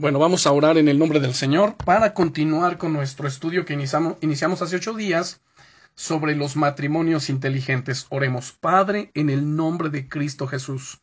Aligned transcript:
Bueno, 0.00 0.18
vamos 0.18 0.46
a 0.46 0.52
orar 0.52 0.78
en 0.78 0.88
el 0.88 0.98
nombre 0.98 1.20
del 1.20 1.34
Señor 1.34 1.76
para 1.76 2.14
continuar 2.14 2.78
con 2.78 2.94
nuestro 2.94 3.28
estudio 3.28 3.66
que 3.66 3.74
iniciamos, 3.74 4.16
iniciamos 4.22 4.62
hace 4.62 4.76
ocho 4.76 4.94
días 4.94 5.42
sobre 5.94 6.34
los 6.34 6.56
matrimonios 6.56 7.28
inteligentes. 7.28 8.06
Oremos, 8.08 8.52
Padre, 8.52 9.10
en 9.12 9.28
el 9.28 9.56
nombre 9.56 9.90
de 9.90 10.08
Cristo 10.08 10.46
Jesús. 10.46 11.02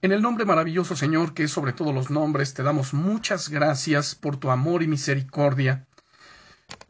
En 0.00 0.12
el 0.12 0.22
nombre 0.22 0.46
maravilloso, 0.46 0.96
Señor, 0.96 1.34
que 1.34 1.42
es 1.42 1.50
sobre 1.50 1.74
todos 1.74 1.94
los 1.94 2.08
nombres, 2.08 2.54
te 2.54 2.62
damos 2.62 2.94
muchas 2.94 3.50
gracias 3.50 4.14
por 4.14 4.38
tu 4.38 4.50
amor 4.50 4.82
y 4.82 4.86
misericordia. 4.86 5.86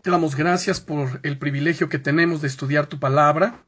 Te 0.02 0.12
damos 0.12 0.36
gracias 0.36 0.78
por 0.78 1.18
el 1.24 1.36
privilegio 1.36 1.88
que 1.88 1.98
tenemos 1.98 2.42
de 2.42 2.46
estudiar 2.46 2.86
tu 2.86 3.00
palabra 3.00 3.66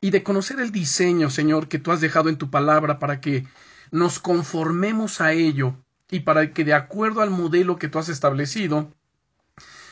y 0.00 0.12
de 0.12 0.22
conocer 0.22 0.60
el 0.60 0.72
diseño, 0.72 1.28
Señor, 1.28 1.68
que 1.68 1.78
tú 1.78 1.92
has 1.92 2.00
dejado 2.00 2.30
en 2.30 2.38
tu 2.38 2.50
palabra 2.50 2.98
para 2.98 3.20
que 3.20 3.46
nos 3.90 4.18
conformemos 4.18 5.20
a 5.20 5.34
ello 5.34 5.76
y 6.10 6.20
para 6.20 6.52
que 6.52 6.64
de 6.64 6.74
acuerdo 6.74 7.20
al 7.20 7.30
modelo 7.30 7.78
que 7.78 7.88
tú 7.88 7.98
has 7.98 8.08
establecido, 8.08 8.92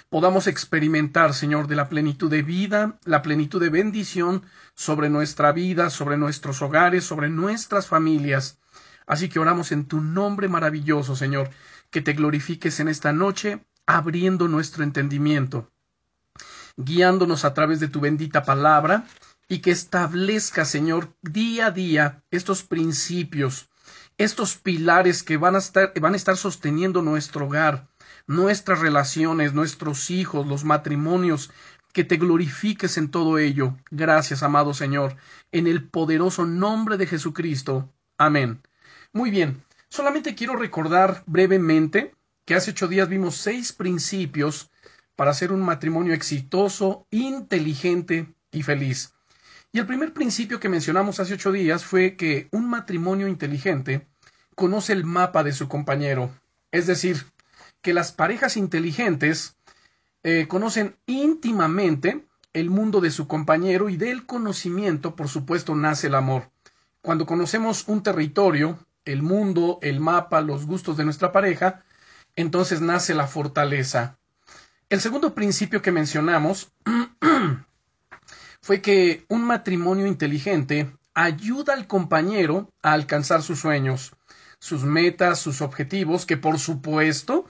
podamos 0.09 0.46
experimentar, 0.46 1.34
Señor, 1.34 1.66
de 1.66 1.77
la 1.77 1.88
plenitud 1.88 2.30
de 2.30 2.42
vida, 2.42 2.98
la 3.05 3.22
plenitud 3.22 3.60
de 3.60 3.70
bendición 3.70 4.42
sobre 4.74 5.10
nuestra 5.10 5.52
vida, 5.52 5.91
sobre 5.91 6.16
nuestros 6.16 6.62
hogares, 6.62 7.05
sobre 7.05 7.28
nuestras 7.28 7.88
familias. 7.88 8.58
Así 9.06 9.28
que 9.28 9.41
oramos 9.41 9.72
en 9.72 9.86
tu 9.86 10.00
nombre 10.00 10.48
maravilloso, 10.48 11.16
Señor, 11.16 11.50
que 11.91 12.00
te 12.00 12.12
glorifiques 12.12 12.80
en 12.80 12.88
esta 12.88 13.12
noche, 13.12 13.64
abriendo 13.86 14.48
nuestro 14.48 14.84
entendimiento, 14.84 15.70
guiándonos 16.77 17.44
a 17.44 17.52
través 17.52 17.80
de 17.80 17.88
tu 17.88 18.00
bendita 18.00 18.44
palabra, 18.44 19.06
y 19.48 19.58
que 19.58 19.72
establezca, 19.72 20.64
Señor, 20.64 21.14
día 21.22 21.66
a 21.66 21.70
día 21.70 22.22
estos 22.30 22.62
principios, 22.62 23.69
estos 24.18 24.56
pilares 24.56 25.23
que 25.23 25.36
van 25.36 25.56
a 25.56 25.59
estar, 25.59 25.92
van 26.00 26.14
a 26.14 26.16
estar 26.16 26.36
sosteniendo 26.36 27.02
nuestro 27.02 27.46
hogar, 27.46 27.88
nuestras 28.27 28.80
relaciones, 28.80 29.55
nuestros 29.55 30.11
hijos, 30.11 30.47
los 30.47 30.64
matrimonios, 30.64 31.50
que 31.92 32.05
te 32.05 32.16
glorifiques 32.16 32.98
en 32.98 33.11
todo 33.11 33.38
ello. 33.38 33.77
Gracias, 33.91 34.42
amado 34.42 34.75
Señor, 34.75 35.16
en 35.53 35.66
el 35.66 35.88
poderoso 35.88 36.44
nombre 36.44 36.97
de 36.97 37.06
Jesucristo. 37.06 37.92
Amén. 38.19 38.61
Muy 39.12 39.30
bien, 39.30 39.62
solamente 39.88 40.34
quiero 40.34 40.56
recordar 40.56 41.22
brevemente 41.27 42.14
que 42.44 42.55
hace 42.55 42.72
ocho 42.72 42.88
días 42.88 43.08
vimos 43.08 43.36
seis 43.36 43.72
principios 43.72 44.70
para 45.16 45.31
hacer 45.31 45.53
un 45.53 45.62
matrimonio 45.62 46.14
exitoso, 46.14 47.06
inteligente 47.10 48.34
y 48.50 48.62
feliz. 48.62 49.14
Y 49.72 49.78
el 49.78 49.86
primer 49.86 50.12
principio 50.12 50.60
que 50.60 50.69
mencionamos 50.69 51.20
hace 51.20 51.34
ocho 51.34 51.53
días 51.53 51.84
fue 51.84 52.16
que 52.16 52.48
un 52.53 52.69
matrimonio 52.69 53.28
inteligente 53.28 54.06
conoce 54.55 54.92
el 54.92 55.05
mapa 55.05 55.42
de 55.42 55.52
su 55.52 55.69
compañero. 55.69 56.30
Es 56.70 56.86
decir, 56.86 57.27
que 57.83 57.94
las 57.94 58.12
parejas 58.12 58.56
inteligentes 58.56 59.56
eh, 60.22 60.47
conocen 60.48 60.97
íntimamente 61.06 62.27
el 62.52 62.70
mundo 62.70 63.00
de 63.00 63.10
su 63.10 63.27
compañero 63.27 63.88
y 63.88 63.97
del 63.97 64.27
conocimiento, 64.27 65.16
por 65.16 65.28
supuesto, 65.28 65.75
nace 65.75 66.06
el 66.06 66.14
amor. 66.14 66.50
Cuando 67.02 67.27
conocemos 67.27 67.86
un 67.88 68.02
territorio, 68.02 68.78
el 69.05 69.22
mundo, 69.22 69.78
el 69.82 70.00
mapa, 70.00 70.41
los 70.41 70.66
gustos 70.66 70.97
de 70.97 71.05
nuestra 71.05 71.32
pareja, 71.32 71.84
entonces 72.36 72.80
nace 72.80 73.14
la 73.14 73.27
fortaleza. 73.27 74.19
El 74.88 75.00
segundo 75.00 75.34
principio 75.34 75.82
que 75.82 75.92
mencionamos 75.92 76.72
fue 78.60 78.80
que 78.80 79.27
un 79.28 79.44
matrimonio 79.44 80.06
inteligente 80.06 80.97
ayuda 81.12 81.75
al 81.75 81.86
compañero 81.86 82.70
a 82.82 82.92
alcanzar 82.92 83.42
sus 83.42 83.60
sueños, 83.60 84.12
sus 84.64 84.84
metas, 84.84 85.40
sus 85.40 85.60
objetivos, 85.60 86.24
que 86.24 86.38
por 86.38 86.58
supuesto 86.58 87.44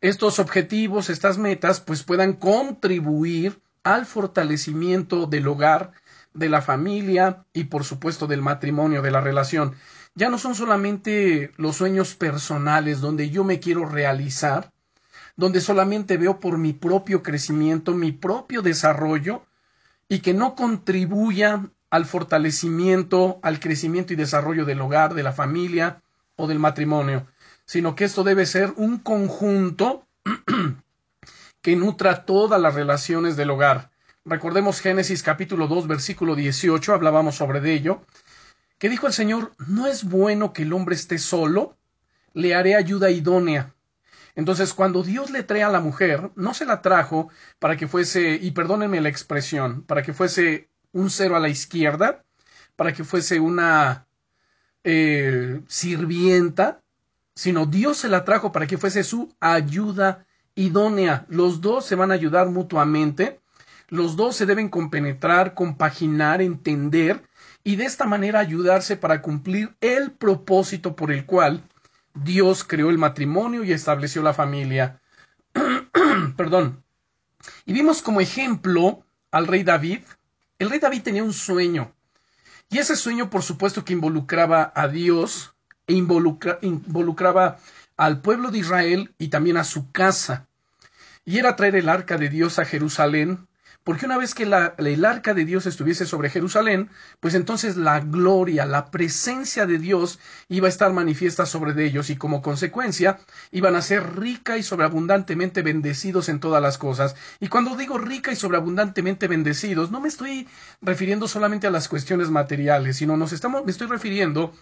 estos 0.00 0.38
objetivos, 0.38 1.10
estas 1.10 1.36
metas, 1.36 1.80
pues 1.80 2.04
puedan 2.04 2.34
contribuir 2.34 3.60
al 3.82 4.06
fortalecimiento 4.06 5.26
del 5.26 5.48
hogar, 5.48 5.90
de 6.32 6.48
la 6.48 6.62
familia 6.62 7.44
y 7.52 7.64
por 7.64 7.82
supuesto 7.82 8.28
del 8.28 8.40
matrimonio, 8.40 9.02
de 9.02 9.10
la 9.10 9.20
relación. 9.20 9.74
Ya 10.14 10.30
no 10.30 10.38
son 10.38 10.54
solamente 10.54 11.50
los 11.56 11.74
sueños 11.74 12.14
personales 12.14 13.00
donde 13.00 13.30
yo 13.30 13.42
me 13.42 13.58
quiero 13.58 13.84
realizar, 13.84 14.70
donde 15.34 15.60
solamente 15.60 16.18
veo 16.18 16.38
por 16.38 16.56
mi 16.56 16.72
propio 16.72 17.24
crecimiento, 17.24 17.94
mi 17.94 18.12
propio 18.12 18.62
desarrollo, 18.62 19.42
y 20.08 20.20
que 20.20 20.34
no 20.34 20.54
contribuya 20.54 21.68
al 21.90 22.04
fortalecimiento, 22.04 23.40
al 23.42 23.58
crecimiento 23.58 24.12
y 24.12 24.16
desarrollo 24.16 24.64
del 24.64 24.80
hogar, 24.80 25.14
de 25.14 25.24
la 25.24 25.32
familia 25.32 26.00
o 26.36 26.46
del 26.46 26.58
matrimonio, 26.58 27.26
sino 27.64 27.94
que 27.94 28.04
esto 28.04 28.24
debe 28.24 28.46
ser 28.46 28.72
un 28.76 28.98
conjunto 28.98 30.06
que 31.62 31.76
nutra 31.76 32.24
todas 32.24 32.60
las 32.60 32.74
relaciones 32.74 33.36
del 33.36 33.50
hogar. 33.50 33.90
Recordemos 34.24 34.80
Génesis 34.80 35.22
capítulo 35.22 35.66
2 35.68 35.86
versículo 35.86 36.34
18, 36.34 36.94
hablábamos 36.94 37.36
sobre 37.36 37.72
ello, 37.72 38.02
que 38.78 38.88
dijo 38.88 39.06
el 39.06 39.12
Señor, 39.12 39.52
no 39.66 39.86
es 39.86 40.04
bueno 40.04 40.52
que 40.52 40.62
el 40.62 40.72
hombre 40.72 40.94
esté 40.94 41.18
solo, 41.18 41.76
le 42.32 42.54
haré 42.54 42.74
ayuda 42.74 43.10
idónea. 43.10 43.74
Entonces, 44.34 44.74
cuando 44.74 45.02
Dios 45.02 45.30
le 45.30 45.44
trae 45.44 45.62
a 45.62 45.68
la 45.68 45.80
mujer, 45.80 46.32
no 46.34 46.54
se 46.54 46.66
la 46.66 46.82
trajo 46.82 47.30
para 47.60 47.76
que 47.76 47.86
fuese, 47.86 48.34
y 48.40 48.50
perdónenme 48.50 49.00
la 49.00 49.08
expresión, 49.08 49.82
para 49.82 50.02
que 50.02 50.12
fuese 50.12 50.68
un 50.92 51.10
cero 51.10 51.36
a 51.36 51.40
la 51.40 51.48
izquierda, 51.48 52.24
para 52.76 52.92
que 52.92 53.04
fuese 53.04 53.38
una 53.38 54.06
eh, 54.84 55.62
sirvienta, 55.66 56.80
sino 57.34 57.66
Dios 57.66 57.98
se 57.98 58.08
la 58.08 58.24
trajo 58.24 58.52
para 58.52 58.66
que 58.66 58.78
fuese 58.78 59.02
su 59.02 59.34
ayuda 59.40 60.26
idónea. 60.54 61.26
Los 61.28 61.60
dos 61.60 61.84
se 61.84 61.96
van 61.96 62.10
a 62.10 62.14
ayudar 62.14 62.48
mutuamente, 62.48 63.40
los 63.88 64.16
dos 64.16 64.36
se 64.36 64.46
deben 64.46 64.68
compenetrar, 64.68 65.54
compaginar, 65.54 66.40
entender, 66.40 67.22
y 67.64 67.76
de 67.76 67.84
esta 67.84 68.04
manera 68.04 68.40
ayudarse 68.40 68.96
para 68.96 69.22
cumplir 69.22 69.74
el 69.80 70.12
propósito 70.12 70.94
por 70.94 71.10
el 71.10 71.24
cual 71.24 71.62
Dios 72.14 72.62
creó 72.62 72.90
el 72.90 72.98
matrimonio 72.98 73.64
y 73.64 73.72
estableció 73.72 74.22
la 74.22 74.34
familia. 74.34 75.00
Perdón. 76.36 76.84
Y 77.66 77.72
vimos 77.72 78.02
como 78.02 78.20
ejemplo 78.20 79.04
al 79.30 79.46
rey 79.46 79.64
David. 79.64 80.00
El 80.58 80.70
rey 80.70 80.78
David 80.78 81.02
tenía 81.02 81.24
un 81.24 81.32
sueño. 81.32 81.92
Y 82.70 82.78
ese 82.78 82.96
sueño, 82.96 83.30
por 83.30 83.42
supuesto, 83.42 83.84
que 83.84 83.92
involucraba 83.92 84.72
a 84.74 84.88
Dios 84.88 85.54
e 85.86 85.94
involucraba 85.94 87.58
al 87.96 88.20
pueblo 88.20 88.50
de 88.50 88.58
Israel 88.58 89.14
y 89.18 89.28
también 89.28 89.56
a 89.56 89.64
su 89.64 89.90
casa. 89.92 90.48
Y 91.24 91.38
era 91.38 91.56
traer 91.56 91.76
el 91.76 91.88
arca 91.88 92.18
de 92.18 92.28
Dios 92.28 92.58
a 92.58 92.64
Jerusalén 92.64 93.46
porque 93.84 94.06
una 94.06 94.16
vez 94.16 94.34
que 94.34 94.46
la, 94.46 94.74
el 94.78 95.04
arca 95.04 95.34
de 95.34 95.44
Dios 95.44 95.66
estuviese 95.66 96.06
sobre 96.06 96.30
Jerusalén, 96.30 96.88
pues 97.20 97.34
entonces 97.34 97.76
la 97.76 98.00
gloria, 98.00 98.64
la 98.64 98.90
presencia 98.90 99.66
de 99.66 99.78
Dios 99.78 100.18
iba 100.48 100.66
a 100.66 100.70
estar 100.70 100.92
manifiesta 100.92 101.44
sobre 101.44 101.84
ellos 101.84 102.08
y 102.08 102.16
como 102.16 102.40
consecuencia 102.40 103.18
iban 103.52 103.76
a 103.76 103.82
ser 103.82 104.16
rica 104.16 104.56
y 104.56 104.62
sobreabundantemente 104.62 105.60
bendecidos 105.60 106.30
en 106.30 106.40
todas 106.40 106.62
las 106.62 106.78
cosas. 106.78 107.14
Y 107.40 107.48
cuando 107.48 107.76
digo 107.76 107.98
rica 107.98 108.32
y 108.32 108.36
sobreabundantemente 108.36 109.28
bendecidos, 109.28 109.90
no 109.90 110.00
me 110.00 110.08
estoy 110.08 110.48
refiriendo 110.80 111.28
solamente 111.28 111.66
a 111.66 111.70
las 111.70 111.88
cuestiones 111.88 112.30
materiales, 112.30 112.96
sino 112.96 113.18
nos 113.18 113.32
estamos, 113.32 113.66
me 113.66 113.70
estoy 113.70 113.86
refiriendo 113.88 114.54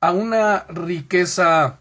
a 0.00 0.12
una 0.12 0.64
riqueza 0.68 1.80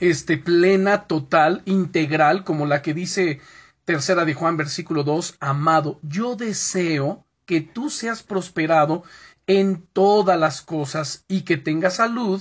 este 0.00 0.36
plena, 0.36 1.04
total, 1.04 1.62
integral, 1.64 2.42
como 2.42 2.66
la 2.66 2.82
que 2.82 2.92
dice 2.92 3.40
Tercera 3.84 4.24
de 4.24 4.34
Juan, 4.34 4.56
versículo 4.56 5.02
2, 5.02 5.38
amado, 5.40 5.98
yo 6.02 6.36
deseo 6.36 7.24
que 7.46 7.60
tú 7.60 7.90
seas 7.90 8.22
prosperado 8.22 9.02
en 9.48 9.84
todas 9.92 10.38
las 10.38 10.62
cosas 10.62 11.24
y 11.26 11.42
que 11.42 11.56
tengas 11.56 11.96
salud, 11.96 12.40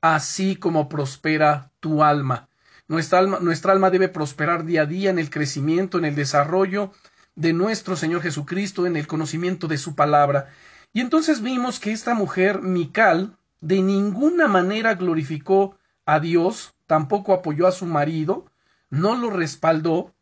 así 0.00 0.56
como 0.56 0.88
prospera 0.88 1.70
tu 1.78 2.02
alma. 2.02 2.48
Nuestra 2.88 3.20
alma, 3.20 3.38
nuestra 3.40 3.72
alma 3.72 3.90
debe 3.90 4.08
prosperar 4.08 4.64
día 4.64 4.82
a 4.82 4.86
día 4.86 5.10
en 5.10 5.20
el 5.20 5.30
crecimiento, 5.30 5.96
en 5.98 6.06
el 6.06 6.16
desarrollo 6.16 6.92
de 7.36 7.52
nuestro 7.52 7.94
Señor 7.94 8.22
Jesucristo, 8.22 8.84
en 8.84 8.96
el 8.96 9.06
conocimiento 9.06 9.68
de 9.68 9.78
su 9.78 9.94
palabra. 9.94 10.48
Y 10.92 11.00
entonces 11.00 11.40
vimos 11.40 11.78
que 11.78 11.92
esta 11.92 12.14
mujer, 12.14 12.62
Mical, 12.62 13.36
de 13.60 13.80
ninguna 13.80 14.48
manera 14.48 14.94
glorificó 14.94 15.78
a 16.04 16.18
Dios, 16.18 16.74
tampoco 16.88 17.32
apoyó 17.32 17.68
a 17.68 17.72
su 17.72 17.86
marido, 17.86 18.50
no 18.90 19.14
lo 19.14 19.30
respaldó, 19.30 20.12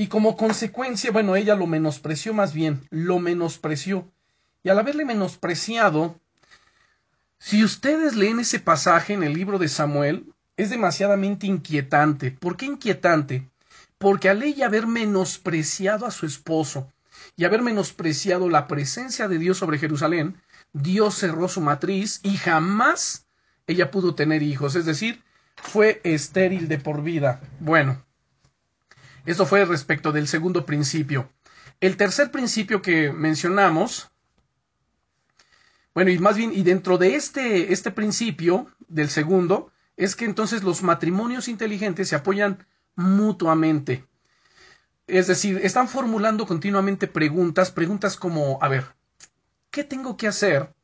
y 0.00 0.06
como 0.06 0.34
consecuencia, 0.34 1.10
bueno, 1.10 1.36
ella 1.36 1.54
lo 1.54 1.66
menospreció 1.66 2.32
más 2.32 2.54
bien, 2.54 2.80
lo 2.88 3.18
menospreció. 3.18 4.10
Y 4.62 4.70
al 4.70 4.78
haberle 4.78 5.04
menospreciado, 5.04 6.18
si 7.38 7.62
ustedes 7.62 8.16
leen 8.16 8.40
ese 8.40 8.60
pasaje 8.60 9.12
en 9.12 9.22
el 9.22 9.34
libro 9.34 9.58
de 9.58 9.68
Samuel, 9.68 10.32
es 10.56 10.70
demasiadamente 10.70 11.46
inquietante. 11.46 12.30
¿Por 12.30 12.56
qué 12.56 12.64
inquietante? 12.64 13.46
Porque 13.98 14.30
al 14.30 14.42
ella 14.42 14.68
haber 14.68 14.86
menospreciado 14.86 16.06
a 16.06 16.10
su 16.10 16.24
esposo 16.24 16.90
y 17.36 17.44
haber 17.44 17.60
menospreciado 17.60 18.48
la 18.48 18.68
presencia 18.68 19.28
de 19.28 19.36
Dios 19.36 19.58
sobre 19.58 19.76
Jerusalén, 19.76 20.40
Dios 20.72 21.14
cerró 21.14 21.46
su 21.46 21.60
matriz 21.60 22.20
y 22.22 22.38
jamás 22.38 23.26
ella 23.66 23.90
pudo 23.90 24.14
tener 24.14 24.42
hijos. 24.42 24.76
Es 24.76 24.86
decir, 24.86 25.22
fue 25.56 26.00
estéril 26.04 26.68
de 26.68 26.78
por 26.78 27.02
vida. 27.02 27.42
Bueno, 27.58 28.02
eso 29.30 29.46
fue 29.46 29.64
respecto 29.64 30.10
del 30.10 30.26
segundo 30.26 30.66
principio. 30.66 31.30
El 31.80 31.96
tercer 31.96 32.32
principio 32.32 32.82
que 32.82 33.12
mencionamos, 33.12 34.10
bueno, 35.94 36.10
y 36.10 36.18
más 36.18 36.36
bien, 36.36 36.52
y 36.52 36.62
dentro 36.62 36.98
de 36.98 37.14
este, 37.14 37.72
este 37.72 37.92
principio 37.92 38.66
del 38.88 39.08
segundo, 39.08 39.72
es 39.96 40.16
que 40.16 40.24
entonces 40.24 40.64
los 40.64 40.82
matrimonios 40.82 41.46
inteligentes 41.46 42.08
se 42.08 42.16
apoyan 42.16 42.66
mutuamente. 42.96 44.04
Es 45.06 45.28
decir, 45.28 45.60
están 45.62 45.86
formulando 45.86 46.44
continuamente 46.44 47.06
preguntas, 47.06 47.70
preguntas 47.70 48.16
como, 48.16 48.58
a 48.60 48.68
ver, 48.68 48.84
¿qué 49.70 49.84
tengo 49.84 50.16
que 50.16 50.26
hacer 50.26 50.74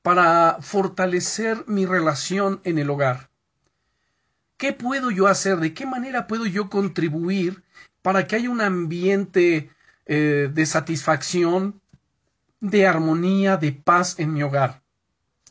para 0.00 0.56
fortalecer 0.62 1.64
mi 1.66 1.84
relación 1.84 2.62
en 2.64 2.78
el 2.78 2.88
hogar? 2.88 3.27
¿Qué 4.58 4.72
puedo 4.72 5.12
yo 5.12 5.28
hacer? 5.28 5.58
¿De 5.58 5.72
qué 5.72 5.86
manera 5.86 6.26
puedo 6.26 6.44
yo 6.44 6.68
contribuir 6.68 7.62
para 8.02 8.26
que 8.26 8.34
haya 8.36 8.50
un 8.50 8.60
ambiente 8.60 9.70
eh, 10.06 10.50
de 10.52 10.66
satisfacción, 10.66 11.80
de 12.60 12.86
armonía, 12.88 13.56
de 13.56 13.70
paz 13.70 14.18
en 14.18 14.32
mi 14.32 14.42
hogar? 14.42 14.82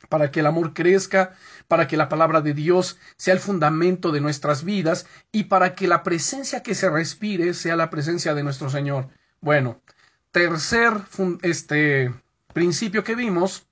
Para 0.09 0.29
que 0.29 0.41
el 0.41 0.45
amor 0.45 0.73
crezca, 0.73 1.33
para 1.69 1.87
que 1.87 1.95
la 1.95 2.09
palabra 2.09 2.41
de 2.41 2.53
Dios 2.53 2.99
sea 3.15 3.33
el 3.33 3.39
fundamento 3.39 4.11
de 4.11 4.19
nuestras 4.19 4.65
vidas 4.65 5.07
y 5.31 5.45
para 5.45 5.73
que 5.73 5.87
la 5.87 6.03
presencia 6.03 6.61
que 6.61 6.75
se 6.75 6.89
respire 6.89 7.53
sea 7.53 7.77
la 7.77 7.89
presencia 7.89 8.33
de 8.33 8.43
nuestro 8.43 8.69
Señor. 8.69 9.07
Bueno, 9.39 9.81
tercer 10.31 10.91
este 11.43 12.13
principio 12.53 13.05
que 13.05 13.15
vimos 13.15 13.66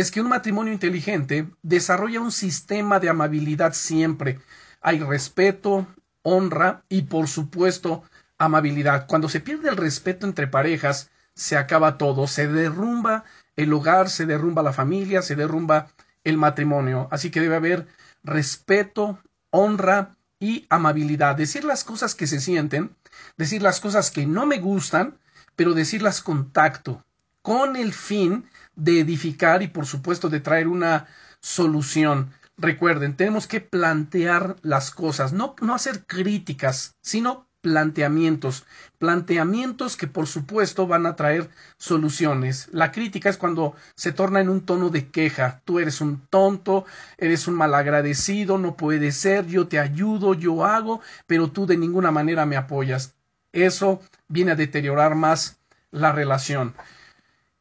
es 0.00 0.10
que 0.10 0.20
un 0.20 0.28
matrimonio 0.28 0.74
inteligente 0.74 1.48
desarrolla 1.62 2.20
un 2.20 2.30
sistema 2.30 3.00
de 3.00 3.08
amabilidad 3.08 3.72
siempre. 3.72 4.38
Hay 4.82 4.98
respeto, 5.00 5.86
honra 6.20 6.84
y 6.90 7.02
por 7.02 7.28
supuesto 7.28 8.02
amabilidad. 8.36 9.06
Cuando 9.06 9.30
se 9.30 9.40
pierde 9.40 9.70
el 9.70 9.76
respeto 9.78 10.26
entre 10.26 10.48
parejas, 10.48 11.10
se 11.34 11.56
acaba 11.56 11.96
todo, 11.96 12.26
se 12.26 12.46
derrumba 12.46 13.24
el 13.56 13.72
hogar, 13.72 14.10
se 14.10 14.26
derrumba 14.26 14.62
la 14.62 14.74
familia, 14.74 15.22
se 15.22 15.34
derrumba 15.34 15.88
el 16.24 16.36
matrimonio. 16.36 17.08
Así 17.10 17.30
que 17.30 17.40
debe 17.40 17.56
haber 17.56 17.86
respeto, 18.22 19.18
honra 19.48 20.10
y 20.38 20.66
amabilidad. 20.68 21.36
Decir 21.36 21.64
las 21.64 21.84
cosas 21.84 22.14
que 22.14 22.26
se 22.26 22.40
sienten, 22.40 22.94
decir 23.38 23.62
las 23.62 23.80
cosas 23.80 24.10
que 24.10 24.26
no 24.26 24.44
me 24.44 24.58
gustan, 24.58 25.16
pero 25.56 25.72
decirlas 25.72 26.20
con 26.20 26.52
tacto, 26.52 27.02
con 27.46 27.76
el 27.76 27.92
fin 27.92 28.44
de 28.74 28.98
edificar 28.98 29.62
y 29.62 29.68
por 29.68 29.86
supuesto 29.86 30.28
de 30.28 30.40
traer 30.40 30.66
una 30.66 31.06
solución. 31.38 32.32
Recuerden, 32.58 33.14
tenemos 33.14 33.46
que 33.46 33.60
plantear 33.60 34.56
las 34.62 34.90
cosas, 34.90 35.32
no, 35.32 35.54
no 35.60 35.72
hacer 35.72 36.06
críticas, 36.06 36.96
sino 37.02 37.46
planteamientos, 37.60 38.66
planteamientos 38.98 39.96
que 39.96 40.08
por 40.08 40.26
supuesto 40.26 40.88
van 40.88 41.06
a 41.06 41.14
traer 41.14 41.48
soluciones. 41.78 42.68
La 42.72 42.90
crítica 42.90 43.30
es 43.30 43.36
cuando 43.36 43.76
se 43.94 44.10
torna 44.10 44.40
en 44.40 44.48
un 44.48 44.62
tono 44.62 44.88
de 44.88 45.08
queja. 45.08 45.62
Tú 45.64 45.78
eres 45.78 46.00
un 46.00 46.26
tonto, 46.28 46.84
eres 47.16 47.46
un 47.46 47.54
malagradecido, 47.54 48.58
no 48.58 48.76
puede 48.76 49.12
ser, 49.12 49.46
yo 49.46 49.68
te 49.68 49.78
ayudo, 49.78 50.34
yo 50.34 50.64
hago, 50.64 51.00
pero 51.28 51.52
tú 51.52 51.64
de 51.64 51.76
ninguna 51.76 52.10
manera 52.10 52.44
me 52.44 52.56
apoyas. 52.56 53.14
Eso 53.52 54.02
viene 54.26 54.50
a 54.50 54.56
deteriorar 54.56 55.14
más 55.14 55.60
la 55.92 56.10
relación. 56.10 56.74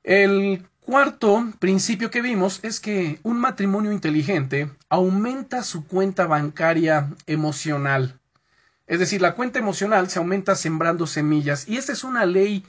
El 0.06 0.68
cuarto 0.82 1.52
principio 1.58 2.12
que 2.12 2.22
vimos 2.22 2.60
es 2.62 2.80
que 2.80 3.20
un 3.24 3.40
matrimonio 3.40 3.92
inteligente 3.92 4.70
aumenta 4.88 5.64
su 5.64 5.88
cuenta 5.88 6.28
bancaria 6.28 7.10
emocional. 7.26 8.20
Es 8.86 9.00
decir, 9.00 9.20
la 9.20 9.34
cuenta 9.34 9.58
emocional 9.58 10.08
se 10.12 10.20
aumenta 10.20 10.54
sembrando 10.54 11.08
semillas. 11.08 11.68
Y 11.68 11.78
esta 11.78 11.92
es 11.92 12.04
una 12.04 12.28
ley 12.28 12.64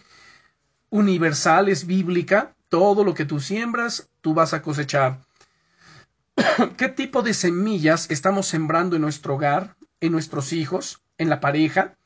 universal, 0.89 1.69
es 1.69 1.87
bíblica. 1.87 2.55
Todo 2.71 3.05
lo 3.05 3.13
que 3.13 3.27
tú 3.27 3.39
siembras, 3.39 4.09
tú 4.23 4.33
vas 4.33 4.55
a 4.55 4.63
cosechar. 4.63 5.21
¿Qué 6.79 6.89
tipo 6.89 7.21
de 7.21 7.35
semillas 7.35 8.11
estamos 8.11 8.47
sembrando 8.47 8.97
en 8.97 9.03
nuestro 9.03 9.35
hogar, 9.35 9.77
en 10.01 10.13
nuestros 10.13 10.55
hijos, 10.55 11.03
en 11.19 11.29
la 11.29 11.41
pareja? 11.41 11.99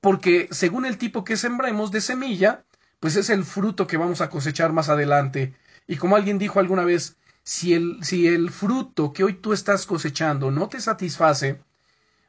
Porque 0.00 0.46
según 0.52 0.86
el 0.86 0.96
tipo 0.96 1.24
que 1.24 1.36
sembremos 1.36 1.90
de 1.90 2.00
semilla, 2.00 2.64
pues 3.04 3.16
es 3.16 3.28
el 3.28 3.44
fruto 3.44 3.86
que 3.86 3.98
vamos 3.98 4.22
a 4.22 4.30
cosechar 4.30 4.72
más 4.72 4.88
adelante. 4.88 5.52
Y 5.86 5.96
como 5.96 6.16
alguien 6.16 6.38
dijo 6.38 6.58
alguna 6.58 6.86
vez, 6.86 7.18
si 7.42 7.74
el, 7.74 7.98
si 8.02 8.28
el 8.28 8.50
fruto 8.50 9.12
que 9.12 9.24
hoy 9.24 9.34
tú 9.34 9.52
estás 9.52 9.84
cosechando 9.84 10.50
no 10.50 10.70
te 10.70 10.80
satisface, 10.80 11.60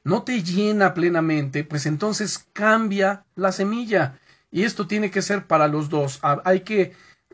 no 0.04 0.24
te 0.24 0.44
llena 0.44 0.94
plenamente, 0.94 1.63
pues 1.63 1.86
entonces 1.86 2.45
cambia 2.51 3.24
la 3.36 3.54
semilla. 3.54 4.19
Y 4.51 4.63
esto 4.63 4.86
tiene 4.86 5.12
que 5.12 5.22
ser 5.22 5.48
para 5.48 5.69
los 5.69 5.88
dos. 5.88 6.19
Hay 6.44 6.60
que 6.60 6.92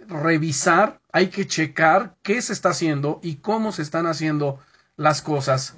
revisar, 0.08 1.02
hay 1.12 1.30
que 1.30 1.48
checar 1.48 2.14
qué 2.22 2.44
se 2.44 2.54
está 2.54 2.70
haciendo 2.70 3.20
y 3.24 3.38
cómo 3.38 3.72
se 3.72 3.82
están 3.82 4.06
haciendo 4.06 4.60
las 4.98 5.24
cosas. 5.24 5.78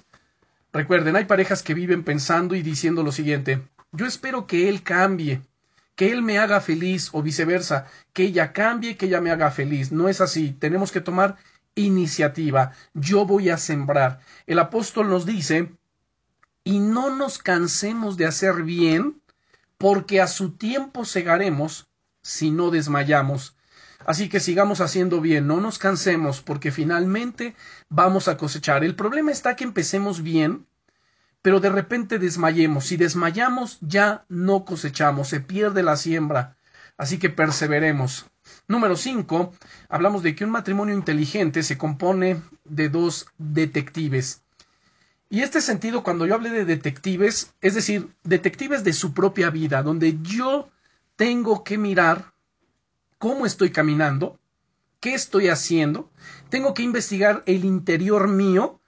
Recuerden, 0.74 1.16
hay 1.16 1.24
parejas 1.24 1.64
que 1.64 1.74
viven 1.74 2.04
pensando 2.04 2.56
y 2.56 2.62
diciendo 2.62 3.04
lo 3.04 3.14
siguiente, 3.14 3.62
yo 3.94 4.06
espero 4.06 4.48
que 4.48 4.68
él 4.68 4.84
cambie, 4.84 5.44
que 5.96 6.12
él 6.12 6.22
me 6.22 6.40
haga 6.40 6.62
feliz 6.62 7.10
o 7.14 7.22
viceversa, 7.22 7.86
que 8.14 8.24
ella 8.24 8.54
cambie, 8.54 8.98
que 8.98 9.06
ella 9.06 9.22
me 9.22 9.32
haga 9.32 9.52
feliz. 9.52 9.92
No 9.92 10.10
es 10.10 10.22
así, 10.22 10.52
tenemos 10.52 10.92
que 10.92 11.02
tomar 11.02 11.38
iniciativa. 11.76 12.72
Yo 12.94 13.26
voy 13.26 13.50
a 13.50 13.58
sembrar. 13.58 14.20
El 14.48 14.60
apóstol 14.60 15.10
nos 15.10 15.26
dice 15.26 15.72
y 16.64 16.80
no 16.80 17.16
nos 17.16 17.38
cansemos 17.38 18.18
de 18.18 18.26
hacer 18.26 18.64
bien, 18.64 19.22
porque 19.78 20.22
a 20.22 20.28
su 20.28 20.52
tiempo 20.52 21.06
segaremos 21.06 21.88
si 22.22 22.52
no 22.52 22.72
desmayamos. 22.72 23.56
Así 24.06 24.30
que 24.30 24.40
sigamos 24.40 24.82
haciendo 24.82 25.22
bien, 25.22 25.48
no 25.48 25.62
nos 25.62 25.78
cansemos, 25.78 26.42
porque 26.42 26.72
finalmente 26.72 27.56
vamos 27.90 28.28
a 28.28 28.38
cosechar. 28.38 28.84
El 28.84 28.96
problema 28.96 29.32
está 29.32 29.56
que 29.56 29.64
empecemos 29.64 30.24
bien, 30.24 30.66
pero 31.44 31.60
de 31.60 31.70
repente 31.70 32.18
desmayemos. 32.20 32.86
Si 32.86 32.98
desmayamos, 32.98 33.78
ya 33.82 34.26
no 34.30 34.66
cosechamos, 34.66 35.28
se 35.28 35.42
pierde 35.42 35.84
la 35.84 35.98
siembra. 35.98 36.56
Así 36.98 37.20
que 37.20 37.30
perseveremos. 37.30 38.26
Número 38.68 38.96
5. 38.96 39.54
Hablamos 39.90 40.24
de 40.24 40.36
que 40.36 40.46
un 40.46 40.52
matrimonio 40.52 40.96
inteligente 40.96 41.62
se 41.62 41.78
compone 41.78 42.42
de 42.64 42.88
dos 42.88 43.28
detectives. 43.38 44.42
Y 45.30 45.42
este 45.42 45.60
sentido, 45.60 46.02
cuando 46.02 46.26
yo 46.26 46.36
hablé 46.36 46.50
de 46.50 46.64
detectives, 46.64 47.54
es 47.60 47.76
decir, 47.76 48.10
detectives 48.24 48.86
de 48.86 48.94
su 48.94 49.14
propia 49.14 49.50
vida, 49.50 49.84
donde 49.84 50.20
yo 50.22 50.70
tengo 51.18 51.66
que 51.66 51.78
mirar 51.78 52.32
cómo 53.18 53.46
estoy 53.46 53.72
caminando, 53.72 54.40
qué 55.02 55.14
estoy 55.14 55.50
haciendo, 55.50 56.10
tengo 56.50 56.74
que 56.74 56.84
investigar 56.84 57.44
el 57.48 57.66
interior 57.66 58.30
mío 58.30 58.80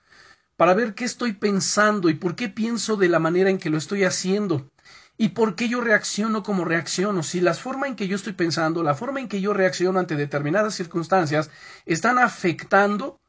para 0.56 0.74
ver 0.74 0.96
qué 0.96 1.06
estoy 1.06 1.34
pensando 1.34 2.10
y 2.10 2.14
por 2.14 2.36
qué 2.36 2.50
pienso 2.50 2.96
de 2.96 3.10
la 3.10 3.20
manera 3.20 3.50
en 3.50 3.58
que 3.58 3.70
lo 3.70 3.78
estoy 3.78 4.04
haciendo 4.04 4.72
y 5.18 5.30
por 5.30 5.56
qué 5.56 5.70
yo 5.70 5.82
reacciono 5.82 6.44
como 6.44 6.66
reacciono. 6.66 7.24
Si 7.24 7.42
la 7.42 7.54
forma 7.54 7.88
en 7.88 7.96
que 7.96 8.08
yo 8.08 8.16
estoy 8.16 8.34
pensando, 8.34 8.84
la 8.84 8.96
forma 8.96 9.20
en 9.20 9.28
que 9.28 9.42
yo 9.42 9.54
reacciono 9.54 10.00
ante 10.00 10.16
determinadas 10.16 10.76
circunstancias 10.76 11.50
están 11.86 12.20
afectando 12.20 13.20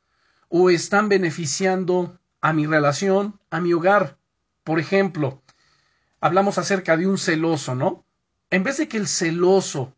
o 0.48 0.70
están 0.70 1.08
beneficiando 1.08 2.18
a 2.40 2.52
mi 2.52 2.66
relación, 2.66 3.40
a 3.50 3.60
mi 3.60 3.72
hogar. 3.72 4.18
Por 4.64 4.78
ejemplo, 4.78 5.42
hablamos 6.20 6.58
acerca 6.58 6.96
de 6.96 7.06
un 7.06 7.18
celoso, 7.18 7.74
¿no? 7.74 8.04
En 8.50 8.62
vez 8.62 8.76
de 8.76 8.88
que 8.88 8.96
el 8.96 9.08
celoso 9.08 9.95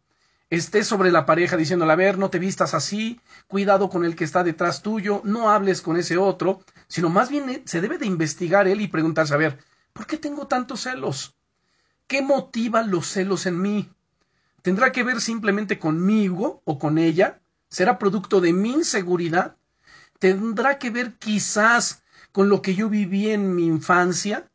esté 0.50 0.82
sobre 0.82 1.12
la 1.12 1.26
pareja 1.26 1.56
diciéndole, 1.56 1.92
a 1.92 1.96
ver, 1.96 2.18
no 2.18 2.30
te 2.30 2.38
vistas 2.38 2.74
así, 2.74 3.20
cuidado 3.46 3.90
con 3.90 4.04
el 4.04 4.16
que 4.16 4.24
está 4.24 4.44
detrás 4.44 4.82
tuyo, 4.82 5.20
no 5.24 5.50
hables 5.50 5.82
con 5.82 5.96
ese 5.96 6.16
otro, 6.16 6.60
sino 6.86 7.10
más 7.10 7.28
bien 7.28 7.62
se 7.66 7.80
debe 7.80 7.98
de 7.98 8.06
investigar 8.06 8.66
él 8.66 8.80
y 8.80 8.88
preguntarse, 8.88 9.34
a 9.34 9.38
ver, 9.38 9.58
¿por 9.92 10.06
qué 10.06 10.16
tengo 10.16 10.46
tantos 10.46 10.82
celos? 10.82 11.34
¿Qué 12.06 12.22
motiva 12.22 12.82
los 12.82 13.06
celos 13.06 13.44
en 13.46 13.60
mí? 13.60 13.90
¿Tendrá 14.62 14.92
que 14.92 15.04
ver 15.04 15.20
simplemente 15.20 15.78
conmigo 15.78 16.62
o 16.64 16.78
con 16.78 16.98
ella? 16.98 17.40
¿Será 17.68 17.98
producto 17.98 18.40
de 18.40 18.52
mi 18.52 18.72
inseguridad? 18.72 19.56
¿Tendrá 20.18 20.78
que 20.78 20.90
ver 20.90 21.18
quizás 21.18 22.02
con 22.32 22.48
lo 22.48 22.62
que 22.62 22.74
yo 22.74 22.88
viví 22.88 23.30
en 23.30 23.54
mi 23.54 23.66
infancia, 23.66 24.50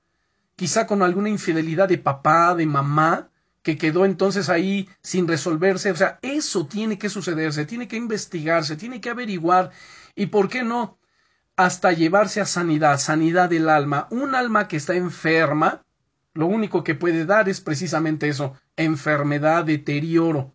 quizá 0.55 0.87
con 0.87 1.01
alguna 1.01 1.29
infidelidad 1.29 1.87
de 1.87 1.97
papá, 1.97 2.55
de 2.55 2.65
mamá, 2.65 3.29
que 3.63 3.77
quedó 3.77 4.05
entonces 4.05 4.49
ahí 4.49 4.89
sin 5.01 5.27
resolverse. 5.27 5.89
O 5.91 5.95
sea, 5.95 6.19
eso 6.21 6.67
tiene 6.67 6.99
que 6.99 7.09
sucederse, 7.09 7.65
tiene 7.65 7.87
que 7.87 7.95
investigarse, 7.95 8.75
tiene 8.75 9.01
que 9.01 9.09
averiguar 9.09 9.71
y, 10.15 10.27
¿por 10.27 10.49
qué 10.49 10.63
no? 10.63 10.99
Hasta 11.55 11.93
llevarse 11.93 12.41
a 12.41 12.45
sanidad, 12.45 12.99
sanidad 12.99 13.49
del 13.49 13.69
alma. 13.69 14.07
Un 14.11 14.35
alma 14.35 14.67
que 14.67 14.77
está 14.77 14.95
enferma, 14.95 15.83
lo 16.33 16.47
único 16.47 16.83
que 16.83 16.95
puede 16.95 17.25
dar 17.25 17.47
es 17.47 17.61
precisamente 17.61 18.27
eso, 18.27 18.55
enfermedad, 18.75 19.63
deterioro. 19.65 20.53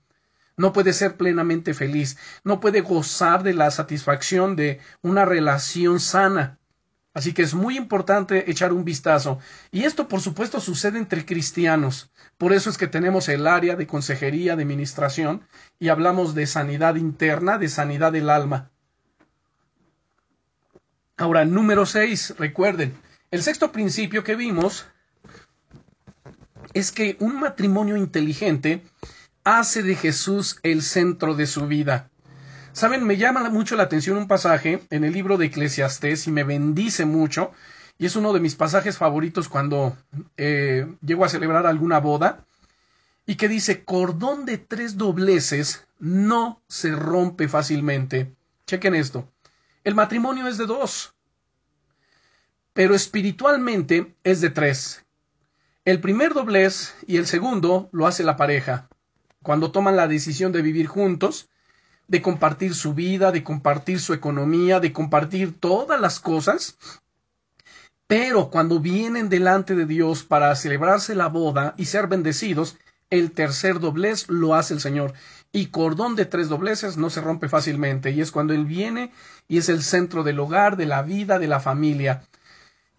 No 0.57 0.73
puede 0.73 0.93
ser 0.93 1.17
plenamente 1.17 1.73
feliz, 1.73 2.19
no 2.45 2.61
puede 2.61 2.81
gozar 2.81 3.43
de 3.43 3.55
la 3.55 3.71
satisfacción 3.71 4.57
de 4.57 4.81
una 5.03 5.25
relación 5.25 6.01
sana 6.01 6.59
Así 7.15 7.33
que 7.33 7.43
es 7.43 7.55
muy 7.55 7.77
importante 7.77 8.51
echar 8.51 8.73
un 8.73 8.85
vistazo. 8.85 9.39
Y 9.73 9.85
esto, 9.85 10.09
por 10.09 10.21
supuesto, 10.21 10.61
sucede 10.61 10.99
entre 10.99 11.25
cristianos. 11.25 12.11
Por 12.37 12.53
eso 12.53 12.71
es 12.71 12.79
que 12.79 12.87
tenemos 12.87 13.29
el 13.29 13.47
área 13.47 13.77
de 13.77 13.87
consejería, 13.87 14.55
de 14.57 14.63
administración, 14.63 15.43
y 15.79 15.89
hablamos 15.89 16.35
de 16.35 16.47
sanidad 16.47 16.95
interna, 16.97 17.59
de 17.59 17.69
sanidad 17.69 18.13
del 18.13 18.31
alma. 18.31 18.71
Ahora, 21.17 21.45
número 21.45 21.85
seis, 21.87 22.35
recuerden, 22.39 22.97
el 23.33 23.43
sexto 23.43 23.73
principio 23.73 24.23
que 24.23 24.37
vimos 24.37 24.87
es 26.75 26.93
que 26.93 27.17
un 27.19 27.41
matrimonio 27.41 27.97
inteligente 27.97 28.85
hace 29.43 29.83
de 29.83 29.97
Jesús 29.97 30.61
el 30.63 30.83
centro 30.83 31.35
de 31.35 31.47
su 31.47 31.67
vida. 31.67 32.11
Saben, 32.73 33.05
me 33.05 33.17
llama 33.17 33.49
mucho 33.51 33.77
la 33.77 33.85
atención 33.85 34.17
un 34.17 34.29
pasaje 34.29 34.83
en 34.91 35.05
el 35.05 35.13
libro 35.13 35.37
de 35.37 35.47
Eclesiastés 35.47 36.27
y 36.27 36.31
me 36.31 36.45
bendice 36.45 37.05
mucho, 37.05 37.53
y 37.99 38.07
es 38.07 38.15
uno 38.15 38.33
de 38.33 38.41
mis 38.41 38.55
pasajes 38.55 38.99
favoritos 38.99 39.49
cuando 39.49 39.97
eh, 40.37 40.87
llego 41.01 41.25
a 41.25 41.29
celebrar 41.29 41.67
alguna 41.67 41.99
boda, 41.99 42.45
y 43.27 43.35
que 43.35 43.49
dice, 43.49 43.85
cordón 43.85 44.45
de 44.45 44.59
tres 44.59 44.97
dobleces 44.97 45.87
no 45.99 46.63
se 46.69 46.93
rompe 46.93 47.49
fácilmente. 47.49 48.33
Chequen 48.67 48.95
esto. 48.95 49.29
El 49.85 49.95
matrimonio 49.95 50.47
es 50.47 50.57
de 50.57 50.67
dos, 50.67 51.15
pero 52.73 52.95
espiritualmente 52.95 54.15
es 54.23 54.41
de 54.41 54.51
tres. 54.51 55.05
El 55.85 56.01
primer 56.01 56.33
doblez 56.33 56.95
y 57.07 57.17
el 57.17 57.27
segundo 57.27 57.89
lo 57.93 58.07
hace 58.07 58.23
la 58.23 58.37
pareja. 58.37 58.89
Cuando 59.43 59.73
toman 59.73 59.97
la 59.97 60.07
decisión 60.07 60.53
de 60.53 60.63
vivir 60.63 60.87
juntos, 60.87 61.49
de 62.09 62.23
compartir 62.23 62.75
su 62.75 62.95
vida, 62.95 63.31
de 63.31 63.45
compartir 63.45 64.01
su 64.01 64.15
economía, 64.15 64.81
de 64.81 64.93
compartir 64.93 65.59
todas 65.59 66.01
las 66.01 66.19
cosas. 66.19 66.79
Pero 68.07 68.49
cuando 68.49 68.81
vienen 68.81 69.29
delante 69.29 69.75
de 69.75 69.85
Dios 69.85 70.25
para 70.25 70.55
celebrarse 70.57 71.15
la 71.15 71.29
boda 71.29 71.75
y 71.77 71.85
ser 71.85 72.07
bendecidos, 72.09 72.79
el 73.11 73.33
tercer 73.33 73.79
doblez 73.79 74.29
lo 74.29 74.55
hace 74.55 74.75
el 74.75 74.81
Señor. 74.81 75.13
Y 75.53 75.67
cordón 75.67 76.17
de 76.17 76.25
tres 76.25 76.49
dobleces 76.49 76.97
no 76.97 77.11
se 77.11 77.21
rompe 77.21 77.49
fácilmente. 77.49 78.11
Y 78.11 78.23
es 78.23 78.33
cuando 78.33 78.55
Él 78.55 78.65
viene 78.65 79.13
y 79.47 79.59
es 79.59 79.69
el 79.69 79.83
centro 79.83 80.25
del 80.25 80.41
hogar, 80.41 80.77
de 80.79 80.87
la 80.87 81.03
vida, 81.03 81.39
de 81.39 81.49
la 81.49 81.61
familia. 81.61 82.23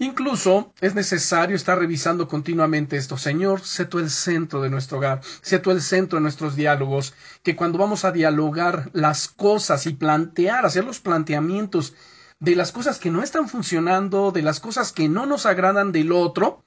Incluso 0.02 0.74
es 0.80 0.96
necesario 0.96 1.58
estar 1.58 1.78
revisando 1.78 2.30
continuamente 2.30 2.96
esto. 2.96 3.18
Señor, 3.18 3.60
sé 3.60 3.84
tú 3.84 4.00
el 4.00 4.10
centro 4.10 4.62
de 4.62 4.70
nuestro 4.70 4.98
hogar, 4.98 5.20
sé 5.42 5.60
tú 5.60 5.72
el 5.72 5.82
centro 5.82 6.18
de 6.18 6.22
nuestros 6.22 6.56
diálogos, 6.56 7.14
que 7.44 7.58
cuando 7.58 7.78
vamos 7.78 8.06
a 8.06 8.14
dialogar 8.14 8.90
las 8.94 9.28
cosas 9.28 9.86
y 9.88 9.94
plantear, 9.94 10.66
hacer 10.66 10.86
los 10.86 11.02
planteamientos 11.02 11.96
de 12.40 12.56
las 12.56 12.72
cosas 12.72 12.98
que 12.98 13.12
no 13.12 13.22
están 13.22 13.50
funcionando, 13.50 14.32
de 14.32 14.42
las 14.42 14.62
cosas 14.62 14.94
que 14.94 15.10
no 15.10 15.26
nos 15.26 15.46
agradan 15.46 15.92
del 15.92 16.14
otro, 16.14 16.64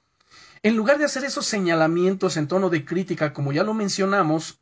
en 0.61 0.77
lugar 0.77 0.99
de 0.99 1.05
hacer 1.05 1.23
esos 1.23 1.47
señalamientos 1.47 2.37
en 2.37 2.47
tono 2.47 2.69
de 2.69 2.85
crítica, 2.85 3.33
como 3.33 3.51
ya 3.51 3.63
lo 3.63 3.73
mencionamos, 3.73 4.61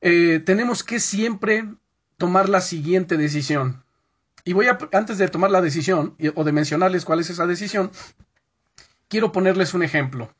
eh, 0.00 0.42
tenemos 0.44 0.82
que 0.82 0.98
siempre 0.98 1.72
tomar 2.16 2.48
la 2.48 2.60
siguiente 2.60 3.16
decisión. 3.16 3.85
Y 4.46 4.52
voy 4.52 4.68
a, 4.68 4.78
antes 4.92 5.18
de 5.18 5.26
tomar 5.26 5.50
la 5.50 5.60
decisión 5.60 6.16
o 6.36 6.44
de 6.44 6.52
mencionarles 6.52 7.04
cuál 7.04 7.18
es 7.18 7.30
esa 7.30 7.48
decisión, 7.48 7.90
quiero 9.08 9.32
ponerles 9.32 9.74
un 9.74 9.82
ejemplo. 9.82 10.32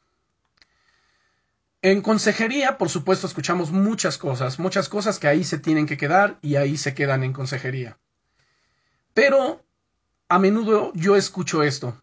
En 1.83 2.03
consejería, 2.03 2.79
por 2.79 2.89
supuesto, 2.89 3.27
escuchamos 3.27 3.73
muchas 3.73 4.17
cosas, 4.17 4.61
muchas 4.61 4.89
cosas 4.89 5.19
que 5.19 5.27
ahí 5.27 5.43
se 5.43 5.59
tienen 5.59 5.87
que 5.87 5.97
quedar 5.97 6.39
y 6.41 6.55
ahí 6.55 6.77
se 6.77 6.95
quedan 6.95 7.25
en 7.25 7.33
consejería. 7.33 7.99
Pero 9.13 9.65
a 10.29 10.39
menudo 10.39 10.93
yo 10.95 11.17
escucho 11.17 11.65
esto 11.65 12.01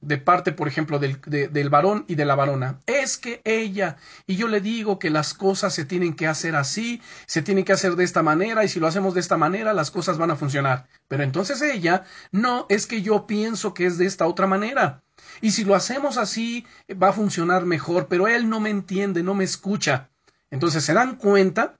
de 0.00 0.18
parte, 0.18 0.52
por 0.52 0.68
ejemplo, 0.68 0.98
del, 0.98 1.20
del, 1.26 1.70
varón 1.70 2.04
y 2.06 2.14
de 2.14 2.24
la 2.24 2.34
varona. 2.34 2.80
Es 2.86 3.16
que 3.16 3.40
ella, 3.44 3.96
y 4.26 4.36
yo 4.36 4.48
le 4.48 4.60
digo 4.60 4.98
que 4.98 5.10
las 5.10 5.34
cosas 5.34 5.74
se 5.74 5.84
tienen 5.84 6.14
que 6.14 6.26
hacer 6.26 6.54
así, 6.54 7.00
se 7.26 7.42
tienen 7.42 7.64
que 7.64 7.72
hacer 7.72 7.96
de 7.96 8.04
esta 8.04 8.22
manera, 8.22 8.64
y 8.64 8.68
si 8.68 8.78
lo 8.78 8.86
hacemos 8.86 9.14
de 9.14 9.20
esta 9.20 9.36
manera, 9.36 9.72
las 9.72 9.90
cosas 9.90 10.18
van 10.18 10.30
a 10.30 10.36
funcionar. 10.36 10.86
Pero 11.08 11.22
entonces 11.22 11.60
ella, 11.62 12.04
no, 12.30 12.66
es 12.68 12.86
que 12.86 13.02
yo 13.02 13.26
pienso 13.26 13.74
que 13.74 13.86
es 13.86 13.98
de 13.98 14.06
esta 14.06 14.26
otra 14.26 14.46
manera. 14.46 15.02
Y 15.40 15.52
si 15.52 15.64
lo 15.64 15.74
hacemos 15.74 16.18
así, 16.18 16.66
va 16.90 17.08
a 17.08 17.14
funcionar 17.14 17.64
mejor, 17.64 18.06
pero 18.08 18.28
él 18.28 18.48
no 18.48 18.60
me 18.60 18.70
entiende, 18.70 19.22
no 19.22 19.34
me 19.34 19.44
escucha. 19.44 20.10
Entonces 20.50 20.84
se 20.84 20.94
dan 20.94 21.16
cuenta, 21.16 21.76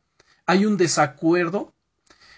hay 0.47 0.67
un 0.67 0.77
desacuerdo, 0.77 1.75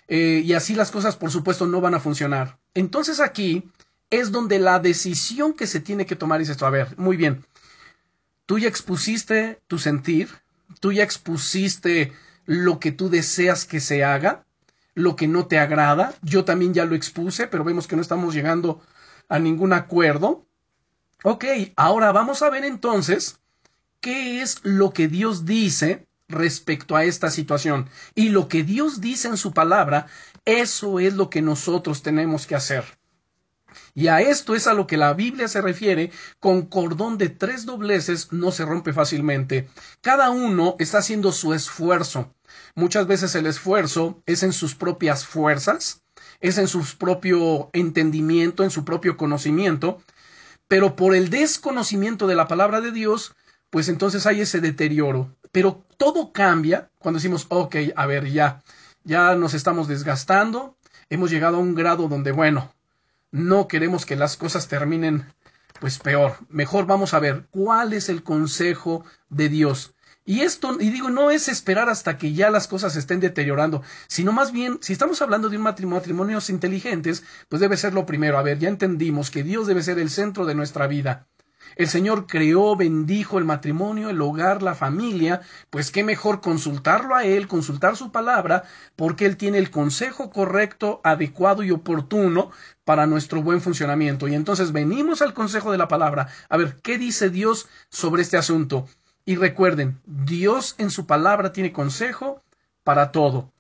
eh, 0.09 0.43
y 0.45 0.55
así 0.55 0.75
las 0.75 0.91
cosas, 0.91 1.17
por 1.17 1.31
supuesto, 1.31 1.67
no 1.67 1.81
van 1.81 1.95
a 1.95 2.01
funcionar. 2.01 2.59
Entonces 2.75 3.21
aquí, 3.21 3.71
es 4.11 4.33
donde 4.33 4.59
la 4.59 4.79
decisión 4.79 5.53
que 5.53 5.67
se 5.67 5.81
tiene 5.81 6.07
que 6.07 6.17
tomar 6.17 6.41
es 6.41 6.49
esto. 6.49 6.67
A 6.67 6.71
ver, 6.71 6.97
muy 6.99 7.17
bien. 7.17 7.45
Tú 8.47 8.59
ya 8.59 8.69
expusiste 8.69 9.61
tu 9.67 9.79
sentir, 9.79 10.31
tú 10.81 10.93
ya 10.93 11.05
expusiste 11.05 12.13
lo 12.47 12.81
que 12.81 12.93
tú 12.93 13.11
deseas 13.11 13.67
que 13.67 13.81
se 13.81 14.05
haga, 14.05 14.47
lo 14.95 15.17
que 15.17 15.29
no 15.29 15.47
te 15.47 15.59
agrada. 15.59 16.15
Yo 16.23 16.45
también 16.45 16.73
ya 16.73 16.87
lo 16.87 16.95
expuse, 16.95 17.47
pero 17.47 17.65
vemos 17.65 17.87
que 17.87 17.97
no 17.97 18.03
estamos 18.03 18.35
llegando 18.35 18.81
a 19.29 19.39
ningún 19.39 19.73
acuerdo. 19.73 20.47
Ok, 21.25 21.45
ahora 21.77 22.13
vamos 22.13 22.43
a 22.43 22.51
ver 22.51 22.65
entonces 22.65 23.39
qué 24.01 24.41
es 24.41 24.61
lo 24.63 24.93
que 24.93 25.09
Dios 25.09 25.45
dice 25.45 26.07
respecto 26.29 26.97
a 26.97 27.05
esta 27.05 27.31
situación. 27.31 27.91
Y 28.15 28.31
lo 28.31 28.49
que 28.49 28.63
Dios 28.63 29.01
dice 29.01 29.29
en 29.29 29.37
su 29.37 29.53
palabra, 29.53 30.07
eso 30.45 31.01
es 31.01 31.15
lo 31.15 31.29
que 31.29 31.43
nosotros 31.43 32.03
tenemos 32.03 32.47
que 32.47 32.55
hacer. 32.55 32.85
Y 33.95 34.09
a 34.09 34.21
esto 34.21 34.55
es 34.55 34.67
a 34.67 34.75
lo 34.75 34.87
que 34.87 34.97
la 34.97 35.13
Biblia 35.13 35.49
se 35.49 35.61
refiere 35.61 36.11
con 36.41 36.63
cordón 36.67 37.19
de 37.19 37.29
tres 37.29 37.67
dobleces 37.67 38.33
no 38.33 38.53
se 38.53 38.65
rompe 38.65 38.93
fácilmente. 38.93 39.69
Cada 40.01 40.31
uno 40.31 40.77
está 40.79 40.99
haciendo 40.99 41.33
su 41.33 41.53
esfuerzo. 41.53 42.33
Muchas 42.75 43.07
veces 43.07 43.35
el 43.35 43.47
esfuerzo 43.47 44.23
es 44.27 44.43
en 44.43 44.53
sus 44.53 44.75
propias 44.75 45.27
fuerzas, 45.27 46.03
es 46.41 46.59
en 46.59 46.69
su 46.69 46.85
propio 46.97 47.71
entendimiento, 47.73 48.63
en 48.63 48.71
su 48.71 48.85
propio 48.85 49.17
conocimiento, 49.17 49.99
pero 50.69 50.95
por 50.95 51.15
el 51.15 51.31
desconocimiento 51.31 52.27
de 52.27 52.37
la 52.37 52.47
palabra 52.47 52.81
de 52.81 52.93
Dios, 52.93 53.35
pues 53.71 53.89
entonces 53.89 54.27
hay 54.27 54.43
ese 54.43 54.61
deterioro. 54.61 55.35
Pero 55.51 55.85
todo 55.97 56.33
cambia 56.33 56.91
cuando 56.99 57.19
decimos, 57.19 57.47
ok, 57.49 57.77
a 57.97 58.07
ver, 58.07 58.31
ya, 58.31 58.63
ya 59.05 59.35
nos 59.35 59.55
estamos 59.55 59.89
desgastando, 59.89 60.77
hemos 61.11 61.31
llegado 61.31 61.57
a 61.57 61.61
un 61.61 61.75
grado 61.75 62.09
donde, 62.09 62.33
bueno, 62.33 62.73
no 63.31 63.69
queremos 63.69 64.07
que 64.07 64.17
las 64.17 64.37
cosas 64.37 64.69
terminen 64.69 65.27
pues 65.81 65.99
peor. 65.99 66.37
Mejor 66.49 66.87
vamos 66.87 67.15
a 67.15 67.21
ver 67.21 67.47
cuál 67.51 67.93
es 67.93 68.09
el 68.09 68.23
consejo 68.23 69.05
de 69.29 69.49
Dios. 69.49 69.95
Y 70.25 70.41
esto, 70.41 70.77
y 70.79 70.91
digo, 70.91 71.09
no 71.09 71.31
es 71.31 71.49
esperar 71.49 71.89
hasta 71.89 72.19
que 72.19 72.35
ya 72.35 72.51
las 72.51 72.69
cosas 72.69 72.97
estén 72.97 73.19
deteriorando, 73.19 73.83
sino 74.09 74.31
más 74.31 74.53
bien, 74.53 74.79
si 74.83 74.93
estamos 74.93 75.23
hablando 75.23 75.49
de 75.49 75.57
un 75.57 75.63
matrimonio, 75.63 76.01
matrimonios 76.01 76.51
inteligentes, 76.51 77.25
pues 77.49 77.61
debe 77.61 77.79
ser 77.79 77.95
lo 77.95 78.05
primero. 78.05 78.37
A 78.37 78.43
ver, 78.43 78.59
ya 78.59 78.69
entendimos 78.69 79.31
que 79.31 79.43
Dios 79.43 79.67
debe 79.67 79.83
ser 79.83 79.99
el 79.99 80.11
centro 80.11 80.45
de 80.45 80.55
nuestra 80.55 80.87
vida. 80.87 81.29
El 81.79 81.87
Señor 81.87 82.27
creó, 82.27 82.75
bendijo 82.75 83.39
el 83.39 83.45
matrimonio, 83.45 84.11
el 84.11 84.21
hogar, 84.21 84.65
la 84.65 84.75
familia, 84.75 85.43
pues 85.71 85.93
qué 85.93 86.03
mejor 86.03 86.41
consultarlo 86.41 87.15
a 87.15 87.25
Él, 87.25 87.47
consultar 87.47 87.97
su 87.97 88.11
palabra, 88.11 88.65
porque 88.97 89.27
Él 89.27 89.37
tiene 89.37 89.59
el 89.59 89.71
consejo 89.71 90.31
correcto, 90.31 91.01
adecuado 91.05 91.63
y 91.63 91.71
oportuno 91.71 92.51
para 92.85 93.07
nuestro 93.07 93.43
buen 93.43 93.61
funcionamiento. 93.61 94.27
Y 94.27 94.35
entonces 94.35 94.73
venimos 94.73 95.23
al 95.23 95.35
consejo 95.35 95.71
de 95.71 95.79
la 95.79 95.87
palabra. 95.87 96.27
A 96.49 96.57
ver, 96.57 96.81
¿qué 96.83 96.99
dice 96.99 97.31
Dios 97.31 97.69
sobre 97.91 98.23
este 98.23 98.37
asunto? 98.37 98.89
Y 99.25 99.37
recuerden, 99.37 100.01
Dios 100.05 100.75
en 100.79 100.91
su 100.91 101.07
palabra 101.07 101.53
tiene 101.53 101.73
consejo 101.73 102.43
para 102.83 103.13
todo. 103.13 103.53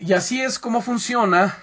Y 0.00 0.14
así 0.14 0.40
es 0.40 0.58
como 0.58 0.82
funciona 0.82 1.56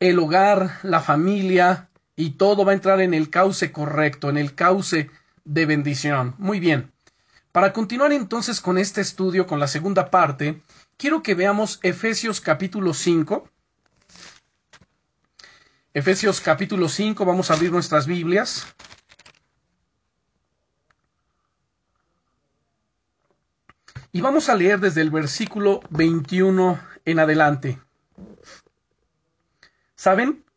el 0.00 0.18
hogar, 0.18 0.78
la 0.82 1.00
familia, 1.00 1.87
y 2.18 2.30
todo 2.30 2.64
va 2.64 2.72
a 2.72 2.74
entrar 2.74 3.00
en 3.00 3.14
el 3.14 3.30
cauce 3.30 3.70
correcto, 3.70 4.28
en 4.28 4.38
el 4.38 4.56
cauce 4.56 5.08
de 5.44 5.66
bendición. 5.66 6.34
Muy 6.36 6.58
bien. 6.58 6.92
Para 7.52 7.72
continuar 7.72 8.12
entonces 8.12 8.60
con 8.60 8.76
este 8.76 9.00
estudio, 9.00 9.46
con 9.46 9.60
la 9.60 9.68
segunda 9.68 10.10
parte, 10.10 10.60
quiero 10.96 11.22
que 11.22 11.36
veamos 11.36 11.78
Efesios 11.84 12.40
capítulo 12.40 12.92
5. 12.92 13.48
Efesios 15.94 16.40
capítulo 16.40 16.88
5, 16.88 17.24
vamos 17.24 17.52
a 17.52 17.54
abrir 17.54 17.70
nuestras 17.70 18.08
Biblias. 18.08 18.66
Y 24.10 24.22
vamos 24.22 24.48
a 24.48 24.56
leer 24.56 24.80
desde 24.80 25.02
el 25.02 25.10
versículo 25.10 25.82
21 25.90 26.80
en 27.04 27.18
adelante. 27.20 27.78
¿Saben? 29.94 30.47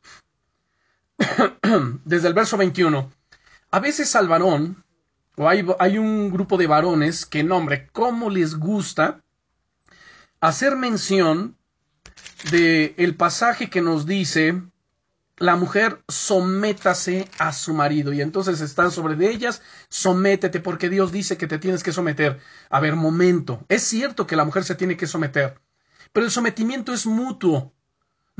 desde 2.05 2.27
el 2.27 2.33
verso 2.33 2.57
21. 2.57 3.11
A 3.71 3.79
veces 3.79 4.15
al 4.15 4.27
varón, 4.27 4.83
o 5.37 5.47
hay, 5.47 5.97
un 5.97 6.31
grupo 6.31 6.57
de 6.57 6.67
varones 6.67 7.25
que, 7.25 7.43
nombre, 7.43 7.87
¿cómo 7.91 8.29
les 8.29 8.55
gusta 8.55 9.23
hacer 10.39 10.75
mención 10.75 11.57
de 12.51 12.95
pasaje 13.17 13.69
que 13.69 13.81
nos 13.81 14.05
dice 14.05 14.61
la 15.37 15.55
mujer 15.55 16.03
sométase 16.07 17.27
a 17.39 17.51
su 17.51 17.73
marido 17.73 18.13
y 18.13 18.21
entonces 18.21 18.61
están 18.61 18.91
sobre 18.91 19.15
de 19.15 19.31
ellas, 19.31 19.63
sométete 19.89 20.59
porque 20.59 20.89
Dios 20.89 21.11
dice 21.11 21.37
que 21.37 21.47
te 21.47 21.57
tienes 21.57 21.81
que 21.81 21.91
someter. 21.91 22.39
A 22.69 22.79
ver, 22.79 22.95
momento, 22.95 23.65
es 23.67 23.81
cierto 23.83 24.27
que 24.27 24.35
la 24.35 24.45
mujer 24.45 24.63
se 24.63 24.75
tiene 24.75 24.97
que 24.97 25.07
someter, 25.07 25.59
pero 26.13 26.25
el 26.25 26.31
sometimiento 26.31 26.93
es 26.93 27.07
mutuo. 27.07 27.73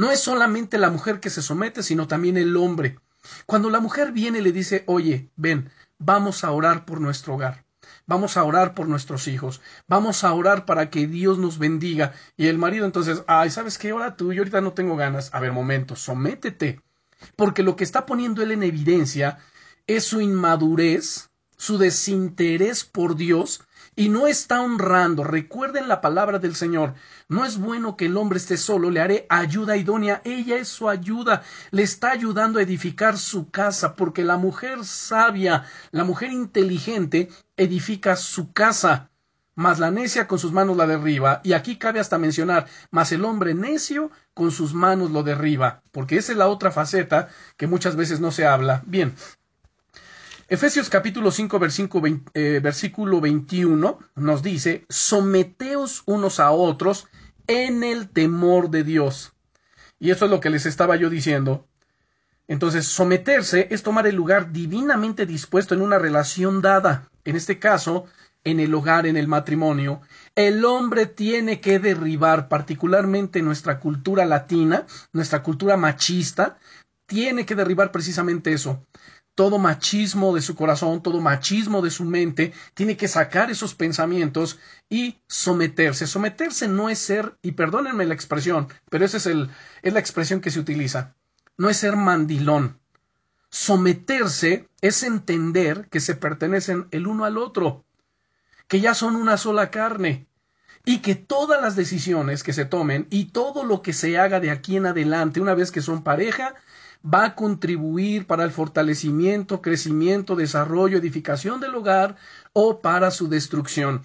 No 0.01 0.09
es 0.09 0.19
solamente 0.19 0.79
la 0.79 0.89
mujer 0.89 1.19
que 1.19 1.29
se 1.29 1.43
somete, 1.43 1.83
sino 1.83 2.07
también 2.07 2.35
el 2.35 2.57
hombre. 2.57 2.97
Cuando 3.45 3.69
la 3.69 3.79
mujer 3.79 4.11
viene 4.11 4.39
y 4.39 4.41
le 4.41 4.51
dice, 4.51 4.83
oye, 4.87 5.29
ven, 5.35 5.69
vamos 5.99 6.43
a 6.43 6.49
orar 6.49 6.85
por 6.85 6.99
nuestro 6.99 7.35
hogar. 7.35 7.65
Vamos 8.07 8.35
a 8.35 8.43
orar 8.43 8.73
por 8.73 8.87
nuestros 8.87 9.27
hijos. 9.27 9.61
Vamos 9.87 10.23
a 10.23 10.33
orar 10.33 10.65
para 10.65 10.89
que 10.89 11.05
Dios 11.05 11.37
nos 11.37 11.59
bendiga. 11.59 12.13
Y 12.35 12.47
el 12.47 12.57
marido 12.57 12.87
entonces, 12.87 13.21
ay, 13.27 13.51
¿sabes 13.51 13.77
qué? 13.77 13.91
Ahora 13.91 14.15
tú, 14.15 14.33
yo 14.33 14.41
ahorita 14.41 14.59
no 14.59 14.73
tengo 14.73 14.95
ganas. 14.95 15.29
A 15.35 15.39
ver, 15.39 15.51
momento, 15.51 15.95
sométete. 15.95 16.81
Porque 17.35 17.61
lo 17.61 17.75
que 17.75 17.83
está 17.83 18.07
poniendo 18.07 18.41
él 18.41 18.53
en 18.53 18.63
evidencia 18.63 19.37
es 19.85 20.03
su 20.05 20.19
inmadurez, 20.19 21.29
su 21.57 21.77
desinterés 21.77 22.85
por 22.85 23.15
Dios 23.15 23.61
y 24.01 24.09
no 24.09 24.25
está 24.25 24.61
honrando. 24.61 25.23
Recuerden 25.23 25.87
la 25.87 26.01
palabra 26.01 26.39
del 26.39 26.55
Señor. 26.55 26.95
No 27.29 27.45
es 27.45 27.59
bueno 27.59 27.95
que 27.95 28.07
el 28.07 28.17
hombre 28.17 28.39
esté 28.39 28.57
solo, 28.57 28.89
le 28.89 28.99
haré 28.99 29.27
ayuda 29.29 29.77
idónea. 29.77 30.23
Ella 30.25 30.57
es 30.57 30.69
su 30.69 30.89
ayuda, 30.89 31.43
le 31.69 31.83
está 31.83 32.09
ayudando 32.09 32.57
a 32.57 32.63
edificar 32.63 33.19
su 33.19 33.51
casa, 33.51 33.95
porque 33.95 34.23
la 34.23 34.37
mujer 34.37 34.85
sabia, 34.85 35.65
la 35.91 36.03
mujer 36.03 36.31
inteligente, 36.31 37.29
edifica 37.57 38.15
su 38.15 38.51
casa. 38.53 39.11
Mas 39.53 39.77
la 39.77 39.91
necia 39.91 40.27
con 40.27 40.39
sus 40.39 40.51
manos 40.51 40.77
la 40.77 40.87
derriba. 40.87 41.39
Y 41.43 41.53
aquí 41.53 41.75
cabe 41.75 41.99
hasta 41.99 42.17
mencionar, 42.17 42.65
mas 42.89 43.11
el 43.11 43.23
hombre 43.23 43.53
necio 43.53 44.09
con 44.33 44.49
sus 44.49 44.73
manos 44.73 45.11
lo 45.11 45.21
derriba, 45.21 45.83
porque 45.91 46.17
esa 46.17 46.31
es 46.31 46.39
la 46.39 46.47
otra 46.47 46.71
faceta 46.71 47.27
que 47.55 47.67
muchas 47.67 47.95
veces 47.95 48.19
no 48.19 48.31
se 48.31 48.47
habla. 48.47 48.81
Bien, 48.87 49.13
Efesios 50.51 50.89
capítulo 50.89 51.31
5 51.31 51.61
eh, 52.33 52.59
versículo, 52.61 53.21
21 53.21 53.99
nos 54.15 54.43
dice, 54.43 54.85
someteos 54.89 56.03
unos 56.05 56.41
a 56.41 56.51
otros 56.51 57.07
en 57.47 57.85
el 57.85 58.09
temor 58.09 58.69
de 58.69 58.83
Dios. 58.83 59.31
Y 59.97 60.11
eso 60.11 60.25
es 60.25 60.31
lo 60.31 60.41
que 60.41 60.49
les 60.49 60.65
estaba 60.65 60.97
yo 60.97 61.09
diciendo. 61.09 61.69
Entonces, 62.49 62.85
someterse 62.85 63.69
es 63.71 63.81
tomar 63.81 64.07
el 64.07 64.15
lugar 64.15 64.51
divinamente 64.51 65.25
dispuesto 65.25 65.73
en 65.73 65.81
una 65.81 65.99
relación 65.99 66.61
dada, 66.61 67.09
en 67.23 67.37
este 67.37 67.57
caso, 67.57 68.07
en 68.43 68.59
el 68.59 68.73
hogar, 68.73 69.05
en 69.05 69.15
el 69.15 69.29
matrimonio. 69.29 70.01
El 70.35 70.65
hombre 70.65 71.05
tiene 71.05 71.61
que 71.61 71.79
derribar, 71.79 72.49
particularmente 72.49 73.41
nuestra 73.41 73.79
cultura 73.79 74.25
latina, 74.25 74.85
nuestra 75.13 75.43
cultura 75.43 75.77
machista, 75.77 76.57
tiene 77.05 77.45
que 77.45 77.55
derribar 77.55 77.93
precisamente 77.93 78.51
eso 78.51 78.85
todo 79.35 79.57
machismo 79.57 80.35
de 80.35 80.41
su 80.41 80.55
corazón, 80.55 81.01
todo 81.01 81.21
machismo 81.21 81.81
de 81.81 81.91
su 81.91 82.03
mente, 82.03 82.53
tiene 82.73 82.97
que 82.97 83.07
sacar 83.07 83.49
esos 83.49 83.75
pensamientos 83.75 84.59
y 84.89 85.19
someterse. 85.27 86.07
Someterse 86.07 86.67
no 86.67 86.89
es 86.89 86.99
ser, 86.99 87.37
y 87.41 87.53
perdónenme 87.53 88.05
la 88.05 88.13
expresión, 88.13 88.67
pero 88.89 89.05
esa 89.05 89.17
es, 89.17 89.25
el, 89.25 89.49
es 89.81 89.93
la 89.93 89.99
expresión 89.99 90.41
que 90.41 90.51
se 90.51 90.59
utiliza, 90.59 91.15
no 91.57 91.69
es 91.69 91.77
ser 91.77 91.95
mandilón. 91.95 92.79
Someterse 93.49 94.69
es 94.81 95.03
entender 95.03 95.87
que 95.89 95.99
se 95.99 96.15
pertenecen 96.15 96.87
el 96.91 97.07
uno 97.07 97.25
al 97.25 97.37
otro, 97.37 97.85
que 98.67 98.79
ya 98.79 98.93
son 98.93 99.15
una 99.15 99.37
sola 99.37 99.69
carne, 99.71 100.27
y 100.85 100.99
que 100.99 101.15
todas 101.15 101.61
las 101.61 101.75
decisiones 101.75 102.43
que 102.43 102.53
se 102.53 102.65
tomen 102.65 103.07
y 103.09 103.25
todo 103.25 103.63
lo 103.63 103.81
que 103.81 103.93
se 103.93 104.17
haga 104.17 104.39
de 104.39 104.51
aquí 104.51 104.77
en 104.77 104.87
adelante, 104.87 105.39
una 105.39 105.53
vez 105.53 105.71
que 105.71 105.81
son 105.81 106.03
pareja, 106.03 106.55
va 107.05 107.25
a 107.25 107.35
contribuir 107.35 108.27
para 108.27 108.43
el 108.43 108.51
fortalecimiento, 108.51 109.61
crecimiento, 109.61 110.35
desarrollo, 110.35 110.97
edificación 110.97 111.59
del 111.59 111.75
hogar 111.75 112.15
o 112.53 112.79
para 112.79 113.11
su 113.11 113.27
destrucción. 113.27 114.03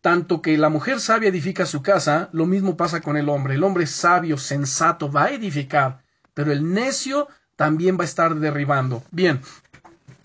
Tanto 0.00 0.42
que 0.42 0.56
la 0.58 0.68
mujer 0.68 1.00
sabia 1.00 1.30
edifica 1.30 1.66
su 1.66 1.82
casa, 1.82 2.28
lo 2.32 2.46
mismo 2.46 2.76
pasa 2.76 3.00
con 3.00 3.16
el 3.16 3.28
hombre. 3.28 3.54
El 3.54 3.64
hombre 3.64 3.86
sabio, 3.86 4.38
sensato, 4.38 5.10
va 5.10 5.24
a 5.24 5.30
edificar, 5.30 6.02
pero 6.34 6.52
el 6.52 6.72
necio 6.72 7.28
también 7.56 7.98
va 7.98 8.02
a 8.02 8.06
estar 8.06 8.34
derribando. 8.36 9.02
Bien, 9.10 9.40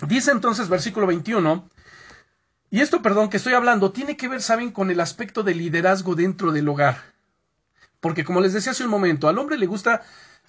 dice 0.07 0.31
entonces 0.31 0.69
versículo 0.69 1.07
21, 1.07 1.67
y 2.69 2.79
esto, 2.79 3.01
perdón, 3.01 3.29
que 3.29 3.37
estoy 3.37 3.53
hablando, 3.53 3.91
tiene 3.91 4.15
que 4.15 4.29
ver, 4.29 4.41
saben, 4.41 4.71
con 4.71 4.91
el 4.91 5.01
aspecto 5.01 5.43
del 5.43 5.57
liderazgo 5.57 6.15
dentro 6.15 6.53
del 6.53 6.69
hogar. 6.69 7.01
Porque 7.99 8.23
como 8.23 8.39
les 8.39 8.53
decía 8.53 8.71
hace 8.71 8.85
un 8.85 8.89
momento, 8.89 9.27
al 9.27 9.37
hombre 9.37 9.57
le 9.57 9.65
gusta 9.65 10.03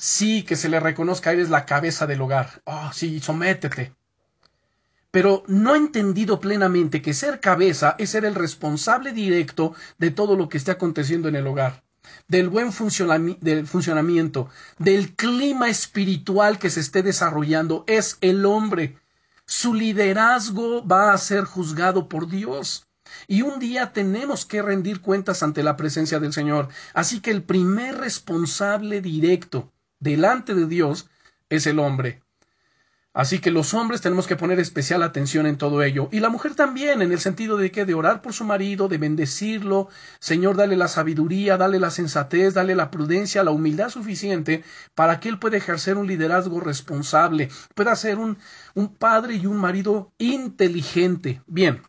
Sí, 0.04 0.42
que 0.42 0.56
se 0.56 0.68
le 0.68 0.80
reconozca, 0.80 1.30
eres 1.30 1.48
la 1.48 1.64
cabeza 1.64 2.08
del 2.08 2.22
hogar. 2.22 2.60
Ah, 2.66 2.90
sí, 2.92 3.20
sométete. 3.20 3.94
Pero 5.12 5.44
no 5.46 5.74
ha 5.74 5.76
entendido 5.76 6.40
plenamente 6.40 7.00
que 7.00 7.14
ser 7.14 7.38
cabeza 7.38 7.94
es 7.98 8.10
ser 8.10 8.24
el 8.24 8.34
responsable 8.34 9.12
directo 9.12 9.76
de 9.98 10.10
todo 10.10 10.34
lo 10.34 10.48
que 10.48 10.58
esté 10.58 10.72
aconteciendo 10.72 11.28
en 11.28 11.36
el 11.36 11.46
hogar, 11.46 11.84
del 12.26 12.48
buen 12.48 12.70
del 13.40 13.66
funcionamiento, 13.68 14.48
del 14.76 15.14
clima 15.14 15.68
espiritual 15.68 16.58
que 16.58 16.70
se 16.70 16.80
esté 16.80 17.04
desarrollando, 17.04 17.84
es 17.86 18.18
el 18.22 18.44
hombre. 18.44 18.98
Su 19.46 19.72
liderazgo 19.72 20.84
va 20.84 21.12
a 21.12 21.18
ser 21.18 21.44
juzgado 21.44 22.08
por 22.08 22.26
Dios. 22.26 22.88
Y 23.28 23.42
un 23.42 23.60
día 23.60 23.92
tenemos 23.92 24.46
que 24.46 24.62
rendir 24.62 25.00
cuentas 25.00 25.44
ante 25.44 25.62
la 25.62 25.76
presencia 25.76 26.18
del 26.18 26.32
Señor. 26.32 26.70
Así 26.92 27.20
que 27.20 27.30
el 27.30 27.44
primer 27.44 27.98
responsable 27.98 29.00
directo 29.00 29.72
delante 30.02 30.54
de 30.54 30.66
Dios 30.66 31.08
es 31.48 31.66
el 31.66 31.78
hombre. 31.78 32.22
Así 33.14 33.40
que 33.40 33.50
los 33.50 33.74
hombres 33.74 34.00
tenemos 34.00 34.26
que 34.26 34.36
poner 34.36 34.58
especial 34.58 35.02
atención 35.02 35.46
en 35.46 35.58
todo 35.58 35.82
ello. 35.82 36.08
Y 36.12 36.20
la 36.20 36.30
mujer 36.30 36.54
también, 36.54 37.02
en 37.02 37.12
el 37.12 37.20
sentido 37.20 37.58
de 37.58 37.70
que 37.70 37.84
de 37.84 37.92
orar 37.92 38.22
por 38.22 38.32
su 38.32 38.44
marido, 38.44 38.88
de 38.88 38.96
bendecirlo, 38.96 39.90
Señor, 40.18 40.56
dale 40.56 40.76
la 40.76 40.88
sabiduría, 40.88 41.58
dale 41.58 41.78
la 41.78 41.90
sensatez, 41.90 42.54
dale 42.54 42.74
la 42.74 42.90
prudencia, 42.90 43.44
la 43.44 43.50
humildad 43.50 43.90
suficiente 43.90 44.64
para 44.94 45.20
que 45.20 45.28
él 45.28 45.38
pueda 45.38 45.58
ejercer 45.58 45.98
un 45.98 46.06
liderazgo 46.06 46.58
responsable, 46.60 47.50
pueda 47.74 47.94
ser 47.96 48.18
un, 48.18 48.38
un 48.74 48.94
padre 48.94 49.34
y 49.34 49.46
un 49.46 49.58
marido 49.58 50.10
inteligente. 50.16 51.42
Bien. 51.46 51.82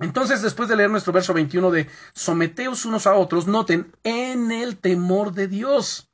Entonces, 0.00 0.42
después 0.42 0.68
de 0.68 0.76
leer 0.76 0.90
nuestro 0.90 1.14
verso 1.14 1.32
21 1.32 1.70
de 1.70 1.88
someteos 2.12 2.84
unos 2.84 3.06
a 3.06 3.14
otros, 3.14 3.46
noten 3.46 3.90
en 4.04 4.52
el 4.52 4.76
temor 4.76 5.32
de 5.32 5.48
Dios. 5.48 6.11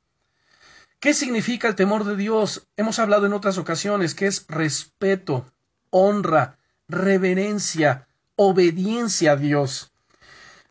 ¿Qué 0.99 1.13
significa 1.13 1.69
el 1.69 1.75
temor 1.75 2.03
de 2.03 2.17
Dios? 2.17 2.67
Hemos 2.75 2.99
hablado 2.99 3.25
en 3.25 3.31
otras 3.31 3.57
ocasiones 3.57 4.15
que 4.15 4.27
es 4.27 4.45
respeto, 4.49 5.45
honra, 5.91 6.57
reverencia, 6.89 8.09
obediencia 8.35 9.31
a 9.31 9.35
Dios. 9.37 9.93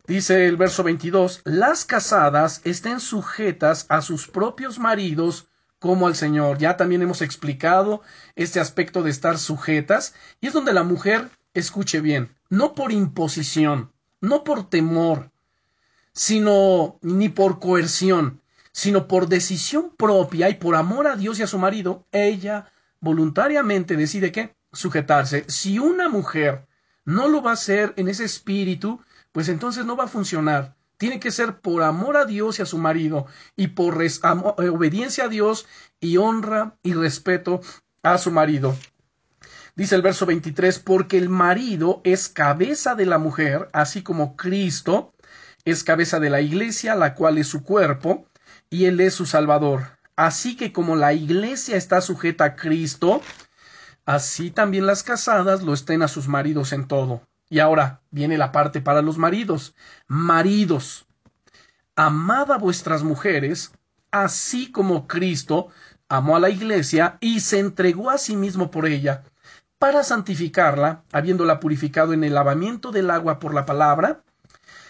Dice 0.07 0.47
el 0.47 0.59
verso 0.59 0.83
22, 0.83 1.41
las 1.45 1.87
casadas 1.87 2.61
estén 2.65 3.01
sujetas 3.01 3.87
a 3.89 4.03
sus 4.03 4.29
propios 4.29 4.79
maridos 4.79 5.49
como 5.79 6.07
al 6.07 6.15
Señor. 6.15 6.59
Ya 6.59 6.77
también 6.77 7.01
hemos 7.01 7.23
explicado 7.23 8.03
este 8.37 8.61
aspecto 8.61 9.03
de 9.03 9.09
estar 9.11 9.39
sujetas 9.39 10.15
y 10.43 10.49
es 10.49 10.53
donde 10.53 10.75
la 10.75 10.83
mujer, 10.83 11.31
escuche 11.55 12.03
bien, 12.03 12.37
no 12.51 12.75
por 12.75 12.93
imposición, 12.93 13.93
no 14.21 14.45
por 14.45 14.69
temor, 14.69 15.31
sino 16.13 16.99
ni 17.01 17.31
por 17.31 17.61
coerción, 17.61 18.43
sino 18.73 19.09
por 19.09 19.29
decisión 19.29 19.93
propia 19.97 20.49
y 20.49 20.55
por 20.55 20.75
amor 20.77 21.07
a 21.07 21.17
Dios 21.17 21.39
y 21.39 21.43
a 21.43 21.47
su 21.47 21.59
marido, 21.59 22.07
ella 22.13 22.71
voluntariamente 23.01 23.97
decide 23.97 24.33
que 24.33 24.57
sujetarse. 24.73 25.45
Si 25.49 25.79
una 25.79 26.09
mujer 26.09 26.67
no 27.05 27.29
lo 27.29 27.43
va 27.43 27.51
a 27.51 27.55
hacer 27.55 27.95
en 27.97 28.09
ese 28.09 28.25
espíritu, 28.25 29.01
pues 29.33 29.49
entonces 29.49 29.85
no 29.85 29.97
va 29.97 30.05
a 30.05 30.09
funcionar. 30.09 30.77
Tiene 30.99 31.21
que 31.21 31.31
ser 31.31 31.61
por 31.61 31.83
amor 31.83 32.17
a 32.17 32.25
Dios 32.25 32.59
y 32.59 32.63
a 32.63 32.67
su 32.67 32.79
marido 32.79 33.27
y 33.57 33.69
por 33.69 34.03
eh, 34.03 34.69
obediencia 34.69 35.25
a 35.25 35.29
Dios 35.29 35.67
y 36.01 36.17
honra 36.17 36.77
y 36.83 36.93
respeto 36.93 37.61
a 38.03 38.19
su 38.19 38.31
marido. 38.31 38.77
Dice 39.77 39.95
el 39.95 40.03
verso 40.03 40.27
23, 40.27 40.81
porque 40.81 41.19
el 41.19 41.29
marido 41.29 42.01
es 42.03 42.29
cabeza 42.29 42.97
de 42.97 43.07
la 43.07 43.19
mujer, 43.19 43.69
así 43.73 44.03
como 44.03 44.35
Cristo 44.35 45.15
es 45.65 45.85
cabeza 45.85 46.19
de 46.19 46.31
la 46.31 46.41
iglesia, 46.41 46.97
la 46.97 47.15
cual 47.15 47.39
es 47.39 47.47
su 47.47 47.63
cuerpo, 47.63 48.27
y 48.71 48.87
Él 48.87 49.01
es 49.01 49.15
su 49.15 49.27
Salvador. 49.27 49.99
Así 50.17 50.57
que 50.57 50.73
como 50.73 50.97
la 50.97 51.13
iglesia 51.13 51.77
está 51.77 52.01
sujeta 52.01 52.45
a 52.45 52.57
Cristo, 52.57 53.23
así 54.05 54.51
también 54.51 54.87
las 54.87 55.03
casadas 55.03 55.63
lo 55.63 55.73
estén 55.73 56.03
a 56.03 56.09
sus 56.09 56.29
maridos 56.29 56.73
en 56.73 56.89
todo. 56.89 57.23
Y 57.49 57.61
ahora 57.61 58.01
viene 58.11 58.37
la 58.37 58.53
parte 58.53 58.81
para 58.81 59.01
los 59.01 59.17
maridos. 59.17 59.75
Maridos, 60.07 61.07
amad 61.97 62.51
a 62.53 62.59
vuestras 62.59 63.03
mujeres, 63.05 63.73
así 64.11 64.71
como 64.71 65.07
Cristo 65.07 65.69
amó 66.09 66.37
a 66.37 66.41
la 66.41 66.51
iglesia 66.51 67.19
y 67.21 67.41
se 67.41 67.59
entregó 67.59 68.11
a 68.11 68.19
sí 68.19 68.37
mismo 68.37 68.71
por 68.71 68.87
ella, 68.87 69.25
para 69.79 70.03
santificarla, 70.03 71.05
habiéndola 71.13 71.61
purificado 71.61 72.13
en 72.13 72.25
el 72.25 72.35
lavamiento 72.35 72.91
del 72.91 73.11
agua 73.11 73.39
por 73.39 73.55
la 73.55 73.67
palabra, 73.67 74.23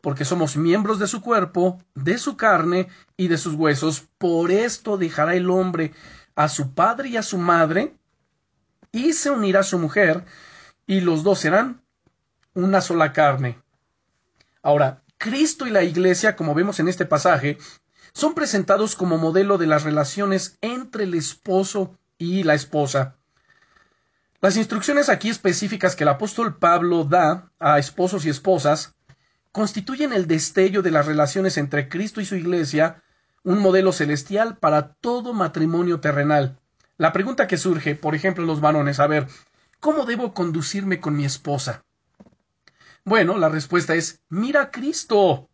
porque 0.00 0.24
somos 0.24 0.56
miembros 0.56 0.98
de 0.98 1.06
su 1.06 1.20
cuerpo, 1.20 1.82
de 1.94 2.18
su 2.18 2.36
carne 2.36 2.88
y 3.16 3.28
de 3.28 3.38
sus 3.38 3.54
huesos. 3.54 4.06
Por 4.18 4.50
esto 4.50 4.96
dejará 4.96 5.34
el 5.34 5.50
hombre 5.50 5.92
a 6.34 6.48
su 6.48 6.72
padre 6.72 7.08
y 7.08 7.16
a 7.16 7.22
su 7.22 7.38
madre, 7.38 7.96
y 8.92 9.12
se 9.12 9.30
unirá 9.30 9.60
a 9.60 9.64
su 9.64 9.78
mujer, 9.78 10.24
y 10.86 11.00
los 11.00 11.22
dos 11.22 11.40
serán 11.40 11.82
una 12.54 12.80
sola 12.80 13.12
carne. 13.12 13.58
Ahora, 14.62 15.02
Cristo 15.18 15.66
y 15.66 15.70
la 15.70 15.82
Iglesia, 15.82 16.36
como 16.36 16.54
vemos 16.54 16.78
en 16.80 16.88
este 16.88 17.04
pasaje, 17.04 17.58
son 18.12 18.34
presentados 18.34 18.96
como 18.96 19.18
modelo 19.18 19.58
de 19.58 19.66
las 19.66 19.82
relaciones 19.82 20.58
entre 20.60 21.04
el 21.04 21.14
esposo 21.14 21.98
y 22.18 22.44
la 22.44 22.54
esposa. 22.54 23.16
Las 24.40 24.56
instrucciones 24.56 25.08
aquí 25.08 25.28
específicas 25.28 25.96
que 25.96 26.04
el 26.04 26.08
apóstol 26.08 26.56
Pablo 26.56 27.04
da 27.04 27.50
a 27.58 27.78
esposos 27.78 28.24
y 28.24 28.28
esposas 28.28 28.94
constituyen 29.52 30.12
el 30.12 30.26
destello 30.26 30.82
de 30.82 30.90
las 30.90 31.06
relaciones 31.06 31.56
entre 31.56 31.88
Cristo 31.88 32.20
y 32.20 32.26
su 32.26 32.36
Iglesia, 32.36 33.02
un 33.42 33.58
modelo 33.60 33.92
celestial 33.92 34.58
para 34.58 34.94
todo 34.94 35.32
matrimonio 35.32 36.00
terrenal. 36.00 36.58
La 36.96 37.12
pregunta 37.12 37.46
que 37.46 37.56
surge, 37.56 37.94
por 37.94 38.14
ejemplo, 38.14 38.44
los 38.44 38.60
varones, 38.60 39.00
a 39.00 39.06
ver, 39.06 39.28
¿Cómo 39.80 40.06
debo 40.06 40.34
conducirme 40.34 41.00
con 41.00 41.16
mi 41.16 41.24
esposa? 41.24 41.84
Bueno, 43.04 43.38
la 43.38 43.48
respuesta 43.48 43.94
es 43.94 44.20
mira 44.28 44.62
a 44.62 44.70
Cristo, 44.72 45.48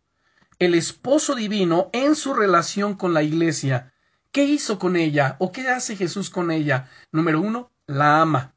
el 0.57 0.73
esposo 0.73 1.35
divino 1.35 1.91
en 1.93 2.15
su 2.15 2.33
relación 2.33 2.95
con 2.95 3.13
la 3.13 3.21
iglesia. 3.21 3.93
¿Qué 4.31 4.43
hizo 4.43 4.79
con 4.79 4.95
ella 4.95 5.35
o 5.37 5.51
qué 5.51 5.69
hace 5.69 5.95
Jesús 5.95 6.31
con 6.31 6.49
ella? 6.49 6.89
Número 7.11 7.39
uno, 7.39 7.71
la 7.85 8.19
ama. 8.19 8.55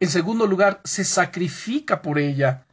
En 0.00 0.08
segundo 0.08 0.46
lugar, 0.46 0.80
se 0.84 1.04
sacrifica 1.04 2.00
por 2.00 2.18
ella. 2.18 2.65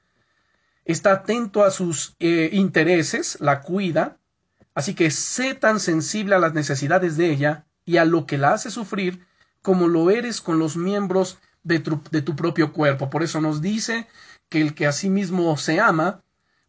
Está 0.86 1.13
atento 1.13 1.63
a 1.63 1.72
sus 1.72 2.15
eh, 2.19 2.50
intereses, 2.52 3.38
la 3.39 3.62
cuida. 3.62 4.17
Así 4.76 4.96
que 4.96 5.12
sé 5.12 5.54
tan 5.54 5.80
sensible 5.80 6.36
a 6.36 6.39
las 6.39 6.54
necesidades 6.54 7.15
de 7.15 7.30
ella 7.30 7.65
y 7.86 7.98
a 7.98 8.06
lo 8.06 8.26
que 8.26 8.38
la 8.38 8.54
hace 8.54 8.72
sufrir 8.72 9.26
como 9.62 9.88
lo 9.88 10.10
eres 10.10 10.41
con 10.41 10.60
los 10.60 10.76
miembros 10.76 11.39
de 11.63 11.80
tu, 11.80 12.36
propio 12.36 12.74
cuerpo. 12.74 13.10
Por 13.10 13.24
eso 13.24 13.41
nos 13.41 13.62
dice 13.62 14.08
que 14.50 14.62
el 14.62 14.76
que 14.76 14.86
a 14.86 14.91
sí 14.91 15.10
mismo 15.10 15.56
se 15.58 15.80
ama, 15.80 16.22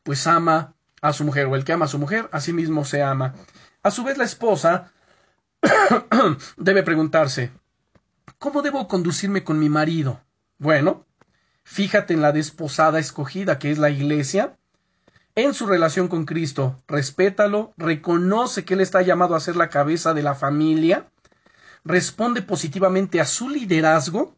pues 0.02 0.26
ama 0.26 0.74
a 1.02 1.12
su 1.12 1.24
mujer, 1.24 1.46
o 1.46 1.56
el 1.56 1.64
que 1.64 1.72
ama 1.72 1.86
a 1.86 1.88
su 1.88 1.98
mujer, 1.98 2.28
a 2.32 2.40
sí 2.40 2.52
mismo 2.52 2.84
se 2.84 3.02
ama. 3.02 3.34
A 3.82 3.90
su 3.90 4.04
vez, 4.04 4.16
la 4.16 4.24
esposa 4.24 4.92
debe 6.56 6.82
preguntarse, 6.82 7.50
¿cómo 8.38 8.62
debo 8.62 8.88
conducirme 8.88 9.44
con 9.44 9.58
mi 9.58 9.68
marido? 9.68 10.20
Bueno, 10.58 11.03
fíjate 11.64 12.14
en 12.14 12.22
la 12.22 12.32
desposada 12.32 12.98
escogida, 12.98 13.58
que 13.58 13.70
es 13.70 13.78
la 13.78 13.90
iglesia, 13.90 14.56
en 15.34 15.52
su 15.52 15.66
relación 15.66 16.06
con 16.06 16.26
Cristo, 16.26 16.82
respétalo, 16.86 17.74
reconoce 17.76 18.64
que 18.64 18.74
Él 18.74 18.80
está 18.80 19.02
llamado 19.02 19.34
a 19.34 19.40
ser 19.40 19.56
la 19.56 19.68
cabeza 19.68 20.14
de 20.14 20.22
la 20.22 20.36
familia, 20.36 21.08
responde 21.84 22.42
positivamente 22.42 23.20
a 23.20 23.24
su 23.24 23.48
liderazgo 23.48 24.36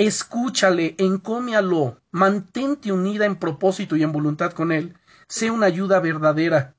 Escúchale, 0.00 0.94
encómialo, 0.96 2.00
mantente 2.10 2.90
unida 2.90 3.26
en 3.26 3.36
propósito 3.36 3.96
y 3.96 4.02
en 4.02 4.12
voluntad 4.12 4.52
con 4.52 4.72
él, 4.72 4.96
sé 5.28 5.50
una 5.50 5.66
ayuda 5.66 6.00
verdadera. 6.00 6.74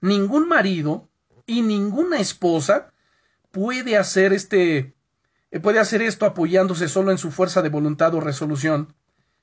Ningún 0.00 0.46
marido 0.46 1.08
y 1.46 1.62
ninguna 1.62 2.20
esposa 2.20 2.92
puede 3.50 3.96
hacer 3.96 4.32
este 4.32 4.94
puede 5.64 5.80
hacer 5.80 6.00
esto 6.00 6.26
apoyándose 6.26 6.86
solo 6.86 7.10
en 7.10 7.18
su 7.18 7.32
fuerza 7.32 7.60
de 7.60 7.70
voluntad 7.70 8.14
o 8.14 8.20
resolución. 8.20 8.94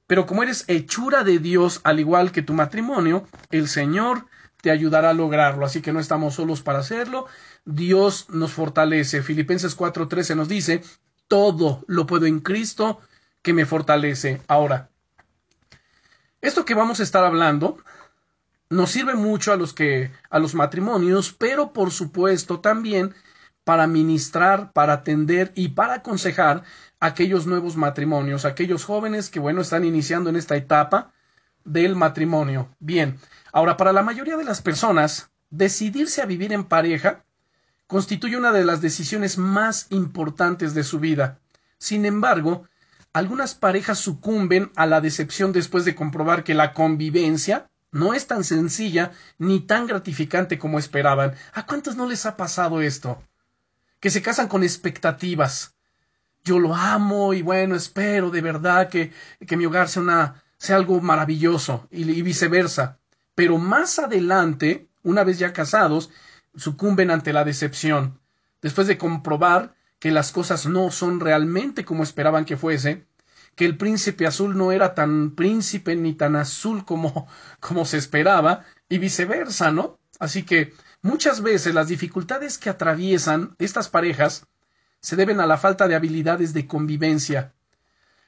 Pero 0.07 0.25
como 0.25 0.43
eres 0.43 0.63
hechura 0.67 1.23
de 1.23 1.37
Dios, 1.39 1.81
al 1.83 1.99
igual 1.99 2.31
que 2.31 2.41
tu 2.41 2.53
matrimonio, 2.53 3.27
el 3.51 3.67
Señor 3.67 4.25
te 4.61 4.71
ayudará 4.71 5.11
a 5.11 5.13
lograrlo. 5.13 5.65
Así 5.65 5.81
que 5.81 5.93
no 5.93 5.99
estamos 5.99 6.35
solos 6.35 6.61
para 6.61 6.79
hacerlo. 6.79 7.27
Dios 7.65 8.27
nos 8.29 8.53
fortalece. 8.53 9.21
Filipenses 9.21 9.77
4:13 9.77 10.35
nos 10.35 10.47
dice, 10.47 10.81
todo 11.27 11.83
lo 11.87 12.07
puedo 12.07 12.25
en 12.25 12.39
Cristo 12.39 13.01
que 13.41 13.53
me 13.53 13.65
fortalece. 13.65 14.41
Ahora, 14.47 14.89
esto 16.41 16.65
que 16.65 16.73
vamos 16.73 16.99
a 16.99 17.03
estar 17.03 17.23
hablando 17.23 17.77
nos 18.69 18.91
sirve 18.91 19.15
mucho 19.15 19.51
a 19.51 19.55
los 19.57 19.73
que 19.73 20.11
a 20.29 20.39
los 20.39 20.55
matrimonios, 20.55 21.33
pero 21.33 21.73
por 21.73 21.91
supuesto 21.91 22.59
también 22.59 23.13
para 23.67 23.85
ministrar, 23.85 24.71
para 24.71 24.93
atender 24.93 25.51
y 25.53 25.67
para 25.67 25.95
aconsejar 25.95 26.63
a 27.01 27.07
aquellos 27.07 27.47
nuevos 27.47 27.75
matrimonios, 27.75 28.45
aquellos 28.45 28.85
jóvenes 28.85 29.29
que 29.29 29.41
bueno 29.41 29.59
están 29.59 29.83
iniciando 29.83 30.29
en 30.29 30.37
esta 30.37 30.55
etapa 30.55 31.11
del 31.65 31.97
matrimonio. 31.97 32.69
Bien, 32.79 33.19
ahora 33.51 33.75
para 33.75 33.91
la 33.91 34.03
mayoría 34.03 34.37
de 34.37 34.45
las 34.45 34.61
personas 34.61 35.31
decidirse 35.49 36.21
a 36.21 36.25
vivir 36.25 36.53
en 36.53 36.63
pareja 36.63 37.25
constituye 37.87 38.37
una 38.37 38.53
de 38.53 38.63
las 38.63 38.79
decisiones 38.79 39.37
más 39.37 39.87
importantes 39.89 40.73
de 40.73 40.85
su 40.85 41.01
vida. 41.01 41.41
Sin 41.77 42.05
embargo, 42.05 42.69
algunas 43.11 43.53
parejas 43.53 43.99
sucumben 43.99 44.71
a 44.77 44.85
la 44.85 45.01
decepción 45.01 45.51
después 45.51 45.83
de 45.83 45.93
comprobar 45.93 46.45
que 46.45 46.53
la 46.53 46.71
convivencia 46.71 47.69
no 47.91 48.13
es 48.13 48.27
tan 48.27 48.45
sencilla 48.45 49.11
ni 49.37 49.59
tan 49.59 49.87
gratificante 49.87 50.57
como 50.57 50.79
esperaban. 50.79 51.33
¿A 51.51 51.65
cuántos 51.65 51.97
no 51.97 52.07
les 52.07 52.25
ha 52.25 52.37
pasado 52.37 52.79
esto? 52.79 53.21
Que 53.99 54.09
se 54.09 54.21
casan 54.21 54.47
con 54.47 54.63
expectativas. 54.63 55.75
Yo 56.43 56.59
lo 56.59 56.75
amo 56.75 57.33
y 57.33 57.41
bueno, 57.41 57.75
espero 57.75 58.29
de 58.29 58.41
verdad 58.41 58.89
que, 58.89 59.11
que 59.45 59.57
mi 59.57 59.65
hogar 59.65 59.89
sea, 59.89 60.01
una, 60.01 60.43
sea 60.57 60.77
algo 60.77 61.01
maravilloso 61.01 61.87
y, 61.91 62.09
y 62.09 62.21
viceversa. 62.21 62.99
Pero 63.35 63.57
más 63.57 63.99
adelante, 63.99 64.87
una 65.03 65.23
vez 65.23 65.39
ya 65.39 65.53
casados, 65.53 66.09
sucumben 66.55 67.11
ante 67.11 67.33
la 67.33 67.43
decepción. 67.43 68.19
Después 68.61 68.87
de 68.87 68.97
comprobar 68.97 69.75
que 69.99 70.11
las 70.11 70.31
cosas 70.31 70.65
no 70.65 70.91
son 70.91 71.19
realmente 71.19 71.85
como 71.85 72.03
esperaban 72.03 72.45
que 72.45 72.57
fuese, 72.57 73.05
que 73.55 73.65
el 73.65 73.77
príncipe 73.77 74.27
azul 74.27 74.57
no 74.57 74.71
era 74.71 74.93
tan 74.93 75.31
príncipe 75.31 75.95
ni 75.95 76.13
tan 76.13 76.35
azul 76.35 76.85
como, 76.85 77.27
como 77.59 77.85
se 77.85 77.97
esperaba, 77.97 78.65
y 78.87 78.99
viceversa, 78.99 79.71
¿no? 79.71 79.99
Así 80.19 80.43
que 80.43 80.73
muchas 81.07 81.41
veces 81.41 81.73
las 81.73 81.87
dificultades 81.87 82.57
que 82.57 82.69
atraviesan 82.69 83.55
estas 83.59 83.87
parejas 83.87 84.45
se 84.99 85.15
deben 85.15 85.39
a 85.39 85.47
la 85.47 85.57
falta 85.57 85.87
de 85.87 85.95
habilidades 85.95 86.53
de 86.53 86.67
convivencia, 86.67 87.53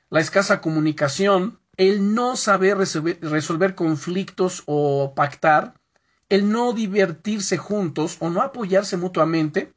la 0.09 0.21
escasa 0.21 0.61
comunicación, 0.61 1.59
el 1.75 2.13
no 2.15 2.35
saber 2.35 2.77
resolver 2.77 3.75
conflictos 3.75 4.63
o 4.65 5.13
pactar, 5.13 5.73
el 6.29 6.49
no 6.49 6.73
divertirse 6.73 7.57
juntos 7.57 8.17
o 8.19 8.29
no 8.29 8.41
apoyarse 8.41 8.95
mutuamente, 8.97 9.73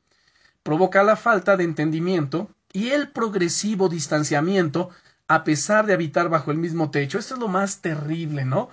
provoca 0.63 1.03
la 1.03 1.17
falta 1.17 1.57
de 1.57 1.65
entendimiento 1.65 2.51
y 2.73 2.91
el 2.91 3.11
progresivo 3.11 3.89
distanciamiento 3.89 4.91
a 5.29 5.45
pesar 5.45 5.87
de 5.87 5.95
habitar 5.95 6.29
bajo 6.29 6.51
el 6.51 6.59
mismo 6.59 6.91
techo. 6.91 7.19
Esto 7.19 7.35
es 7.35 7.41
lo 7.41 7.49
más 7.49 7.81
terrible, 7.81 8.45
¿no? 8.45 8.69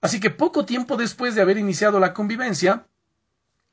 Así 0.00 0.18
que 0.20 0.30
poco 0.30 0.64
tiempo 0.64 0.96
después 0.96 1.34
de 1.34 1.42
haber 1.42 1.58
iniciado 1.58 2.00
la 2.00 2.14
convivencia, 2.14 2.86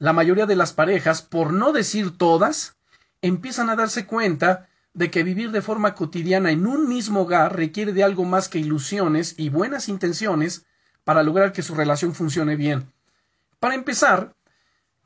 la 0.01 0.13
mayoría 0.13 0.47
de 0.47 0.55
las 0.55 0.73
parejas, 0.73 1.21
por 1.21 1.53
no 1.53 1.73
decir 1.73 2.17
todas, 2.17 2.75
empiezan 3.21 3.69
a 3.69 3.75
darse 3.75 4.07
cuenta 4.07 4.67
de 4.95 5.11
que 5.11 5.21
vivir 5.21 5.51
de 5.51 5.61
forma 5.61 5.93
cotidiana 5.93 6.49
en 6.49 6.65
un 6.65 6.89
mismo 6.89 7.21
hogar 7.21 7.55
requiere 7.55 7.93
de 7.93 8.03
algo 8.03 8.25
más 8.25 8.49
que 8.49 8.57
ilusiones 8.57 9.35
y 9.37 9.49
buenas 9.49 9.89
intenciones 9.89 10.65
para 11.03 11.21
lograr 11.21 11.53
que 11.53 11.61
su 11.61 11.75
relación 11.75 12.15
funcione 12.15 12.55
bien. 12.55 12.91
Para 13.59 13.75
empezar, 13.75 14.33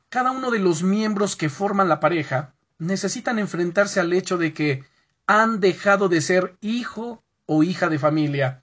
cada 0.08 0.30
uno 0.30 0.50
de 0.50 0.60
los 0.60 0.82
miembros 0.82 1.36
que 1.36 1.50
forman 1.50 1.90
la 1.90 2.00
pareja 2.00 2.54
necesitan 2.78 3.38
enfrentarse 3.38 4.00
al 4.00 4.14
hecho 4.14 4.38
de 4.38 4.54
que 4.54 4.82
han 5.26 5.60
dejado 5.60 6.08
de 6.08 6.22
ser 6.22 6.56
hijo 6.62 7.22
o 7.44 7.62
hija 7.62 7.90
de 7.90 7.98
familia. 7.98 8.62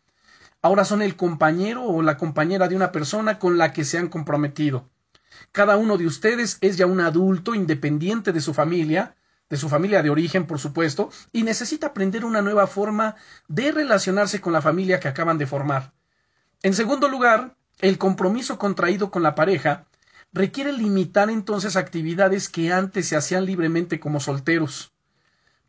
Ahora 0.64 0.84
son 0.84 1.04
el 1.04 1.16
compañero 1.16 1.84
o 1.84 2.02
la 2.02 2.18
compañera 2.18 2.68
de 2.68 2.76
una 2.76 2.92
persona 2.92 3.38
con 3.38 3.60
la 3.60 3.72
que 3.72 3.86
se 3.86 4.00
han 4.00 4.08
comprometido. 4.08 4.90
Cada 5.52 5.78
uno 5.78 5.98
de 5.98 6.08
ustedes 6.08 6.58
es 6.62 6.78
ya 6.78 6.86
un 6.86 7.00
adulto 7.00 7.54
independiente 7.54 8.32
de 8.32 8.42
su 8.42 8.54
familia, 8.54 9.16
de 9.50 9.58
su 9.58 9.70
familia 9.70 10.02
de 10.02 10.10
origen, 10.10 10.48
por 10.48 10.60
supuesto, 10.60 11.10
y 11.32 11.44
necesita 11.44 11.88
aprender 11.88 12.26
una 12.26 12.42
nueva 12.42 12.66
forma 12.66 13.16
de 13.48 13.72
relacionarse 13.72 14.42
con 14.42 14.54
la 14.54 14.62
familia 14.62 15.00
que 15.00 15.08
acaban 15.10 15.38
de 15.38 15.46
formar. 15.46 15.94
En 16.64 16.74
segundo 16.74 17.08
lugar, 17.08 17.56
el 17.80 17.98
compromiso 17.98 18.58
contraído 18.58 19.12
con 19.12 19.22
la 19.22 19.36
pareja 19.36 19.86
requiere 20.32 20.74
limitar 20.74 21.30
entonces 21.30 21.76
actividades 21.76 22.50
que 22.50 22.72
antes 22.74 23.08
se 23.08 23.16
hacían 23.16 23.46
libremente 23.46 24.00
como 24.00 24.20
solteros. 24.20 24.92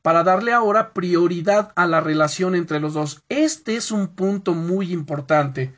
para 0.04 0.22
darle 0.22 0.52
ahora 0.52 0.92
prioridad 0.92 1.72
a 1.76 1.86
la 1.86 2.02
relación 2.02 2.54
entre 2.54 2.78
los 2.78 2.92
dos. 2.92 3.22
Este 3.30 3.74
es 3.76 3.90
un 3.90 4.08
punto 4.08 4.52
muy 4.52 4.92
importante. 4.92 5.74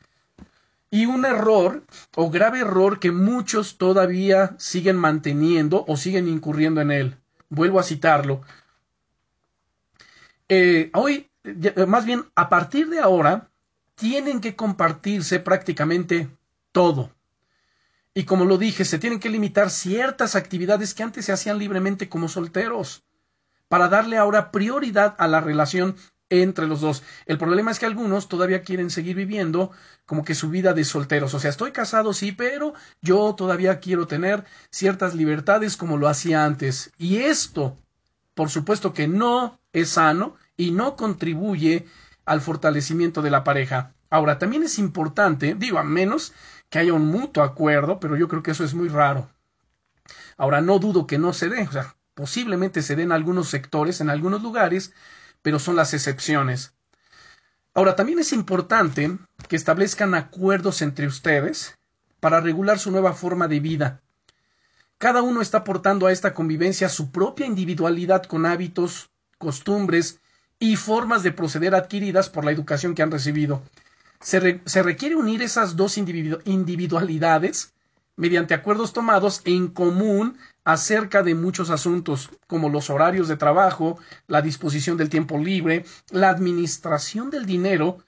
Y 0.96 1.04
un 1.04 1.26
error 1.26 1.84
o 2.14 2.30
grave 2.30 2.60
error 2.60 2.98
que 2.98 3.12
muchos 3.12 3.76
todavía 3.76 4.54
siguen 4.56 4.96
manteniendo 4.96 5.84
o 5.86 5.94
siguen 5.98 6.26
incurriendo 6.26 6.80
en 6.80 6.90
él. 6.90 7.18
Vuelvo 7.50 7.78
a 7.78 7.82
citarlo. 7.82 8.40
Eh, 10.48 10.90
hoy, 10.94 11.28
más 11.86 12.06
bien, 12.06 12.24
a 12.34 12.48
partir 12.48 12.88
de 12.88 13.00
ahora, 13.00 13.50
tienen 13.94 14.40
que 14.40 14.56
compartirse 14.56 15.38
prácticamente 15.38 16.30
todo. 16.72 17.10
Y 18.14 18.24
como 18.24 18.46
lo 18.46 18.56
dije, 18.56 18.86
se 18.86 18.98
tienen 18.98 19.20
que 19.20 19.28
limitar 19.28 19.68
ciertas 19.68 20.34
actividades 20.34 20.94
que 20.94 21.02
antes 21.02 21.26
se 21.26 21.32
hacían 21.32 21.58
libremente 21.58 22.08
como 22.08 22.26
solteros, 22.26 23.04
para 23.68 23.88
darle 23.88 24.16
ahora 24.16 24.50
prioridad 24.50 25.14
a 25.18 25.28
la 25.28 25.42
relación 25.42 25.96
entre 26.28 26.66
los 26.66 26.80
dos. 26.80 27.02
El 27.26 27.38
problema 27.38 27.70
es 27.70 27.78
que 27.78 27.86
algunos 27.86 28.28
todavía 28.28 28.62
quieren 28.62 28.90
seguir 28.90 29.16
viviendo 29.16 29.70
como 30.04 30.24
que 30.24 30.34
su 30.34 30.50
vida 30.50 30.72
de 30.72 30.84
solteros. 30.84 31.34
O 31.34 31.40
sea, 31.40 31.50
estoy 31.50 31.72
casado, 31.72 32.12
sí, 32.12 32.32
pero 32.32 32.74
yo 33.00 33.34
todavía 33.34 33.80
quiero 33.80 34.06
tener 34.06 34.44
ciertas 34.70 35.14
libertades 35.14 35.76
como 35.76 35.96
lo 35.96 36.08
hacía 36.08 36.44
antes. 36.44 36.92
Y 36.98 37.18
esto, 37.18 37.76
por 38.34 38.50
supuesto 38.50 38.92
que 38.92 39.08
no 39.08 39.60
es 39.72 39.90
sano 39.90 40.36
y 40.56 40.70
no 40.70 40.96
contribuye 40.96 41.86
al 42.24 42.40
fortalecimiento 42.40 43.22
de 43.22 43.30
la 43.30 43.44
pareja. 43.44 43.94
Ahora, 44.10 44.38
también 44.38 44.62
es 44.62 44.78
importante, 44.78 45.54
digo, 45.54 45.78
a 45.78 45.84
menos 45.84 46.32
que 46.70 46.78
haya 46.78 46.92
un 46.92 47.06
mutuo 47.06 47.42
acuerdo, 47.42 48.00
pero 48.00 48.16
yo 48.16 48.28
creo 48.28 48.42
que 48.42 48.52
eso 48.52 48.64
es 48.64 48.74
muy 48.74 48.88
raro. 48.88 49.28
Ahora, 50.36 50.60
no 50.60 50.78
dudo 50.78 51.06
que 51.06 51.18
no 51.18 51.32
se 51.32 51.48
dé, 51.48 51.62
o 51.62 51.72
sea, 51.72 51.96
posiblemente 52.14 52.82
se 52.82 52.96
dé 52.96 53.02
en 53.02 53.12
algunos 53.12 53.48
sectores, 53.48 54.00
en 54.00 54.10
algunos 54.10 54.42
lugares, 54.42 54.92
pero 55.46 55.60
son 55.60 55.76
las 55.76 55.94
excepciones. 55.94 56.72
Ahora, 57.72 57.94
también 57.94 58.18
es 58.18 58.32
importante 58.32 59.16
que 59.46 59.54
establezcan 59.54 60.16
acuerdos 60.16 60.82
entre 60.82 61.06
ustedes 61.06 61.78
para 62.18 62.40
regular 62.40 62.80
su 62.80 62.90
nueva 62.90 63.12
forma 63.12 63.46
de 63.46 63.60
vida. 63.60 64.02
Cada 64.98 65.22
uno 65.22 65.40
está 65.40 65.58
aportando 65.58 66.08
a 66.08 66.10
esta 66.10 66.34
convivencia 66.34 66.88
su 66.88 67.12
propia 67.12 67.46
individualidad 67.46 68.24
con 68.24 68.44
hábitos, 68.44 69.10
costumbres 69.38 70.18
y 70.58 70.74
formas 70.74 71.22
de 71.22 71.30
proceder 71.30 71.76
adquiridas 71.76 72.28
por 72.28 72.44
la 72.44 72.50
educación 72.50 72.96
que 72.96 73.02
han 73.04 73.12
recibido. 73.12 73.62
Se, 74.20 74.40
requiere 74.82 75.14
unir 75.14 75.42
esas 75.42 75.76
dos 75.76 75.96
individualidades 75.96 77.72
mediante 78.16 78.52
acuerdos 78.52 78.92
tomados 78.92 79.42
en 79.44 79.68
común 79.68 80.38
acerca 80.66 81.22
de 81.22 81.36
muchos 81.36 81.70
asuntos, 81.70 82.28
como 82.48 82.68
los 82.68 82.90
horarios 82.90 83.28
de 83.28 83.36
trabajo, 83.36 84.00
la 84.26 84.42
disposición 84.42 84.96
del 84.96 85.08
tiempo 85.08 85.38
libre, 85.38 85.84
la 86.10 86.28
administración 86.28 87.30
del 87.30 87.46
dinero 87.46 87.98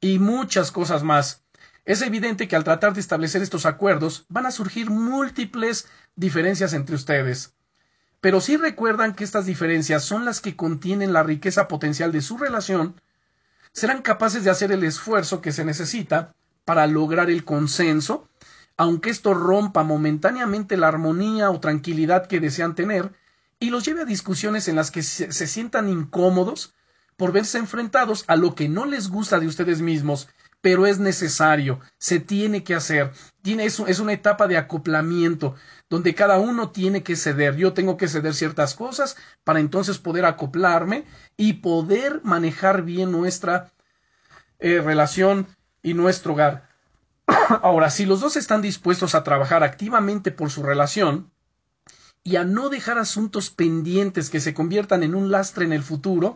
y 0.00 0.18
muchas 0.18 0.72
cosas 0.72 1.04
más. 1.04 1.44
Es 1.84 2.02
evidente 2.02 2.48
que 2.48 2.56
al 2.56 2.64
tratar 2.64 2.92
de 2.92 3.00
establecer 3.00 3.40
estos 3.40 3.66
acuerdos 3.66 4.26
van 4.28 4.46
a 4.46 4.50
surgir 4.50 4.90
múltiples 4.90 5.86
diferencias 6.16 6.72
entre 6.72 6.96
ustedes. 6.96 7.54
Pero 8.20 8.40
si 8.40 8.56
recuerdan 8.56 9.14
que 9.14 9.22
estas 9.22 9.46
diferencias 9.46 10.02
son 10.02 10.24
las 10.24 10.40
que 10.40 10.56
contienen 10.56 11.12
la 11.12 11.22
riqueza 11.22 11.68
potencial 11.68 12.10
de 12.10 12.20
su 12.20 12.36
relación, 12.36 13.00
serán 13.72 14.02
capaces 14.02 14.42
de 14.42 14.50
hacer 14.50 14.72
el 14.72 14.82
esfuerzo 14.82 15.40
que 15.40 15.52
se 15.52 15.64
necesita 15.64 16.34
para 16.64 16.88
lograr 16.88 17.30
el 17.30 17.44
consenso 17.44 18.28
aunque 18.78 19.10
esto 19.10 19.34
rompa 19.34 19.82
momentáneamente 19.82 20.76
la 20.76 20.88
armonía 20.88 21.50
o 21.50 21.60
tranquilidad 21.60 22.26
que 22.26 22.40
desean 22.40 22.76
tener, 22.76 23.12
y 23.58 23.70
los 23.70 23.84
lleve 23.84 24.02
a 24.02 24.06
discusiones 24.06 24.68
en 24.68 24.76
las 24.76 24.92
que 24.92 25.02
se, 25.02 25.32
sientan 25.32 25.88
incómodos 25.88 26.74
por 27.16 27.32
verse 27.32 27.58
enfrentados 27.58 28.24
a 28.28 28.36
lo 28.36 28.54
que 28.54 28.68
no 28.68 28.86
les 28.86 29.08
gusta 29.08 29.40
de 29.40 29.48
ustedes 29.48 29.82
mismos, 29.82 30.28
pero 30.60 30.86
es 30.86 31.00
necesario, 31.00 31.80
se 31.98 32.20
tiene 32.20 32.62
que 32.62 32.76
hacer, 32.76 33.10
tiene, 33.42 33.64
es, 33.64 33.80
es 33.80 33.98
una 33.98 34.12
etapa 34.12 34.46
de 34.46 34.56
acoplamiento, 34.56 35.56
donde 35.90 36.14
cada 36.14 36.38
uno 36.38 36.70
tiene 36.70 37.02
que 37.02 37.16
ceder, 37.16 37.56
yo 37.56 37.72
tengo 37.72 37.96
que 37.96 38.06
ceder 38.06 38.32
ciertas 38.32 38.74
cosas 38.74 39.16
para 39.42 39.58
entonces 39.58 39.98
poder 39.98 40.24
acoplarme 40.24 41.04
y 41.36 41.54
poder 41.54 42.20
manejar 42.22 42.82
bien 42.82 43.10
nuestra 43.10 43.72
eh, 44.60 44.80
relación 44.80 45.48
y 45.82 45.94
nuestro 45.94 46.34
hogar. 46.34 46.67
Ahora, 47.62 47.90
si 47.90 48.04
los 48.04 48.20
dos 48.20 48.36
están 48.36 48.62
dispuestos 48.62 49.14
a 49.14 49.24
trabajar 49.24 49.62
activamente 49.62 50.30
por 50.30 50.50
su 50.50 50.62
relación 50.62 51.30
y 52.22 52.36
a 52.36 52.44
no 52.44 52.68
dejar 52.68 52.98
asuntos 52.98 53.50
pendientes 53.50 54.30
que 54.30 54.40
se 54.40 54.54
conviertan 54.54 55.02
en 55.02 55.14
un 55.14 55.30
lastre 55.30 55.64
en 55.64 55.72
el 55.72 55.82
futuro, 55.82 56.34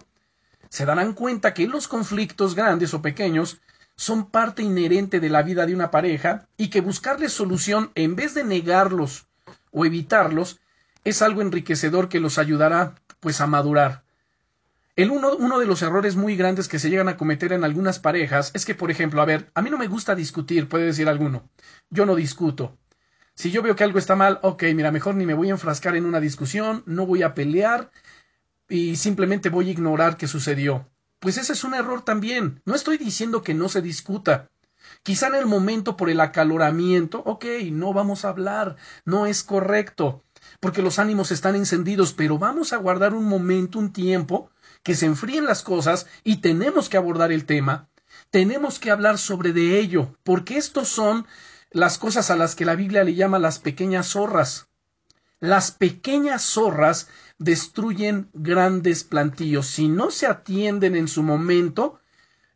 se 0.68 0.86
darán 0.86 1.12
cuenta 1.12 1.54
que 1.54 1.66
los 1.66 1.86
conflictos 1.86 2.54
grandes 2.54 2.94
o 2.94 3.02
pequeños 3.02 3.60
son 3.94 4.30
parte 4.30 4.62
inherente 4.62 5.20
de 5.20 5.28
la 5.28 5.42
vida 5.42 5.66
de 5.66 5.74
una 5.74 5.90
pareja 5.90 6.48
y 6.56 6.68
que 6.68 6.80
buscarles 6.80 7.32
solución 7.32 7.90
en 7.94 8.16
vez 8.16 8.34
de 8.34 8.44
negarlos 8.44 9.26
o 9.70 9.84
evitarlos 9.84 10.60
es 11.04 11.20
algo 11.20 11.42
enriquecedor 11.42 12.08
que 12.08 12.20
los 12.20 12.38
ayudará 12.38 12.94
pues 13.20 13.40
a 13.40 13.46
madurar. 13.46 14.01
El 14.94 15.10
uno, 15.10 15.34
uno, 15.36 15.58
de 15.58 15.64
los 15.64 15.80
errores 15.80 16.16
muy 16.16 16.36
grandes 16.36 16.68
que 16.68 16.78
se 16.78 16.90
llegan 16.90 17.08
a 17.08 17.16
cometer 17.16 17.54
en 17.54 17.64
algunas 17.64 17.98
parejas 17.98 18.50
es 18.52 18.66
que, 18.66 18.74
por 18.74 18.90
ejemplo, 18.90 19.22
a 19.22 19.24
ver, 19.24 19.50
a 19.54 19.62
mí 19.62 19.70
no 19.70 19.78
me 19.78 19.86
gusta 19.86 20.14
discutir, 20.14 20.68
puede 20.68 20.84
decir 20.84 21.08
alguno. 21.08 21.48
Yo 21.88 22.04
no 22.04 22.14
discuto. 22.14 22.76
Si 23.34 23.50
yo 23.50 23.62
veo 23.62 23.74
que 23.74 23.84
algo 23.84 23.98
está 23.98 24.16
mal, 24.16 24.38
ok, 24.42 24.64
mira, 24.74 24.92
mejor 24.92 25.14
ni 25.14 25.24
me 25.24 25.32
voy 25.32 25.48
a 25.48 25.52
enfrascar 25.52 25.96
en 25.96 26.04
una 26.04 26.20
discusión, 26.20 26.82
no 26.84 27.06
voy 27.06 27.22
a 27.22 27.32
pelear 27.32 27.90
y 28.68 28.96
simplemente 28.96 29.48
voy 29.48 29.68
a 29.68 29.72
ignorar 29.72 30.18
qué 30.18 30.28
sucedió. 30.28 30.90
Pues 31.20 31.38
ese 31.38 31.54
es 31.54 31.64
un 31.64 31.72
error 31.72 32.04
también. 32.04 32.60
No 32.66 32.74
estoy 32.74 32.98
diciendo 32.98 33.42
que 33.42 33.54
no 33.54 33.70
se 33.70 33.80
discuta. 33.80 34.50
Quizá 35.02 35.28
en 35.28 35.36
el 35.36 35.46
momento 35.46 35.96
por 35.96 36.10
el 36.10 36.20
acaloramiento, 36.20 37.22
ok, 37.24 37.46
no 37.70 37.94
vamos 37.94 38.26
a 38.26 38.28
hablar, 38.28 38.76
no 39.06 39.24
es 39.24 39.42
correcto, 39.42 40.22
porque 40.60 40.82
los 40.82 40.98
ánimos 40.98 41.30
están 41.30 41.54
encendidos, 41.54 42.12
pero 42.12 42.36
vamos 42.36 42.74
a 42.74 42.76
guardar 42.76 43.14
un 43.14 43.24
momento, 43.24 43.78
un 43.78 43.92
tiempo, 43.92 44.50
que 44.82 44.94
se 44.94 45.06
enfríen 45.06 45.44
las 45.44 45.62
cosas 45.62 46.06
y 46.24 46.36
tenemos 46.36 46.88
que 46.88 46.96
abordar 46.96 47.32
el 47.32 47.44
tema, 47.44 47.88
tenemos 48.30 48.78
que 48.78 48.90
hablar 48.90 49.18
sobre 49.18 49.52
de 49.52 49.78
ello, 49.78 50.16
porque 50.22 50.56
estos 50.56 50.88
son 50.88 51.26
las 51.70 51.98
cosas 51.98 52.30
a 52.30 52.36
las 52.36 52.54
que 52.54 52.64
la 52.64 52.74
Biblia 52.74 53.04
le 53.04 53.14
llama 53.14 53.38
las 53.38 53.58
pequeñas 53.58 54.08
zorras. 54.08 54.68
Las 55.40 55.72
pequeñas 55.72 56.42
zorras 56.42 57.08
destruyen 57.38 58.28
grandes 58.32 59.02
plantillos. 59.04 59.66
Si 59.66 59.88
no 59.88 60.10
se 60.10 60.26
atienden 60.26 60.94
en 60.94 61.08
su 61.08 61.22
momento, 61.22 62.00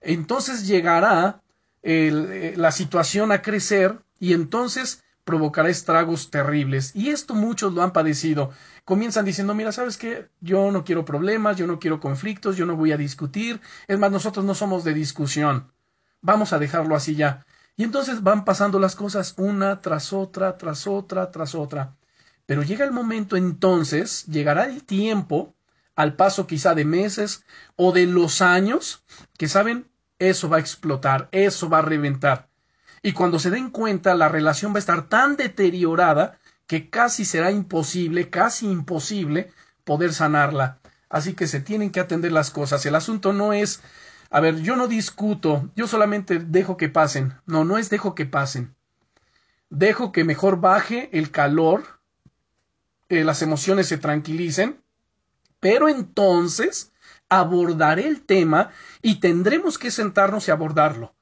entonces 0.01 0.67
llegará 0.67 1.43
eh, 1.83 2.55
la 2.57 2.71
situación 2.71 3.33
a 3.33 3.43
crecer 3.43 3.99
y 4.21 4.35
entonces 4.35 5.03
provocará 5.27 5.69
estragos 5.69 6.31
terribles. 6.31 6.95
Y 6.95 7.11
esto 7.11 7.35
muchos 7.35 7.75
lo 7.75 7.83
han 7.83 7.93
padecido 7.93 8.53
comienzan 8.87 9.25
diciendo, 9.25 9.53
mira, 9.53 9.73
¿sabes 9.73 9.99
qué? 9.99 10.29
Yo 10.41 10.71
no 10.71 10.85
quiero 10.85 11.05
problemas, 11.05 11.57
yo 11.57 11.67
no 11.67 11.81
quiero 11.81 11.99
conflictos, 12.01 12.57
yo 12.57 12.67
no 12.67 12.77
voy 12.77 12.93
a 12.93 12.97
discutir. 12.97 13.61
Es 13.89 13.99
más, 13.99 14.13
nosotros 14.13 14.45
no 14.45 14.55
somos 14.55 14.85
de 14.85 14.95
discusión. 14.95 15.73
Vamos 16.23 16.53
a 16.53 16.61
dejarlo 16.61 16.95
así 16.95 17.17
ya. 17.17 17.45
Y 17.77 17.83
entonces 17.83 18.23
van 18.23 18.45
pasando 18.45 18.79
las 18.79 18.95
cosas 18.95 19.35
una 19.39 19.81
tras 19.81 20.13
otra, 20.13 20.57
tras 20.57 20.87
otra, 20.87 21.33
tras 21.33 21.57
otra. 21.57 21.97
Pero 22.47 22.63
llega 22.63 22.85
el 22.85 22.93
momento 22.93 23.37
entonces, 23.37 24.25
llegará 24.27 24.67
el 24.67 24.85
tiempo, 24.85 25.57
al 25.97 26.15
paso 26.15 26.47
quizá 26.47 26.77
de 26.77 26.85
meses 26.85 27.45
o 27.75 27.91
de 27.91 28.07
los 28.07 28.41
años, 28.41 29.03
que 29.37 29.49
saben, 29.49 29.91
eso 30.21 30.49
va 30.49 30.59
a 30.59 30.61
explotar, 30.61 31.29
eso 31.33 31.69
va 31.69 31.79
a 31.79 31.83
reventar. 31.83 32.49
Y 33.03 33.13
cuando 33.13 33.39
se 33.39 33.51
den 33.51 33.71
cuenta, 33.71 34.15
la 34.15 34.29
relación 34.29 34.73
va 34.73 34.77
a 34.77 34.81
estar 34.81 35.09
tan 35.09 35.37
deteriorada 35.37 36.39
que 36.67 36.91
casi 36.91 37.25
será 37.25 37.51
imposible, 37.51 38.31
casi 38.31 38.67
imposible 38.67 39.53
poder 39.85 40.13
sanarla. 40.13 40.81
Así 41.09 41.35
que 41.35 41.47
se 41.47 41.61
tienen 41.61 41.91
que 41.91 42.01
atender 42.01 42.33
las 42.33 42.51
cosas. 42.51 42.85
El 42.87 42.97
asunto 42.97 43.33
no 43.33 43.53
es, 43.53 43.81
a 44.31 44.41
ver, 44.41 44.61
yo 44.61 44.77
no 44.77 44.89
discuto, 44.89 45.71
yo 45.77 45.87
solamente 45.87 46.41
dejo 46.41 46.77
que 46.77 46.89
pasen. 46.89 47.35
No, 47.47 47.65
no 47.65 47.79
es 47.79 47.91
dejo 47.91 48.15
que 48.15 48.27
pasen. 48.27 48.75
Dejo 49.71 50.13
que 50.13 50.25
mejor 50.25 50.61
baje 50.61 51.11
el 51.13 51.31
calor, 51.31 51.85
eh, 53.09 53.25
las 53.25 53.43
emociones 53.43 53.87
se 53.87 53.99
tranquilicen, 53.99 54.81
pero 55.61 55.89
entonces 55.89 56.93
abordaré 57.29 58.07
el 58.07 58.23
tema 58.23 58.71
y 59.03 59.17
tendremos 59.21 59.79
que 59.79 59.91
sentarnos 59.91 60.49
y 60.49 60.51
abordarlo 60.51 61.16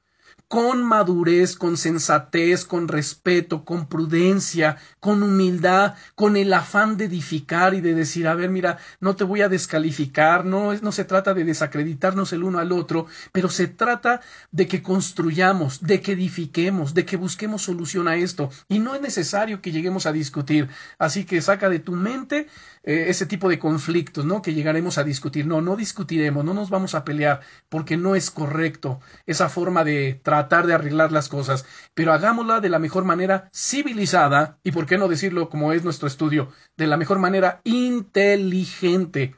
con 0.55 0.85
madurez, 0.85 1.57
con 1.57 1.77
sensatez, 1.77 2.65
con 2.65 2.87
respeto, 2.87 3.65
con 3.65 3.89
prudencia, 3.89 4.77
con 5.01 5.25
humildad, 5.25 5.95
con 6.15 6.37
el 6.37 6.53
afán 6.53 6.97
de 6.97 7.07
edificar 7.07 7.75
y 7.75 7.81
de 7.81 7.93
decir, 7.93 8.29
a 8.29 8.37
ver, 8.37 8.51
mira, 8.51 8.79
no 9.01 9.17
te 9.17 9.25
voy 9.25 9.43
a 9.43 9.49
descalificar, 9.49 10.45
no, 10.45 10.73
no 10.73 10.93
se 10.93 11.05
trata 11.05 11.35
de 11.35 11.43
desacreditarnos 11.43 12.33
el 12.33 12.45
uno 12.45 12.61
al 12.61 12.71
otro, 12.71 13.09
pero 13.33 13.49
se 13.49 13.67
trata 13.67 14.21
de 14.53 14.69
que 14.69 14.81
construyamos, 14.81 15.81
de 15.81 16.01
que 16.01 16.13
edifiquemos, 16.13 16.95
de 16.95 17.05
que 17.05 17.17
busquemos 17.17 17.63
solución 17.63 18.07
a 18.07 18.15
esto. 18.15 18.49
Y 18.69 18.79
no 18.79 18.95
es 18.95 19.01
necesario 19.01 19.61
que 19.61 19.73
lleguemos 19.73 20.07
a 20.07 20.13
discutir. 20.13 20.69
Así 21.01 21.25
que 21.25 21.43
saca 21.43 21.69
de 21.69 21.81
tu 21.81 21.97
mente 21.97 22.47
eh, 22.87 23.07
ese 23.09 23.25
tipo 23.25 23.49
de 23.49 23.59
conflictos, 23.59 24.27
¿no? 24.27 24.43
Que 24.43 24.53
llegaremos 24.53 24.99
a 24.99 25.05
discutir. 25.05 25.47
No, 25.47 25.63
no 25.63 25.75
discutiremos, 25.75 26.45
no 26.45 26.53
nos 26.53 26.69
vamos 26.69 26.95
a 26.95 27.03
pelear, 27.05 27.41
porque 27.71 27.97
no 27.97 28.15
es 28.15 28.31
correcto 28.31 29.01
esa 29.27 29.49
forma 29.49 29.85
de 29.85 30.21
tratar 30.23 30.67
de 30.67 30.75
arreglar 30.75 31.11
las 31.11 31.31
cosas, 31.31 31.65
pero 31.95 32.13
hagámosla 32.13 32.61
de 32.61 32.69
la 32.69 32.79
mejor 32.79 33.05
manera 33.05 33.49
civilizada 33.55 34.59
y, 34.63 34.73
por 34.73 34.85
qué 34.85 34.99
no 34.99 35.09
decirlo 35.09 35.49
como 35.49 35.73
es 35.73 35.83
nuestro 35.83 36.09
estudio, 36.09 36.53
de 36.77 36.87
la 36.87 36.99
mejor 36.99 37.19
manera 37.19 37.63
inteligente 37.65 39.35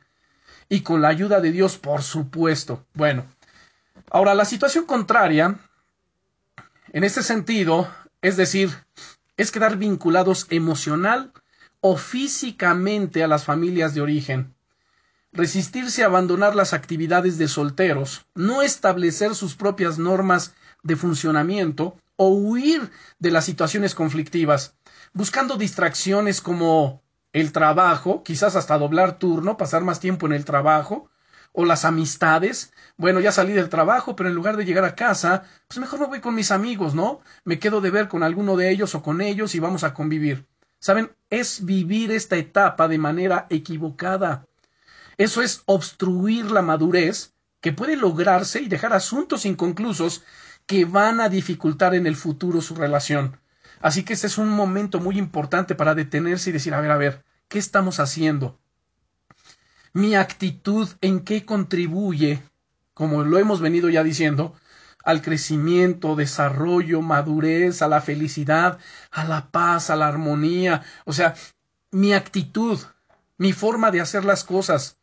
y 0.69 0.81
con 0.81 1.01
la 1.01 1.09
ayuda 1.09 1.41
de 1.41 1.53
Dios, 1.53 1.79
por 1.79 2.03
supuesto. 2.03 2.85
Bueno, 2.95 3.27
ahora 4.11 4.35
la 4.35 4.45
situación 4.45 4.87
contraria, 4.87 5.61
en 6.93 7.05
este 7.05 7.23
sentido, 7.23 7.89
es 8.23 8.37
decir, 8.37 8.71
es 9.37 9.53
quedar 9.53 9.77
vinculados 9.77 10.47
emocional 10.51 11.33
o 11.81 11.97
físicamente 11.97 13.23
a 13.23 13.29
las 13.29 13.45
familias 13.45 13.95
de 13.95 14.01
origen 14.01 14.57
resistirse 15.37 16.03
a 16.03 16.07
abandonar 16.07 16.57
las 16.57 16.73
actividades 16.73 17.37
de 17.39 17.49
solteros, 17.49 18.27
no 18.35 18.63
establecer 18.63 19.35
sus 19.35 19.55
propias 19.55 19.99
normas 19.99 20.55
de 20.83 20.97
funcionamiento 20.97 21.97
o 22.17 22.29
huir 22.29 22.91
de 23.19 23.31
las 23.31 23.45
situaciones 23.45 23.95
conflictivas, 23.95 24.75
buscando 25.13 25.57
distracciones 25.57 26.41
como 26.41 27.03
el 27.33 27.53
trabajo, 27.53 28.23
quizás 28.23 28.57
hasta 28.57 28.79
doblar 28.79 29.19
turno, 29.19 29.59
pasar 29.59 29.85
más 29.85 30.01
tiempo 30.01 30.27
en 30.27 30.33
el 30.33 30.47
trabajo, 30.47 31.11
o 31.53 31.65
las 31.65 31.85
amistades. 31.85 32.73
Bueno, 32.97 33.21
ya 33.21 33.33
salí 33.33 33.53
del 33.53 33.69
trabajo, 33.69 34.17
pero 34.17 34.29
en 34.29 34.35
lugar 34.35 34.57
de 34.57 34.65
llegar 34.65 34.85
a 34.85 34.95
casa, 34.95 35.45
pues 35.69 35.79
mejor 35.79 36.01
me 36.01 36.07
voy 36.07 36.21
con 36.21 36.35
mis 36.35 36.51
amigos, 36.51 36.95
¿no? 36.95 37.21
Me 37.45 37.59
quedo 37.59 37.81
de 37.81 37.91
ver 37.91 38.09
con 38.09 38.23
alguno 38.23 38.57
de 38.57 38.71
ellos 38.71 38.95
o 38.95 39.03
con 39.03 39.21
ellos 39.21 39.55
y 39.55 39.61
vamos 39.61 39.85
a 39.85 39.93
convivir. 39.93 40.47
¿Saben? 40.79 41.11
Es 41.31 41.65
vivir 41.65 42.13
esta 42.13 42.37
etapa 42.37 42.89
de 42.89 42.99
manera 42.99 43.47
equivocada. 43.51 44.47
Eso 45.17 45.43
es 45.43 45.63
obstruir 45.67 46.51
la 46.51 46.63
madurez 46.63 47.35
que 47.61 47.73
puede 47.73 47.97
lograrse 47.97 48.61
y 48.61 48.69
dejar 48.69 48.93
asuntos 48.93 49.47
inconclusos 49.47 50.23
que 50.67 50.85
van 50.85 51.21
a 51.21 51.29
dificultar 51.29 51.95
en 51.95 52.07
el 52.07 52.17
futuro 52.17 52.61
su 52.61 52.75
relación. 52.75 53.39
Así 53.81 54.05
que 54.05 54.13
este 54.13 54.27
es 54.27 54.39
un 54.39 54.49
momento 54.49 55.01
muy 55.01 55.19
importante 55.19 55.75
para 55.75 55.95
detenerse 55.95 56.51
y 56.51 56.53
decir, 56.53 56.75
a 56.75 56.81
ver, 56.81 56.91
a 56.91 56.97
ver, 56.97 57.25
¿qué 57.49 57.59
estamos 57.59 58.01
haciendo? 58.01 58.59
Mi 59.93 60.15
actitud 60.15 60.89
en 61.01 61.21
qué 61.21 61.45
contribuye, 61.45 62.43
como 62.95 63.25
lo 63.25 63.39
hemos 63.39 63.61
venido 63.61 63.89
ya 63.89 64.03
diciendo, 64.03 64.55
al 65.07 65.23
crecimiento, 65.23 66.17
desarrollo, 66.17 67.01
madurez, 67.01 67.81
a 67.81 67.87
la 67.87 68.01
felicidad, 68.01 68.81
a 69.13 69.25
la 69.25 69.51
paz, 69.53 69.89
a 69.89 69.97
la 69.97 70.09
armonía. 70.09 70.83
O 71.05 71.13
sea, 71.13 71.37
mi 71.93 72.13
actitud, 72.13 72.81
mi 73.39 73.53
forma 73.53 73.93
de 73.93 74.01
hacer 74.01 74.25
las 74.25 74.43
cosas, 74.43 74.99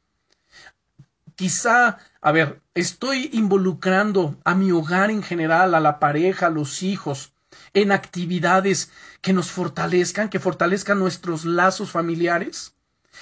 quizá, 1.35 1.99
a 2.21 2.31
ver, 2.33 2.61
estoy 2.73 3.29
involucrando 3.31 4.37
a 4.43 4.55
mi 4.55 4.73
hogar 4.73 5.09
en 5.09 5.23
general, 5.23 5.73
a 5.73 5.79
la 5.79 5.99
pareja, 5.99 6.47
a 6.47 6.49
los 6.49 6.83
hijos, 6.83 7.31
en 7.73 7.93
actividades 7.93 8.91
que 9.21 9.31
nos 9.31 9.51
fortalezcan, 9.51 10.27
que 10.27 10.41
fortalezcan 10.41 10.99
nuestros 10.99 11.45
lazos 11.45 11.91
familiares. 11.91 12.75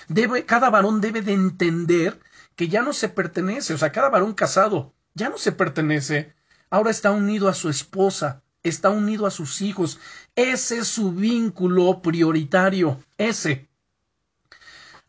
Debe, 0.08 0.46
cada 0.46 0.72
varón 0.72 1.00
debe 1.00 1.22
de 1.22 1.34
entender 1.34 2.20
que 2.56 2.70
ya 2.70 2.82
no 2.82 2.92
se 2.92 3.08
pertenece, 3.08 3.76
o 3.76 3.78
sea, 3.78 3.92
cada 3.92 4.10
varón 4.10 4.34
casado 4.34 4.96
ya 5.14 5.30
no 5.30 5.38
se 5.38 5.52
pertenece, 5.52 6.34
ahora 6.72 6.90
está 6.90 7.12
unido 7.12 7.48
a 7.48 7.54
su 7.54 7.70
esposa, 7.70 8.42
está 8.64 8.90
unido 8.90 9.28
a 9.28 9.32
sus 9.32 9.62
hijos, 9.62 10.00
ese 10.36 10.80
es 10.80 10.88
su 10.88 11.12
vínculo 11.12 12.02
prioritario, 12.02 13.04
ese. 13.18 13.70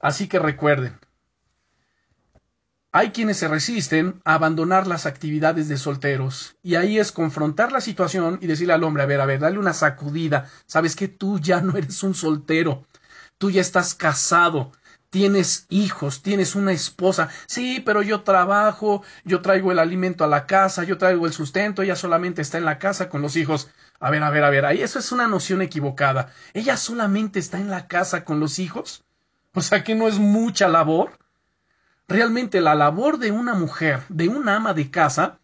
Así 0.01 0.29
que 0.29 0.39
recuerden, 0.39 0.99
hay 2.91 3.11
quienes 3.11 3.39
se 3.39 3.49
resisten 3.49 4.21
a 4.25 4.35
abandonar 4.35 4.87
las 4.87 5.07
actividades 5.07 5.69
de 5.69 5.79
solteros 5.79 6.57
y 6.63 6.75
ahí 6.75 6.99
es 6.99 7.13
confrontar 7.13 7.73
la 7.73 7.81
situación 7.81 8.39
y 8.43 8.49
decirle 8.49 8.75
al 8.75 8.85
hombre, 8.85 9.05
a 9.05 9.07
ver, 9.07 9.21
a 9.21 9.27
ver, 9.27 9.41
dale 9.41 9.59
una 9.59 9.73
sacudida, 9.73 10.51
sabes 10.67 10.97
que 10.97 11.09
tú 11.09 11.39
ya 11.39 11.63
no 11.63 11.79
eres 11.79 12.03
un 12.03 12.15
soltero, 12.15 12.85
tú 13.39 13.51
ya 13.51 13.61
estás 13.61 13.95
casado, 13.95 14.73
tienes 15.13 15.67
hijos, 15.69 16.23
tienes 16.23 16.55
una 16.55 16.73
esposa, 16.73 17.29
sí, 17.45 17.83
pero 17.85 18.01
yo 18.01 18.23
trabajo, 18.23 19.03
yo 19.25 19.43
traigo 19.43 19.71
el 19.71 19.79
alimento 19.79 20.25
a 20.25 20.27
la 20.27 20.47
casa, 20.47 20.85
yo 20.85 20.97
traigo 20.97 21.27
el 21.27 21.35
sustento, 21.35 21.83
ella 21.83 21.97
solamente 21.97 22.41
está 22.41 22.57
en 22.57 22.65
la 22.65 22.79
casa 22.79 23.11
con 23.11 23.21
los 23.21 23.37
hijos. 23.37 23.69
A 24.01 24.11
ver, 24.11 24.23
a 24.23 24.31
ver, 24.31 24.43
a 24.43 24.49
ver, 24.49 24.65
ahí 24.65 24.81
eso 24.81 24.99
es 24.99 25.13
una 25.13 25.29
noción 25.29 25.61
equivocada. 25.61 26.33
Ella 26.55 26.79
solamente 26.79 27.41
está 27.41 27.59
en 27.59 27.69
la 27.69 27.89
casa 27.89 28.25
con 28.25 28.41
los 28.41 28.59
hijos. 28.59 29.05
O 29.53 29.61
sea 29.61 29.85
que 29.85 29.95
no 29.95 30.09
es 30.09 30.19
mucha 30.19 30.67
labor. 30.67 31.19
Realmente 32.09 32.63
la 32.63 32.75
labor 32.75 33.19
de 33.19 33.33
una 33.33 33.53
mujer, 33.53 34.05
de 34.09 34.29
una 34.29 34.57
ama 34.57 34.73
de 34.73 34.91
casa, 34.91 35.41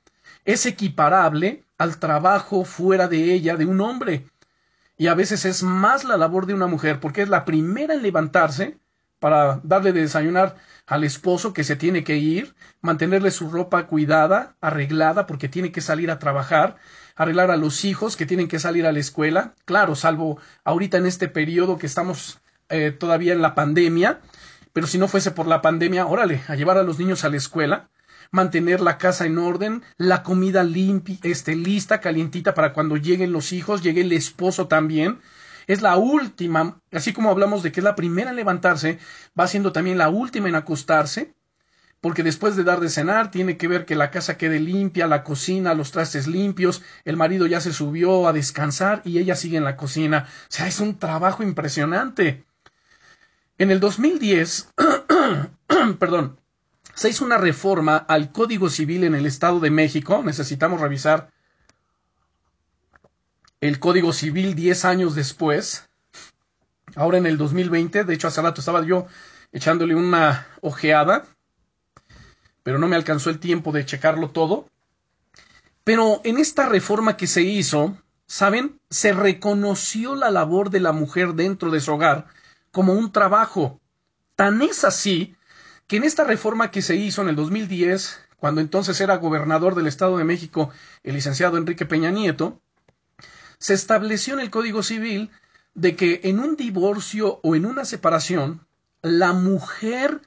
es 0.47 0.65
equiparable 0.65 1.67
al 1.77 1.99
trabajo 1.99 2.65
fuera 2.65 3.07
de 3.07 3.35
ella 3.35 3.57
de 3.57 3.67
un 3.67 3.83
hombre. 3.83 4.31
Y 4.97 5.09
a 5.09 5.15
veces 5.15 5.45
es 5.45 5.63
más 5.63 6.05
la 6.05 6.17
labor 6.17 6.47
de 6.47 6.55
una 6.55 6.69
mujer 6.69 7.01
porque 7.01 7.21
es 7.21 7.29
la 7.29 7.45
primera 7.45 7.93
en 7.93 8.03
levantarse 8.03 8.79
para 9.19 9.61
darle 9.63 9.93
de 9.93 10.03
desayunar 10.03 10.57
al 10.87 11.05
esposo 11.05 11.53
que 11.53 11.65
se 11.65 11.77
tiene 11.77 12.05
que 12.05 12.17
ir, 12.17 12.55
mantenerle 12.81 13.31
su 13.31 13.51
ropa 13.51 13.87
cuidada, 13.87 14.57
arreglada 14.61 15.27
porque 15.27 15.49
tiene 15.49 15.73
que 15.73 15.81
salir 15.81 16.11
a 16.11 16.19
trabajar, 16.19 16.77
arreglar 17.17 17.51
a 17.51 17.57
los 17.57 17.85
hijos 17.85 18.17
que 18.17 18.27
tienen 18.27 18.49
que 18.49 18.59
salir 18.59 18.87
a 18.87 18.93
la 18.93 19.01
escuela, 19.01 19.55
claro, 19.65 19.97
salvo 19.97 20.39
ahorita 20.65 20.97
en 20.97 21.07
este 21.07 21.29
periodo 21.29 21.79
que 21.79 21.87
estamos 21.87 22.41
eh, 22.69 22.91
todavía 22.93 23.33
en 23.33 23.43
la 23.43 23.55
pandemia, 23.55 24.21
pero 24.73 24.87
si 24.87 24.99
no 24.99 25.09
fuese 25.09 25.31
por 25.31 25.47
la 25.47 25.61
pandemia, 25.61 26.07
órale, 26.07 26.43
a 26.49 26.55
llevar 26.55 26.79
a 26.79 26.83
los 26.83 26.99
niños 26.99 27.25
a 27.25 27.29
la 27.29 27.37
escuela, 27.37 27.89
mantener 28.31 28.81
la 28.81 28.99
casa 28.99 29.27
en 29.27 29.39
orden, 29.39 29.83
la 29.97 30.23
comida 30.23 30.63
limpia, 30.63 31.19
este, 31.23 31.57
lista, 31.57 32.01
calientita 32.01 32.55
para 32.55 32.73
cuando 32.73 32.97
lleguen 32.97 33.33
los 33.33 33.53
hijos, 33.53 33.83
llegue 33.83 34.03
el 34.03 34.13
esposo 34.13 34.69
también. 34.69 35.21
Es 35.69 35.83
la 35.83 35.99
última, 35.99 36.81
así 36.93 37.13
como 37.13 37.31
hablamos 37.31 37.63
de 37.63 37.71
que 37.71 37.81
es 37.81 37.85
la 37.85 37.95
primera 37.95 38.31
en 38.31 38.37
levantarse, 38.37 38.99
va 39.39 39.47
siendo 39.47 39.71
también 39.71 39.99
la 39.99 40.09
última 40.09 40.49
en 40.49 40.55
acostarse, 40.55 41.35
porque 42.01 42.23
después 42.23 42.57
de 42.57 42.65
dar 42.65 42.81
de 42.81 42.89
cenar 42.89 43.31
tiene 43.31 43.59
que 43.59 43.69
ver 43.69 43.85
que 43.85 43.95
la 43.95 44.11
casa 44.11 44.39
quede 44.39 44.61
limpia, 44.61 45.07
la 45.07 45.23
cocina, 45.25 45.75
los 45.75 45.93
trastes 45.93 46.27
limpios, 46.27 46.83
el 47.05 47.19
marido 47.19 47.47
ya 47.47 47.61
se 47.61 47.75
subió 47.75 48.27
a 48.27 48.33
descansar 48.33 49.03
y 49.05 49.19
ella 49.19 49.37
sigue 49.37 49.59
en 49.59 49.65
la 49.65 49.77
cocina. 49.77 50.27
O 50.27 50.47
sea, 50.49 50.67
es 50.67 50.81
un 50.81 50.99
trabajo 50.99 51.43
impresionante. 51.43 52.47
En 53.59 53.71
el 53.71 53.79
2010, 53.79 54.73
perdón, 55.99 56.41
se 56.95 57.11
hizo 57.11 57.27
una 57.27 57.37
reforma 57.37 57.97
al 57.97 58.33
Código 58.33 58.71
Civil 58.71 59.05
en 59.05 59.15
el 59.15 59.27
Estado 59.27 59.61
de 59.61 59.71
México. 59.71 60.23
Necesitamos 60.25 60.81
revisar 60.81 61.31
el 63.61 63.81
Código 63.81 64.13
Civil 64.13 64.55
10 64.55 64.85
años 64.85 65.15
después. 65.15 65.89
Ahora 66.95 67.19
en 67.19 67.27
el 67.27 67.37
2020, 67.37 68.05
de 68.05 68.15
hecho 68.15 68.29
hace 68.29 68.43
rato 68.43 68.61
estaba 68.61 68.85
yo 68.85 69.07
echándole 69.53 69.95
una 69.95 70.47
ojeada, 70.61 71.27
pero 72.63 72.79
no 72.79 72.89
me 72.89 72.97
alcanzó 72.97 73.31
el 73.31 73.39
tiempo 73.39 73.73
de 73.73 73.85
checarlo 73.85 74.31
todo. 74.31 74.69
Pero 75.85 76.21
en 76.25 76.39
esta 76.39 76.69
reforma 76.69 77.17
que 77.17 77.27
se 77.27 77.43
hizo, 77.43 77.97
¿saben? 78.27 78.81
Se 78.91 79.13
reconoció 79.13 80.15
la 80.15 80.31
labor 80.31 80.71
de 80.71 80.81
la 80.81 80.93
mujer 80.93 81.35
dentro 81.35 81.71
de 81.71 81.81
su 81.81 81.93
hogar 81.93 82.27
como 82.71 82.93
un 82.93 83.11
trabajo. 83.11 83.81
Tan 84.37 84.63
es 84.63 84.85
así 84.85 85.35
que 85.87 85.97
en 85.97 86.05
esta 86.05 86.25
reforma 86.25 86.71
que 86.71 86.83
se 86.83 86.95
hizo 86.95 87.23
en 87.23 87.29
el 87.29 87.37
2010, 87.37 88.21
cuando 88.37 88.61
entonces 88.61 89.01
era 89.01 89.17
gobernador 89.17 89.75
del 89.75 89.87
Estado 89.87 90.19
de 90.19 90.25
México 90.25 90.71
el 91.03 91.15
licenciado 91.15 91.57
Enrique 91.57 91.87
Peña 91.87 92.11
Nieto, 92.11 92.61
se 93.59 93.75
estableció 93.75 94.35
en 94.35 94.41
el 94.41 94.51
Código 94.51 94.83
Civil 94.83 95.31
de 95.75 95.97
que 95.97 96.21
en 96.25 96.41
un 96.41 96.57
divorcio 96.57 97.41
o 97.43 97.55
en 97.55 97.67
una 97.67 97.85
separación, 97.85 98.67
la 99.03 99.33
mujer 99.33 100.21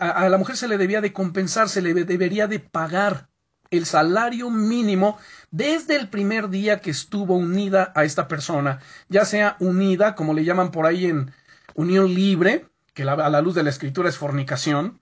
a, 0.00 0.28
la 0.28 0.38
mujer 0.38 0.56
se 0.56 0.68
le 0.68 0.78
debía 0.78 1.00
de 1.00 1.12
compensar, 1.12 1.68
se 1.68 1.82
le 1.82 1.92
debería 1.92 2.46
de 2.46 2.58
pagar 2.58 3.28
el 3.70 3.86
salario 3.86 4.50
mínimo 4.50 5.18
desde 5.50 5.96
el 5.96 6.08
primer 6.08 6.48
día 6.48 6.80
que 6.80 6.90
estuvo 6.90 7.36
unida 7.36 7.92
a 7.94 8.04
esta 8.04 8.28
persona, 8.28 8.80
ya 9.08 9.24
sea 9.24 9.56
unida, 9.60 10.14
como 10.14 10.34
le 10.34 10.44
llaman 10.44 10.70
por 10.70 10.86
ahí 10.86 11.06
en, 11.06 11.32
unión 11.74 12.14
libre, 12.14 12.66
que 12.94 13.02
a 13.02 13.30
la 13.30 13.40
luz 13.40 13.54
de 13.54 13.62
la 13.62 13.70
escritura 13.70 14.08
es 14.08 14.18
fornicación, 14.18 15.00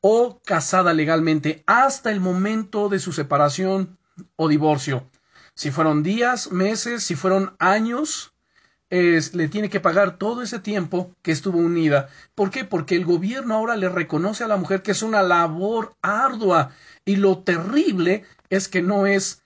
o 0.00 0.40
casada 0.44 0.92
legalmente 0.92 1.64
hasta 1.66 2.10
el 2.10 2.20
momento 2.20 2.88
de 2.88 3.00
su 3.00 3.12
separación 3.12 3.98
o 4.36 4.48
divorcio. 4.48 5.08
Si 5.58 5.72
fueron 5.72 6.04
días, 6.04 6.52
meses, 6.52 7.02
si 7.02 7.16
fueron 7.16 7.56
años, 7.58 8.32
es, 8.90 9.34
le 9.34 9.48
tiene 9.48 9.68
que 9.68 9.80
pagar 9.80 10.16
todo 10.16 10.40
ese 10.40 10.60
tiempo 10.60 11.10
que 11.20 11.32
estuvo 11.32 11.58
unida. 11.58 12.10
¿Por 12.36 12.52
qué? 12.52 12.62
Porque 12.62 12.94
el 12.94 13.04
gobierno 13.04 13.56
ahora 13.56 13.74
le 13.74 13.88
reconoce 13.88 14.44
a 14.44 14.46
la 14.46 14.56
mujer 14.56 14.82
que 14.82 14.92
es 14.92 15.02
una 15.02 15.20
labor 15.24 15.96
ardua 16.00 16.70
y 17.04 17.16
lo 17.16 17.38
terrible 17.38 18.24
es 18.50 18.68
que 18.68 18.82
no 18.82 19.06
es, 19.06 19.42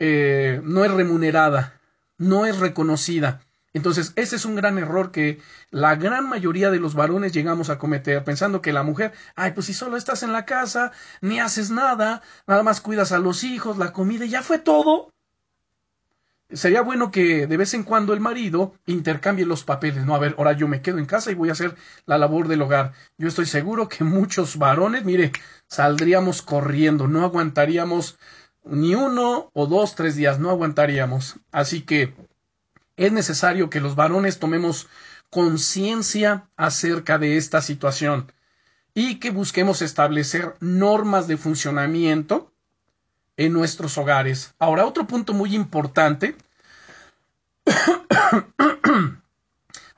eh, 0.00 0.60
no 0.64 0.84
es 0.84 0.90
remunerada, 0.90 1.80
no 2.18 2.44
es 2.44 2.58
reconocida. 2.58 3.42
Entonces, 3.72 4.14
ese 4.16 4.34
es 4.34 4.44
un 4.44 4.56
gran 4.56 4.78
error 4.78 5.12
que 5.12 5.40
la 5.70 5.94
gran 5.94 6.28
mayoría 6.28 6.72
de 6.72 6.80
los 6.80 6.94
varones 6.94 7.32
llegamos 7.32 7.70
a 7.70 7.78
cometer, 7.78 8.24
pensando 8.24 8.62
que 8.62 8.72
la 8.72 8.82
mujer, 8.82 9.12
ay, 9.36 9.52
pues 9.52 9.66
si 9.66 9.74
solo 9.74 9.96
estás 9.96 10.24
en 10.24 10.32
la 10.32 10.44
casa, 10.44 10.90
ni 11.20 11.38
haces 11.38 11.70
nada, 11.70 12.20
nada 12.48 12.64
más 12.64 12.80
cuidas 12.80 13.12
a 13.12 13.20
los 13.20 13.44
hijos, 13.44 13.78
la 13.78 13.92
comida, 13.92 14.24
y 14.24 14.30
ya 14.30 14.42
fue 14.42 14.58
todo. 14.58 15.12
Sería 16.54 16.82
bueno 16.82 17.10
que 17.10 17.46
de 17.46 17.56
vez 17.56 17.72
en 17.74 17.82
cuando 17.82 18.12
el 18.12 18.20
marido 18.20 18.74
intercambie 18.86 19.46
los 19.46 19.64
papeles, 19.64 20.04
no, 20.04 20.14
a 20.14 20.18
ver, 20.18 20.34
ahora 20.36 20.52
yo 20.52 20.68
me 20.68 20.82
quedo 20.82 20.98
en 20.98 21.06
casa 21.06 21.30
y 21.30 21.34
voy 21.34 21.48
a 21.48 21.52
hacer 21.52 21.76
la 22.04 22.18
labor 22.18 22.48
del 22.48 22.62
hogar. 22.62 22.92
Yo 23.16 23.28
estoy 23.28 23.46
seguro 23.46 23.88
que 23.88 24.04
muchos 24.04 24.58
varones, 24.58 25.04
mire, 25.04 25.32
saldríamos 25.66 26.42
corriendo, 26.42 27.08
no 27.08 27.24
aguantaríamos 27.24 28.18
ni 28.64 28.94
uno 28.94 29.50
o 29.54 29.66
dos, 29.66 29.94
tres 29.94 30.14
días, 30.16 30.38
no 30.38 30.50
aguantaríamos. 30.50 31.36
Así 31.50 31.82
que 31.82 32.14
es 32.96 33.12
necesario 33.12 33.70
que 33.70 33.80
los 33.80 33.96
varones 33.96 34.38
tomemos 34.38 34.88
conciencia 35.30 36.48
acerca 36.56 37.18
de 37.18 37.38
esta 37.38 37.62
situación 37.62 38.30
y 38.94 39.18
que 39.20 39.30
busquemos 39.30 39.80
establecer 39.80 40.54
normas 40.60 41.26
de 41.26 41.38
funcionamiento 41.38 42.51
en 43.36 43.52
nuestros 43.52 43.96
hogares. 43.98 44.54
Ahora, 44.58 44.86
otro 44.86 45.06
punto 45.06 45.32
muy 45.32 45.54
importante 45.54 46.36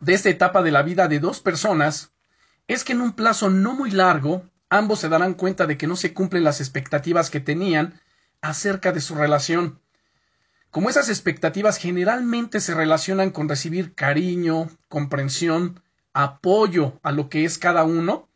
de 0.01 0.15
esta 0.15 0.29
etapa 0.29 0.63
de 0.63 0.71
la 0.71 0.83
vida 0.83 1.09
de 1.09 1.21
dos 1.21 1.41
personas 1.41 2.13
es 2.69 2.85
que 2.85 2.93
en 2.93 3.01
un 3.01 3.13
plazo 3.13 3.51
no 3.51 3.75
muy 3.75 3.91
largo 3.91 4.45
ambos 4.71 5.01
se 5.01 5.09
darán 5.09 5.35
cuenta 5.35 5.67
de 5.67 5.77
que 5.77 5.87
no 5.87 5.97
se 5.97 6.15
cumplen 6.15 6.45
las 6.45 6.61
expectativas 6.61 7.31
que 7.31 7.41
tenían 7.41 8.01
acerca 8.41 8.93
de 8.93 9.01
su 9.01 9.15
relación. 9.15 9.81
Como 10.71 10.91
esas 10.91 11.09
expectativas 11.09 11.79
generalmente 11.79 12.61
se 12.61 12.75
relacionan 12.75 13.31
con 13.31 13.49
recibir 13.49 13.95
cariño, 13.95 14.69
comprensión, 14.89 15.81
apoyo 16.13 16.99
a 17.03 17.13
lo 17.13 17.29
que 17.29 17.45
es 17.45 17.59
cada 17.59 17.85
uno, 17.85 18.29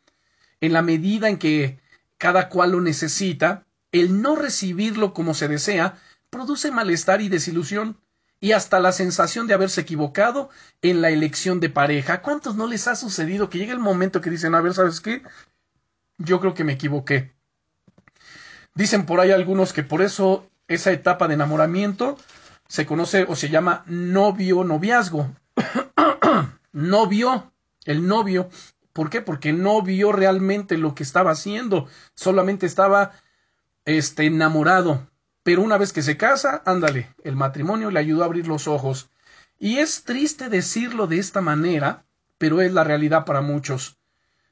en 0.61 0.73
la 0.73 0.81
medida 0.81 1.29
en 1.29 1.37
que 1.37 1.79
cada 2.17 2.49
cual 2.49 2.71
lo 2.71 2.81
necesita, 2.81 3.65
el 3.91 4.21
no 4.21 4.35
recibirlo 4.35 5.13
como 5.13 5.33
se 5.33 5.47
desea 5.47 5.97
produce 6.29 6.71
malestar 6.71 7.21
y 7.21 7.29
desilusión 7.29 7.97
y 8.39 8.53
hasta 8.53 8.79
la 8.79 8.91
sensación 8.91 9.47
de 9.47 9.53
haberse 9.53 9.81
equivocado 9.81 10.49
en 10.81 11.01
la 11.01 11.09
elección 11.09 11.59
de 11.59 11.69
pareja. 11.69 12.13
¿A 12.13 12.21
cuántos 12.21 12.55
no 12.55 12.67
les 12.67 12.87
ha 12.87 12.95
sucedido 12.95 13.49
que 13.49 13.57
llega 13.57 13.73
el 13.73 13.79
momento 13.79 14.21
que 14.21 14.29
dicen, 14.29 14.55
a 14.55 14.61
ver, 14.61 14.73
¿sabes 14.73 15.01
qué? 15.01 15.23
Yo 16.17 16.39
creo 16.39 16.53
que 16.53 16.63
me 16.63 16.73
equivoqué. 16.73 17.33
Dicen 18.75 19.05
por 19.05 19.19
ahí 19.19 19.31
algunos 19.31 19.73
que 19.73 19.83
por 19.83 20.01
eso 20.01 20.47
esa 20.67 20.91
etapa 20.91 21.27
de 21.27 21.33
enamoramiento 21.33 22.17
se 22.67 22.85
conoce 22.85 23.25
o 23.27 23.35
se 23.35 23.49
llama 23.49 23.83
novio 23.87 24.63
noviazgo. 24.63 25.29
novio, 26.71 27.51
el 27.85 28.07
novio. 28.07 28.49
¿Por 28.93 29.09
qué? 29.09 29.21
Porque 29.21 29.51
no 29.51 29.81
vio 29.81 30.11
realmente 30.11 30.77
lo 30.77 30.95
que 30.95 31.03
estaba 31.03 31.31
haciendo, 31.31 31.87
solamente 32.15 32.65
estaba 32.65 33.13
este 33.97 34.25
enamorado. 34.25 35.07
Pero 35.43 35.61
una 35.61 35.77
vez 35.77 35.93
que 35.93 36.01
se 36.01 36.17
casa, 36.17 36.61
ándale, 36.65 37.13
el 37.23 37.35
matrimonio 37.35 37.91
le 37.91 37.99
ayudó 37.99 38.23
a 38.23 38.25
abrir 38.25 38.47
los 38.47 38.67
ojos. 38.67 39.09
Y 39.57 39.77
es 39.77 40.03
triste 40.03 40.49
decirlo 40.49 41.07
de 41.07 41.19
esta 41.19 41.41
manera, 41.41 42.05
pero 42.37 42.61
es 42.61 42.73
la 42.73 42.83
realidad 42.83 43.25
para 43.25 43.41
muchos 43.41 43.99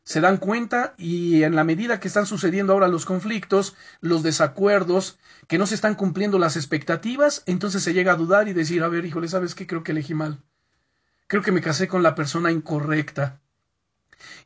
se 0.08 0.22
dan 0.22 0.38
cuenta 0.38 0.94
y 0.98 1.44
en 1.44 1.54
la 1.54 1.66
medida 1.66 2.00
que 2.00 2.08
están 2.08 2.26
sucediendo 2.26 2.72
ahora 2.72 2.88
los 2.88 3.06
conflictos, 3.06 3.76
los 4.00 4.24
desacuerdos, 4.24 5.20
que 5.50 5.58
no 5.58 5.68
se 5.68 5.76
están 5.76 5.96
cumpliendo 5.96 6.40
las 6.40 6.56
expectativas, 6.56 7.44
entonces 7.46 7.84
se 7.84 7.94
llega 7.94 8.14
a 8.14 8.16
dudar 8.16 8.48
y 8.48 8.54
decir, 8.54 8.84
a 8.84 8.88
ver, 8.88 9.04
híjole, 9.04 9.28
¿sabes 9.28 9.54
qué? 9.54 9.68
Creo 9.68 9.84
que 9.84 9.92
elegí 9.92 10.14
mal. 10.14 10.40
Creo 11.28 11.42
que 11.42 11.52
me 11.52 11.60
casé 11.60 11.90
con 11.90 12.04
la 12.04 12.16
persona 12.16 12.54
incorrecta. 12.54 13.42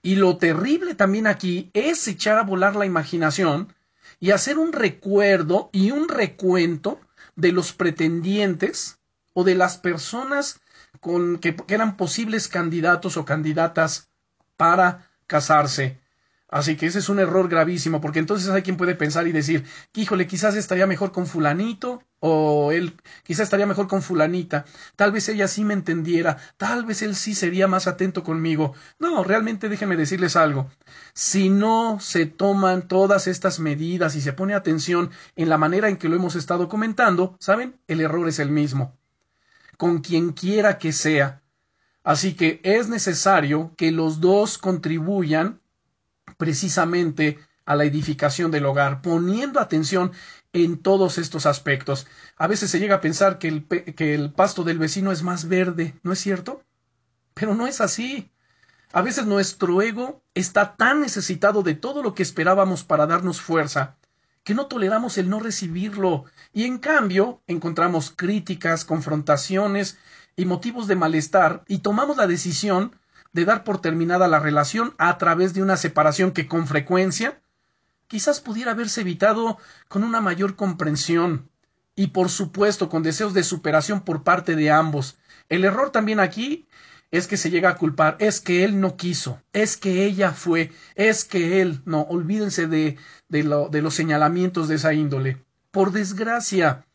Y 0.02 0.16
lo 0.16 0.38
terrible 0.38 0.96
también 0.96 1.28
aquí 1.28 1.70
es 1.76 2.08
echar 2.08 2.40
a 2.40 2.44
volar 2.44 2.76
la 2.76 2.88
imaginación 2.88 3.72
y 4.22 4.32
hacer 4.32 4.58
un 4.58 4.72
recuerdo 4.72 5.70
y 5.74 5.92
un 5.92 6.08
recuento 6.08 7.02
de 7.36 7.52
los 7.52 7.74
pretendientes 7.74 9.00
o 9.34 9.44
de 9.44 9.56
las 9.56 9.78
personas 9.78 10.62
con 11.02 11.40
que, 11.40 11.56
que 11.56 11.74
eran 11.74 11.98
posibles 11.98 12.48
candidatos 12.48 13.18
o 13.18 13.26
candidatas 13.26 14.10
para 14.56 15.10
casarse. 15.26 16.00
Así 16.52 16.76
que 16.76 16.86
ese 16.86 17.00
es 17.00 17.08
un 17.08 17.20
error 17.20 17.48
gravísimo, 17.48 18.02
porque 18.02 18.20
entonces 18.20 18.50
hay 18.50 18.62
quien 18.62 18.76
puede 18.76 18.94
pensar 18.94 19.26
y 19.26 19.32
decir, 19.32 19.64
híjole, 19.94 20.28
quizás 20.28 20.54
estaría 20.56 20.86
mejor 20.86 21.14
con 21.14 21.26
fulanito, 21.26 22.04
o 22.20 22.74
él 22.74 23.00
quizás 23.24 23.46
estaría 23.46 23.66
mejor 23.66 23.88
con 23.88 24.02
fulanita, 24.02 24.66
tal 24.98 25.14
vez 25.14 25.30
ella 25.30 25.48
sí 25.48 25.64
me 25.64 25.74
entendiera, 25.74 26.38
tal 26.58 26.86
vez 26.86 27.04
él 27.04 27.16
sí 27.16 27.36
sería 27.36 27.70
más 27.70 27.88
atento 27.88 28.26
conmigo. 28.26 28.74
No, 29.00 29.24
realmente 29.24 29.70
déjenme 29.70 29.96
decirles 29.96 30.36
algo. 30.36 30.70
Si 31.14 31.48
no 31.50 32.00
se 32.02 32.26
toman 32.26 32.90
todas 32.90 33.28
estas 33.28 33.60
medidas 33.62 34.18
y 34.18 34.22
se 34.22 34.34
pone 34.34 34.54
atención 34.54 35.10
en 35.38 35.48
la 35.48 35.58
manera 35.58 35.88
en 35.88 35.96
que 35.96 36.10
lo 36.10 36.18
hemos 36.18 36.36
estado 36.36 36.68
comentando, 36.68 37.38
¿saben? 37.40 37.80
El 37.88 38.02
error 38.02 38.28
es 38.28 38.40
el 38.40 38.52
mismo. 38.52 38.98
Con 39.78 40.02
quien 40.02 40.34
quiera 40.34 40.78
que 40.78 40.92
sea, 40.92 41.42
Así 42.04 42.34
que 42.34 42.60
es 42.64 42.90
necesario 42.90 43.76
que 43.78 43.92
los 43.92 44.22
dos 44.22 44.58
contribuyan 44.58 45.61
precisamente 46.42 47.38
a 47.68 47.76
la 47.76 47.84
edificación 47.84 48.50
del 48.50 48.66
hogar, 48.66 49.04
poniendo 49.04 49.60
atención 49.60 50.12
en 50.54 50.80
todos 50.80 51.20
estos 51.20 51.46
aspectos. 51.46 52.08
A 52.36 52.48
veces 52.48 52.72
se 52.72 52.80
llega 52.80 52.96
a 52.96 53.02
pensar 53.02 53.38
que 53.38 53.48
el, 53.48 53.68
que 53.68 54.16
el 54.16 54.34
pasto 54.34 54.64
del 54.64 54.80
vecino 54.80 55.12
es 55.12 55.22
más 55.22 55.48
verde, 55.48 55.94
¿no 56.02 56.12
es 56.12 56.20
cierto? 56.20 56.64
Pero 57.36 57.54
no 57.54 57.68
es 57.68 57.80
así. 57.80 58.32
A 58.92 59.04
veces 59.04 59.28
nuestro 59.28 59.84
ego 59.84 60.24
está 60.34 60.76
tan 60.78 61.02
necesitado 61.02 61.62
de 61.62 61.76
todo 61.76 62.02
lo 62.02 62.16
que 62.16 62.24
esperábamos 62.24 62.84
para 62.84 63.06
darnos 63.06 63.40
fuerza, 63.40 63.98
que 64.44 64.56
no 64.56 64.66
toleramos 64.66 65.20
el 65.20 65.30
no 65.30 65.40
recibirlo, 65.40 66.26
y 66.54 66.64
en 66.64 66.80
cambio 66.80 67.44
encontramos 67.46 68.10
críticas, 68.10 68.84
confrontaciones 68.84 70.00
y 70.36 70.46
motivos 70.46 70.88
de 70.88 70.96
malestar 70.96 71.64
y 71.68 71.78
tomamos 71.78 72.18
la 72.18 72.26
decisión 72.26 73.00
de 73.34 73.46
dar 73.46 73.64
por 73.64 73.82
terminada 73.82 74.28
la 74.28 74.40
relación 74.40 74.94
a 74.98 75.18
través 75.18 75.54
de 75.54 75.62
una 75.62 75.78
separación 75.78 76.32
que 76.32 76.48
con 76.48 76.68
frecuencia 76.68 77.42
quizás 78.08 78.42
pudiera 78.42 78.72
haberse 78.72 79.02
evitado 79.02 79.58
con 79.88 80.04
una 80.04 80.20
mayor 80.22 80.56
comprensión 80.56 81.50
y 81.96 82.08
por 82.08 82.30
supuesto 82.30 82.90
con 82.90 83.04
deseos 83.04 83.34
de 83.34 83.44
superación 83.44 84.02
por 84.02 84.24
parte 84.24 84.56
de 84.56 84.72
ambos. 84.72 85.18
El 85.50 85.64
error 85.64 85.92
también 85.92 86.20
aquí 86.20 86.68
es 87.10 87.28
que 87.28 87.38
se 87.38 87.50
llega 87.50 87.70
a 87.70 87.76
culpar, 87.76 88.18
es 88.20 88.40
que 88.40 88.64
él 88.64 88.80
no 88.80 88.96
quiso, 88.96 89.42
es 89.54 89.78
que 89.78 90.06
ella 90.06 90.32
fue, 90.32 90.72
es 90.96 91.26
que 91.26 91.62
él, 91.62 91.82
no, 91.86 92.02
olvídense 92.02 92.68
de, 92.68 92.98
de, 93.28 93.68
de 93.70 93.82
los 93.82 93.94
señalamientos 93.94 94.68
de 94.68 94.76
esa 94.76 94.94
índole. 94.94 95.44
Por 95.72 95.92
desgracia, 95.92 96.86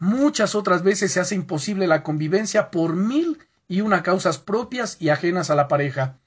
Muchas 0.00 0.54
otras 0.54 0.84
veces 0.84 1.12
se 1.12 1.18
hace 1.18 1.34
imposible 1.34 1.88
la 1.88 2.04
convivencia 2.04 2.70
por 2.70 2.94
mil 2.94 3.38
y 3.68 3.82
una 3.82 4.02
causas 4.02 4.38
propias 4.38 4.96
y 4.98 5.10
ajenas 5.10 5.50
a 5.50 5.54
la 5.54 5.68
pareja. 5.68 6.18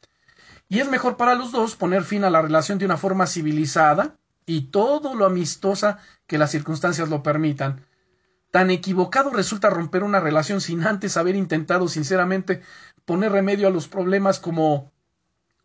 Y 0.70 0.80
es 0.80 0.88
mejor 0.88 1.18
para 1.18 1.36
los 1.36 1.52
dos 1.52 1.76
poner 1.76 2.04
fin 2.04 2.24
a 2.24 2.30
la 2.30 2.42
relación 2.42 2.78
de 2.78 2.86
una 2.86 2.98
forma 2.98 3.28
civilizada 3.28 4.16
y 4.46 4.68
todo 4.70 5.16
lo 5.16 5.26
amistosa 5.26 5.98
que 6.28 6.38
las 6.38 6.52
circunstancias 6.52 7.10
lo 7.10 7.24
permitan. 7.24 7.86
Tan 8.52 8.70
equivocado 8.70 9.32
resulta 9.32 9.70
romper 9.70 10.04
una 10.04 10.20
relación 10.20 10.62
sin 10.62 10.86
antes 10.86 11.18
haber 11.18 11.36
intentado 11.36 11.88
sinceramente 11.88 12.62
poner 13.06 13.32
remedio 13.32 13.68
a 13.68 13.72
los 13.72 13.88
problemas 13.88 14.40
como 14.40 14.92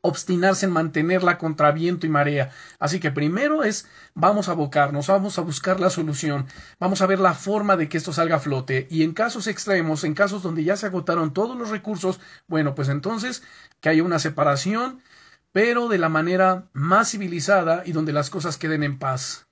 obstinarse 0.06 0.66
en 0.66 0.72
mantenerla 0.72 1.38
contra 1.38 1.72
viento 1.72 2.06
y 2.06 2.08
marea. 2.08 2.50
Así 2.78 3.00
que 3.00 3.10
primero 3.10 3.64
es 3.64 3.88
vamos 4.14 4.48
a 4.48 4.52
abocarnos, 4.52 5.08
vamos 5.08 5.38
a 5.38 5.42
buscar 5.42 5.80
la 5.80 5.90
solución, 5.90 6.46
vamos 6.78 7.02
a 7.02 7.06
ver 7.06 7.18
la 7.18 7.34
forma 7.34 7.76
de 7.76 7.88
que 7.88 7.98
esto 7.98 8.12
salga 8.12 8.36
a 8.36 8.40
flote 8.40 8.86
y 8.90 9.02
en 9.02 9.12
casos 9.12 9.46
extremos, 9.46 10.04
en 10.04 10.14
casos 10.14 10.42
donde 10.42 10.64
ya 10.64 10.76
se 10.76 10.86
agotaron 10.86 11.32
todos 11.32 11.56
los 11.56 11.70
recursos, 11.70 12.20
bueno, 12.46 12.74
pues 12.74 12.88
entonces 12.88 13.42
que 13.80 13.88
haya 13.88 14.02
una 14.02 14.18
separación, 14.18 15.02
pero 15.52 15.88
de 15.88 15.98
la 15.98 16.08
manera 16.08 16.64
más 16.72 17.10
civilizada 17.10 17.82
y 17.84 17.92
donde 17.92 18.12
las 18.12 18.30
cosas 18.30 18.58
queden 18.58 18.82
en 18.82 18.98
paz. 18.98 19.46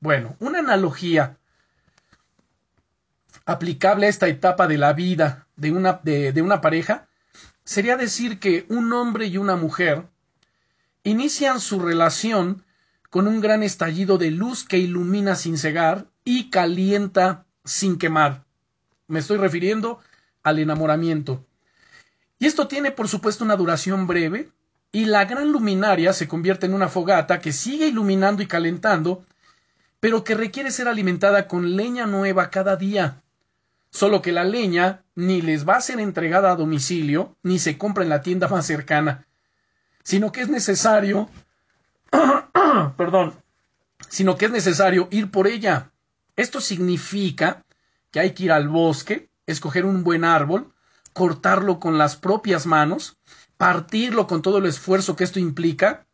Bueno, 0.00 0.36
una 0.38 0.58
analogía 0.58 1.38
aplicable 3.46 4.06
a 4.06 4.10
esta 4.10 4.28
etapa 4.28 4.66
de 4.66 4.78
la 4.78 4.92
vida 4.92 5.46
de 5.56 5.72
una, 5.72 6.00
de, 6.02 6.32
de 6.32 6.42
una 6.42 6.60
pareja 6.60 7.08
sería 7.64 7.96
decir 7.96 8.38
que 8.38 8.66
un 8.68 8.92
hombre 8.92 9.26
y 9.26 9.38
una 9.38 9.56
mujer 9.56 10.06
inician 11.02 11.60
su 11.60 11.80
relación 11.80 12.64
con 13.10 13.26
un 13.26 13.40
gran 13.40 13.62
estallido 13.62 14.18
de 14.18 14.30
luz 14.30 14.64
que 14.64 14.78
ilumina 14.78 15.34
sin 15.34 15.56
cegar 15.56 16.06
y 16.24 16.50
calienta 16.50 17.46
sin 17.64 17.98
quemar. 17.98 18.44
Me 19.06 19.20
estoy 19.20 19.38
refiriendo 19.38 20.00
al 20.42 20.58
enamoramiento. 20.58 21.44
Y 22.38 22.46
esto 22.46 22.68
tiene, 22.68 22.90
por 22.90 23.08
supuesto, 23.08 23.44
una 23.44 23.56
duración 23.56 24.06
breve, 24.06 24.50
y 24.92 25.06
la 25.06 25.24
gran 25.24 25.50
luminaria 25.50 26.12
se 26.12 26.28
convierte 26.28 26.66
en 26.66 26.74
una 26.74 26.88
fogata 26.88 27.40
que 27.40 27.52
sigue 27.52 27.88
iluminando 27.88 28.42
y 28.42 28.46
calentando, 28.46 29.24
pero 29.98 30.22
que 30.22 30.34
requiere 30.34 30.70
ser 30.70 30.86
alimentada 30.86 31.48
con 31.48 31.76
leña 31.76 32.06
nueva 32.06 32.50
cada 32.50 32.76
día. 32.76 33.23
Solo 33.94 34.22
que 34.22 34.32
la 34.32 34.42
leña 34.42 35.04
ni 35.14 35.40
les 35.40 35.68
va 35.68 35.76
a 35.76 35.80
ser 35.80 36.00
entregada 36.00 36.50
a 36.50 36.56
domicilio, 36.56 37.36
ni 37.44 37.60
se 37.60 37.78
compra 37.78 38.02
en 38.02 38.10
la 38.10 38.22
tienda 38.22 38.48
más 38.48 38.66
cercana, 38.66 39.28
sino 40.02 40.32
que 40.32 40.40
es 40.40 40.48
necesario, 40.48 41.28
perdón, 42.96 43.34
sino 44.08 44.36
que 44.36 44.46
es 44.46 44.50
necesario 44.50 45.06
ir 45.12 45.30
por 45.30 45.46
ella. 45.46 45.92
Esto 46.34 46.60
significa 46.60 47.64
que 48.10 48.18
hay 48.18 48.32
que 48.32 48.46
ir 48.46 48.50
al 48.52 48.68
bosque, 48.68 49.28
escoger 49.46 49.86
un 49.86 50.02
buen 50.02 50.24
árbol, 50.24 50.74
cortarlo 51.12 51.78
con 51.78 51.96
las 51.96 52.16
propias 52.16 52.66
manos, 52.66 53.16
partirlo 53.56 54.26
con 54.26 54.42
todo 54.42 54.58
el 54.58 54.66
esfuerzo 54.66 55.14
que 55.14 55.22
esto 55.22 55.38
implica, 55.38 56.04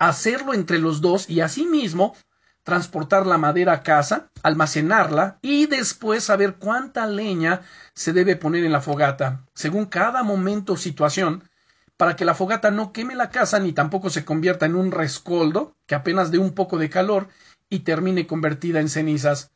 hacerlo 0.00 0.52
entre 0.52 0.80
los 0.80 1.00
dos 1.00 1.30
y 1.30 1.42
asimismo 1.42 2.16
transportar 2.62 3.26
la 3.26 3.38
madera 3.38 3.72
a 3.72 3.82
casa, 3.82 4.30
almacenarla 4.42 5.38
y 5.42 5.66
después 5.66 6.24
saber 6.24 6.56
cuánta 6.56 7.06
leña 7.06 7.62
se 7.94 8.12
debe 8.12 8.36
poner 8.36 8.64
en 8.64 8.72
la 8.72 8.80
fogata, 8.80 9.44
según 9.54 9.86
cada 9.86 10.22
momento 10.22 10.74
o 10.74 10.76
situación, 10.76 11.48
para 11.96 12.16
que 12.16 12.24
la 12.24 12.34
fogata 12.34 12.70
no 12.70 12.92
queme 12.92 13.14
la 13.14 13.30
casa 13.30 13.58
ni 13.58 13.72
tampoco 13.72 14.10
se 14.10 14.24
convierta 14.24 14.66
en 14.66 14.74
un 14.74 14.90
rescoldo 14.90 15.76
que 15.86 15.94
apenas 15.94 16.30
dé 16.30 16.38
un 16.38 16.52
poco 16.52 16.78
de 16.78 16.90
calor 16.90 17.28
y 17.68 17.80
termine 17.80 18.26
convertida 18.26 18.80
en 18.80 18.88
cenizas. 18.88 19.52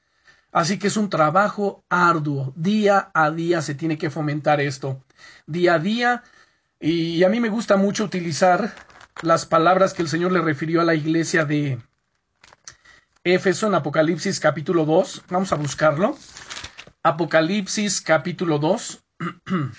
Así 0.52 0.78
que 0.78 0.86
es 0.86 0.96
un 0.96 1.10
trabajo 1.10 1.84
arduo. 1.90 2.52
Día 2.56 3.10
a 3.12 3.30
día 3.30 3.60
se 3.62 3.74
tiene 3.74 3.98
que 3.98 4.10
fomentar 4.10 4.60
esto. 4.60 5.04
Día 5.46 5.74
a 5.74 5.78
día. 5.78 6.22
Y 6.80 7.24
a 7.24 7.28
mí 7.28 7.40
me 7.40 7.48
gusta 7.48 7.76
mucho 7.76 8.04
utilizar 8.04 8.72
las 9.22 9.44
palabras 9.44 9.92
que 9.92 10.02
el 10.02 10.08
Señor 10.08 10.32
le 10.32 10.40
refirió 10.40 10.80
a 10.80 10.84
la 10.84 10.94
iglesia 10.94 11.44
de 11.44 11.78
Éfeso 13.28 13.66
en 13.66 13.74
Apocalipsis 13.74 14.38
capítulo 14.38 14.84
2. 14.84 15.24
Vamos 15.30 15.52
a 15.52 15.56
buscarlo. 15.56 16.16
Apocalipsis 17.02 18.00
capítulo 18.00 18.58
2. 18.58 19.02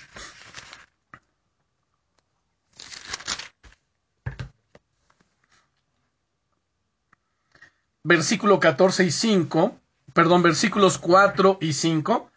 Versículo 8.04 8.60
14 8.60 9.06
y 9.06 9.12
5 9.12 9.80
perdón, 10.18 10.42
versículos 10.42 10.98
4 10.98 11.60
y 11.62 11.74
5, 11.74 12.32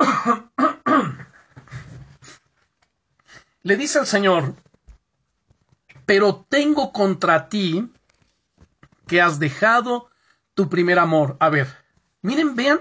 le 3.62 3.76
dice 3.76 4.00
al 4.00 4.08
Señor, 4.08 4.56
pero 6.04 6.44
tengo 6.48 6.92
contra 6.92 7.48
ti 7.48 7.88
que 9.06 9.22
has 9.22 9.38
dejado 9.38 10.09
tu 10.60 10.68
primer 10.68 10.98
amor. 10.98 11.38
A 11.40 11.48
ver, 11.48 11.68
miren, 12.20 12.54
vean, 12.54 12.80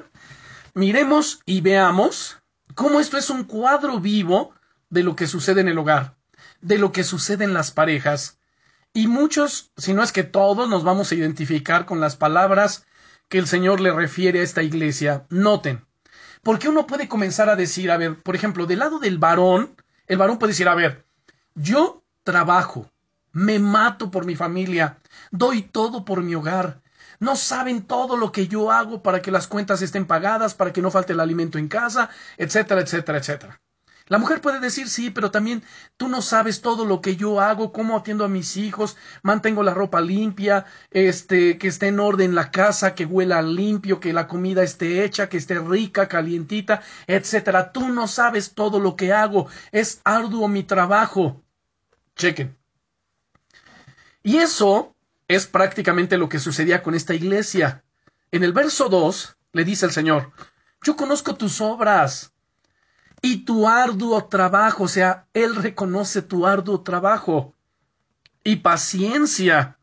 miremos 0.73 1.39
y 1.45 1.61
veamos 1.61 2.37
cómo 2.75 2.99
esto 2.99 3.17
es 3.17 3.29
un 3.29 3.45
cuadro 3.45 4.01
vivo 4.01 4.53
de 4.89 5.01
lo 5.01 5.15
que 5.15 5.27
sucede 5.27 5.61
en 5.61 5.69
el 5.69 5.77
hogar, 5.77 6.17
de 6.59 6.77
lo 6.77 6.91
que 6.91 7.05
sucede 7.05 7.45
en 7.45 7.53
las 7.53 7.71
parejas. 7.71 8.37
Y 8.91 9.07
muchos, 9.07 9.71
si 9.77 9.93
no 9.93 10.03
es 10.03 10.11
que 10.11 10.23
todos, 10.23 10.67
nos 10.67 10.83
vamos 10.83 11.09
a 11.09 11.15
identificar 11.15 11.85
con 11.85 12.01
las 12.01 12.17
palabras 12.17 12.85
que 13.29 13.37
el 13.37 13.47
Señor 13.47 13.79
le 13.79 13.93
refiere 13.93 14.41
a 14.41 14.43
esta 14.43 14.61
iglesia. 14.61 15.25
Noten, 15.29 15.85
porque 16.43 16.67
uno 16.67 16.85
puede 16.85 17.07
comenzar 17.07 17.47
a 17.47 17.55
decir, 17.55 17.91
a 17.91 17.97
ver, 17.97 18.21
por 18.21 18.35
ejemplo, 18.35 18.65
del 18.65 18.79
lado 18.79 18.99
del 18.99 19.19
varón, 19.19 19.77
el 20.05 20.17
varón 20.17 20.37
puede 20.37 20.51
decir, 20.51 20.67
a 20.67 20.75
ver, 20.75 21.05
yo 21.55 22.03
trabajo, 22.25 22.91
me 23.31 23.57
mato 23.57 24.11
por 24.11 24.25
mi 24.25 24.35
familia, 24.35 24.97
doy 25.31 25.61
todo 25.61 26.03
por 26.03 26.21
mi 26.23 26.35
hogar. 26.35 26.81
No 27.19 27.35
saben 27.35 27.83
todo 27.83 28.17
lo 28.17 28.31
que 28.31 28.47
yo 28.47 28.71
hago 28.71 29.03
para 29.03 29.21
que 29.21 29.31
las 29.31 29.47
cuentas 29.47 29.81
estén 29.81 30.05
pagadas, 30.05 30.53
para 30.53 30.73
que 30.73 30.81
no 30.81 30.91
falte 30.91 31.13
el 31.13 31.19
alimento 31.19 31.57
en 31.57 31.67
casa, 31.67 32.09
etcétera, 32.37 32.81
etcétera, 32.81 33.17
etcétera. 33.17 33.61
La 34.09 34.17
mujer 34.17 34.41
puede 34.41 34.59
decir 34.59 34.89
sí, 34.89 35.11
pero 35.11 35.29
también 35.29 35.61
tú 35.95 36.07
no 36.07 36.23
sabes 36.23 36.61
todo 36.61 36.83
lo 36.83 36.99
que 36.99 37.15
yo 37.15 37.39
hago, 37.39 37.71
cómo 37.71 37.95
atiendo 37.95 38.25
a 38.25 38.27
mis 38.27 38.57
hijos, 38.57 38.97
mantengo 39.21 39.61
la 39.61 39.75
ropa 39.75 40.01
limpia, 40.01 40.65
este, 40.89 41.59
que 41.59 41.67
esté 41.67 41.87
en 41.87 41.99
orden 41.99 42.33
la 42.33 42.49
casa, 42.49 42.95
que 42.95 43.05
huela 43.05 43.43
limpio, 43.43 43.99
que 43.99 44.11
la 44.11 44.27
comida 44.27 44.63
esté 44.63 45.03
hecha, 45.03 45.29
que 45.29 45.37
esté 45.37 45.59
rica, 45.59 46.07
calientita, 46.07 46.81
etcétera. 47.05 47.71
Tú 47.71 47.89
no 47.89 48.07
sabes 48.07 48.55
todo 48.55 48.79
lo 48.79 48.95
que 48.95 49.13
hago, 49.13 49.47
es 49.71 50.01
arduo 50.03 50.47
mi 50.47 50.63
trabajo. 50.63 51.43
Chequen. 52.15 52.57
Y 54.23 54.37
eso 54.37 54.95
es 55.29 55.45
prácticamente 55.45 56.17
lo 56.17 56.27
que 56.27 56.39
sucedía 56.39 56.83
con 56.83 56.95
esta 56.95 57.13
iglesia. 57.13 57.83
En 58.31 58.43
el 58.43 58.51
verso 58.51 58.89
2 58.89 59.37
le 59.53 59.63
dice 59.63 59.85
el 59.85 59.91
Señor, 59.91 60.31
yo 60.81 60.95
conozco 60.95 61.35
tus 61.35 61.61
obras 61.61 62.33
y 63.21 63.45
tu 63.45 63.67
arduo 63.67 64.25
trabajo, 64.25 64.83
o 64.83 64.87
sea, 64.87 65.27
Él 65.33 65.55
reconoce 65.55 66.23
tu 66.23 66.47
arduo 66.47 66.81
trabajo 66.81 67.53
y 68.43 68.57
paciencia. 68.57 69.77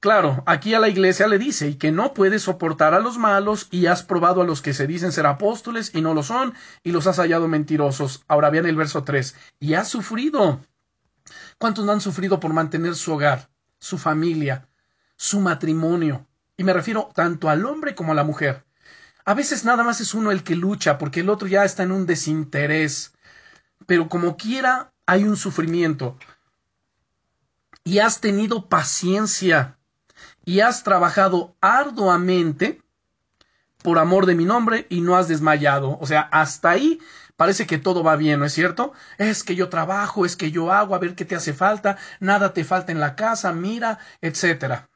Claro, 0.00 0.44
aquí 0.46 0.74
a 0.74 0.80
la 0.80 0.88
iglesia 0.88 1.26
le 1.26 1.38
dice, 1.38 1.68
y 1.68 1.74
que 1.74 1.90
no 1.90 2.14
puedes 2.14 2.44
soportar 2.44 2.94
a 2.94 3.00
los 3.00 3.18
malos, 3.18 3.66
y 3.70 3.86
has 3.86 4.04
probado 4.04 4.40
a 4.40 4.44
los 4.44 4.62
que 4.62 4.72
se 4.72 4.86
dicen 4.86 5.10
ser 5.12 5.26
apóstoles 5.26 5.90
y 5.92 6.00
no 6.00 6.14
lo 6.14 6.22
son, 6.22 6.54
y 6.84 6.92
los 6.92 7.08
has 7.08 7.16
hallado 7.16 7.48
mentirosos. 7.48 8.24
Ahora 8.28 8.48
vean 8.48 8.66
el 8.66 8.76
verso 8.76 9.02
3, 9.02 9.34
y 9.58 9.74
has 9.74 9.88
sufrido. 9.88 10.60
¿Cuántos 11.58 11.84
no 11.84 11.92
han 11.92 12.00
sufrido 12.00 12.38
por 12.38 12.52
mantener 12.52 12.94
su 12.94 13.12
hogar, 13.12 13.50
su 13.78 13.98
familia, 13.98 14.68
su 15.16 15.40
matrimonio? 15.40 16.26
Y 16.56 16.64
me 16.64 16.72
refiero 16.72 17.10
tanto 17.14 17.48
al 17.48 17.64
hombre 17.64 17.94
como 17.94 18.12
a 18.12 18.14
la 18.14 18.24
mujer. 18.24 18.64
A 19.24 19.34
veces 19.34 19.64
nada 19.64 19.84
más 19.84 20.00
es 20.00 20.14
uno 20.14 20.30
el 20.30 20.42
que 20.42 20.56
lucha 20.56 20.98
porque 20.98 21.20
el 21.20 21.30
otro 21.30 21.48
ya 21.48 21.64
está 21.64 21.82
en 21.82 21.92
un 21.92 22.06
desinterés. 22.06 23.12
Pero 23.86 24.08
como 24.08 24.36
quiera, 24.36 24.92
hay 25.06 25.24
un 25.24 25.36
sufrimiento. 25.36 26.18
Y 27.84 28.00
has 28.00 28.20
tenido 28.20 28.68
paciencia 28.68 29.78
y 30.44 30.60
has 30.60 30.82
trabajado 30.82 31.56
arduamente 31.60 32.82
por 33.82 33.98
amor 33.98 34.26
de 34.26 34.34
mi 34.34 34.44
nombre 34.44 34.86
y 34.88 35.00
no 35.00 35.16
has 35.16 35.28
desmayado. 35.28 35.98
O 36.00 36.06
sea, 36.06 36.22
hasta 36.22 36.70
ahí 36.70 37.00
parece 37.38 37.68
que 37.68 37.78
todo 37.78 38.02
va 38.02 38.16
bien, 38.16 38.40
¿no 38.40 38.46
es 38.46 38.52
cierto? 38.52 38.92
Es 39.16 39.44
que 39.44 39.54
yo 39.54 39.68
trabajo, 39.68 40.26
es 40.26 40.34
que 40.36 40.50
yo 40.50 40.72
hago, 40.72 40.96
a 40.96 40.98
ver 40.98 41.14
qué 41.14 41.24
te 41.24 41.36
hace 41.36 41.54
falta, 41.54 41.96
nada 42.18 42.52
te 42.52 42.64
falta 42.64 42.90
en 42.90 42.98
la 42.98 43.14
casa, 43.14 43.52
mira, 43.52 44.00
etcétera. 44.20 44.90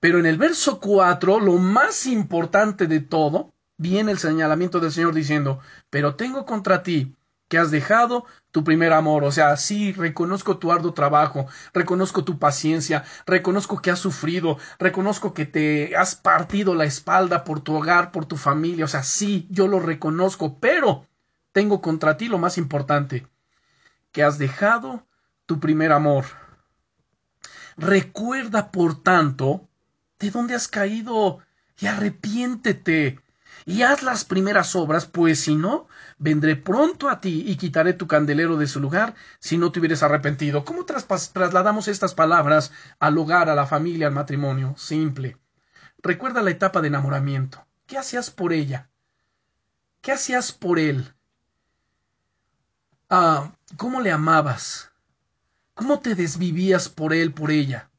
Pero 0.00 0.18
en 0.18 0.26
el 0.26 0.36
verso 0.36 0.80
4, 0.80 1.38
lo 1.38 1.58
más 1.58 2.06
importante 2.06 2.88
de 2.88 2.98
todo, 3.00 3.54
viene 3.76 4.10
el 4.10 4.18
señalamiento 4.18 4.80
del 4.80 4.90
Señor 4.90 5.14
diciendo, 5.14 5.60
pero 5.90 6.16
tengo 6.16 6.44
contra 6.44 6.82
ti 6.82 7.15
que 7.48 7.58
has 7.58 7.70
dejado 7.70 8.24
tu 8.50 8.64
primer 8.64 8.92
amor. 8.92 9.24
O 9.24 9.32
sea, 9.32 9.56
sí, 9.56 9.92
reconozco 9.92 10.58
tu 10.58 10.72
arduo 10.72 10.94
trabajo, 10.94 11.46
reconozco 11.72 12.24
tu 12.24 12.38
paciencia, 12.38 13.04
reconozco 13.26 13.80
que 13.80 13.90
has 13.90 13.98
sufrido, 13.98 14.58
reconozco 14.78 15.34
que 15.34 15.46
te 15.46 15.96
has 15.96 16.14
partido 16.14 16.74
la 16.74 16.84
espalda 16.84 17.44
por 17.44 17.60
tu 17.60 17.74
hogar, 17.76 18.12
por 18.12 18.26
tu 18.26 18.36
familia. 18.36 18.84
O 18.84 18.88
sea, 18.88 19.02
sí, 19.02 19.46
yo 19.50 19.68
lo 19.68 19.80
reconozco, 19.80 20.58
pero 20.58 21.06
tengo 21.52 21.80
contra 21.80 22.16
ti 22.16 22.28
lo 22.28 22.38
más 22.38 22.58
importante, 22.58 23.26
que 24.12 24.22
has 24.22 24.38
dejado 24.38 25.06
tu 25.46 25.60
primer 25.60 25.92
amor. 25.92 26.24
Recuerda, 27.76 28.70
por 28.70 29.02
tanto, 29.02 29.68
¿De 30.18 30.30
dónde 30.30 30.54
has 30.54 30.68
caído? 30.68 31.40
Y 31.78 31.86
arrepiéntete. 31.86 33.20
Y 33.68 33.82
haz 33.82 34.04
las 34.04 34.24
primeras 34.24 34.76
obras, 34.76 35.06
pues 35.06 35.40
si 35.40 35.56
no, 35.56 35.88
vendré 36.18 36.54
pronto 36.54 37.08
a 37.08 37.20
ti 37.20 37.42
y 37.44 37.56
quitaré 37.56 37.94
tu 37.94 38.06
candelero 38.06 38.56
de 38.56 38.68
su 38.68 38.78
lugar 38.78 39.16
si 39.40 39.58
no 39.58 39.72
te 39.72 39.80
hubieras 39.80 40.04
arrepentido. 40.04 40.64
¿Cómo 40.64 40.84
trasladamos 40.86 41.88
estas 41.88 42.14
palabras 42.14 42.70
al 43.00 43.18
hogar, 43.18 43.50
a 43.50 43.56
la 43.56 43.66
familia, 43.66 44.06
al 44.06 44.12
matrimonio? 44.12 44.74
Simple. 44.78 45.36
Recuerda 46.00 46.42
la 46.42 46.52
etapa 46.52 46.80
de 46.80 46.86
enamoramiento. 46.86 47.66
¿Qué 47.86 47.98
hacías 47.98 48.30
por 48.30 48.52
ella? 48.52 48.88
¿Qué 50.00 50.12
hacías 50.12 50.52
por 50.52 50.78
él? 50.78 51.12
Ah, 53.10 53.50
¿cómo 53.76 54.00
le 54.00 54.12
amabas? 54.12 54.92
¿Cómo 55.74 55.98
te 55.98 56.14
desvivías 56.14 56.88
por 56.88 57.12
él, 57.12 57.32
por 57.32 57.50
ella? 57.50 57.90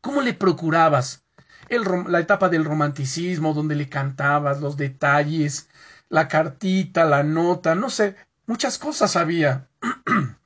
¿Cómo 0.00 0.22
le 0.22 0.32
procurabas? 0.32 1.24
La 1.70 2.20
etapa 2.20 2.48
del 2.48 2.64
romanticismo, 2.64 3.54
donde 3.54 3.74
le 3.74 3.88
cantabas 3.88 4.60
los 4.60 4.76
detalles, 4.76 5.68
la 6.08 6.28
cartita, 6.28 7.04
la 7.04 7.22
nota, 7.22 7.74
no 7.74 7.90
sé, 7.90 8.16
muchas 8.46 8.78
cosas 8.78 9.16
había. 9.16 9.68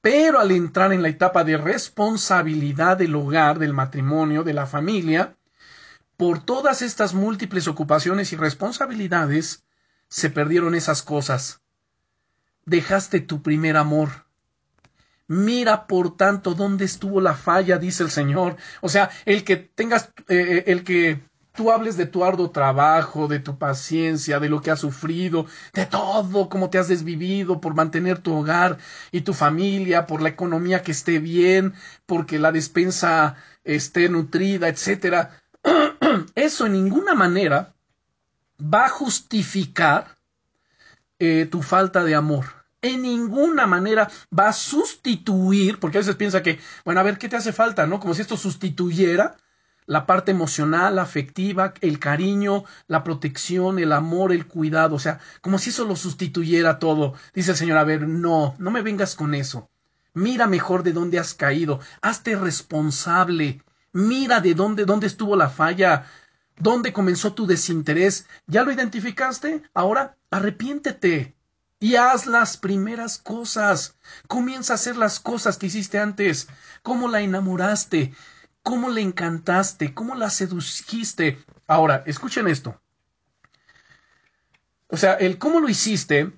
Pero 0.00 0.38
al 0.38 0.50
entrar 0.52 0.92
en 0.92 1.02
la 1.02 1.08
etapa 1.08 1.44
de 1.44 1.56
responsabilidad 1.56 2.96
del 2.96 3.16
hogar, 3.16 3.58
del 3.58 3.72
matrimonio, 3.72 4.44
de 4.44 4.54
la 4.54 4.66
familia, 4.66 5.36
por 6.16 6.40
todas 6.44 6.82
estas 6.82 7.14
múltiples 7.14 7.68
ocupaciones 7.68 8.32
y 8.32 8.36
responsabilidades, 8.36 9.64
se 10.08 10.30
perdieron 10.30 10.74
esas 10.74 11.02
cosas. 11.02 11.62
Dejaste 12.64 13.20
tu 13.20 13.42
primer 13.42 13.76
amor. 13.76 14.27
Mira, 15.28 15.86
por 15.86 16.16
tanto, 16.16 16.54
dónde 16.54 16.86
estuvo 16.86 17.20
la 17.20 17.34
falla, 17.34 17.78
dice 17.78 18.02
el 18.02 18.10
Señor. 18.10 18.56
O 18.80 18.88
sea, 18.88 19.10
el 19.26 19.44
que 19.44 19.56
tengas, 19.56 20.10
eh, 20.28 20.64
el 20.66 20.84
que 20.84 21.20
tú 21.52 21.70
hables 21.70 21.96
de 21.96 22.06
tu 22.06 22.24
arduo 22.24 22.50
trabajo, 22.50 23.28
de 23.28 23.38
tu 23.38 23.58
paciencia, 23.58 24.40
de 24.40 24.48
lo 24.48 24.62
que 24.62 24.70
has 24.70 24.80
sufrido, 24.80 25.46
de 25.74 25.86
todo, 25.86 26.48
cómo 26.48 26.70
te 26.70 26.78
has 26.78 26.88
desvivido 26.88 27.60
por 27.60 27.74
mantener 27.74 28.20
tu 28.20 28.32
hogar 28.34 28.78
y 29.12 29.20
tu 29.22 29.34
familia, 29.34 30.06
por 30.06 30.22
la 30.22 30.30
economía 30.30 30.82
que 30.82 30.92
esté 30.92 31.18
bien, 31.18 31.74
porque 32.06 32.38
la 32.38 32.52
despensa 32.52 33.36
esté 33.64 34.08
nutrida, 34.08 34.68
etcétera. 34.68 35.42
eso 36.34 36.66
en 36.66 36.72
ninguna 36.72 37.14
manera 37.14 37.74
va 38.62 38.86
a 38.86 38.88
justificar 38.88 40.16
eh, 41.18 41.46
tu 41.50 41.62
falta 41.62 42.04
de 42.04 42.14
amor. 42.14 42.57
En 42.88 43.02
ninguna 43.02 43.66
manera 43.66 44.10
va 44.36 44.48
a 44.48 44.52
sustituir, 44.54 45.78
porque 45.78 45.98
a 45.98 46.00
veces 46.00 46.16
piensa 46.16 46.42
que, 46.42 46.58
bueno, 46.86 47.00
a 47.00 47.02
ver, 47.02 47.18
¿qué 47.18 47.28
te 47.28 47.36
hace 47.36 47.52
falta? 47.52 47.86
¿No? 47.86 48.00
Como 48.00 48.14
si 48.14 48.22
esto 48.22 48.38
sustituyera 48.38 49.36
la 49.84 50.06
parte 50.06 50.30
emocional, 50.30 50.98
afectiva, 50.98 51.74
el 51.82 51.98
cariño, 51.98 52.64
la 52.86 53.04
protección, 53.04 53.78
el 53.78 53.92
amor, 53.92 54.32
el 54.32 54.46
cuidado, 54.46 54.96
o 54.96 54.98
sea, 54.98 55.20
como 55.42 55.58
si 55.58 55.68
eso 55.68 55.84
lo 55.84 55.96
sustituyera 55.96 56.78
todo. 56.78 57.12
Dice 57.34 57.50
el 57.50 57.56
Señor, 57.58 57.76
a 57.76 57.84
ver, 57.84 58.08
no, 58.08 58.54
no 58.58 58.70
me 58.70 58.80
vengas 58.80 59.14
con 59.14 59.34
eso. 59.34 59.68
Mira 60.14 60.46
mejor 60.46 60.82
de 60.82 60.94
dónde 60.94 61.18
has 61.18 61.34
caído, 61.34 61.80
hazte 62.00 62.36
responsable, 62.36 63.62
mira 63.92 64.40
de 64.40 64.54
dónde, 64.54 64.86
dónde 64.86 65.06
estuvo 65.06 65.36
la 65.36 65.50
falla, 65.50 66.06
¿Dónde 66.60 66.92
comenzó 66.92 67.34
tu 67.34 67.46
desinterés? 67.46 68.26
¿Ya 68.48 68.64
lo 68.64 68.72
identificaste? 68.72 69.62
Ahora 69.74 70.16
arrepiéntete 70.30 71.37
y 71.80 71.96
haz 71.96 72.26
las 72.26 72.56
primeras 72.56 73.18
cosas. 73.18 73.96
Comienza 74.26 74.72
a 74.72 74.76
hacer 74.76 74.96
las 74.96 75.20
cosas 75.20 75.58
que 75.58 75.66
hiciste 75.66 75.98
antes. 75.98 76.48
¿Cómo 76.82 77.08
la 77.08 77.20
enamoraste? 77.20 78.12
¿Cómo 78.62 78.90
le 78.90 79.00
encantaste? 79.00 79.94
¿Cómo 79.94 80.14
la 80.14 80.30
seduciste? 80.30 81.42
Ahora, 81.66 82.02
escuchen 82.06 82.48
esto. 82.48 82.80
O 84.88 84.96
sea, 84.96 85.14
el 85.14 85.38
cómo 85.38 85.60
lo 85.60 85.68
hiciste, 85.68 86.32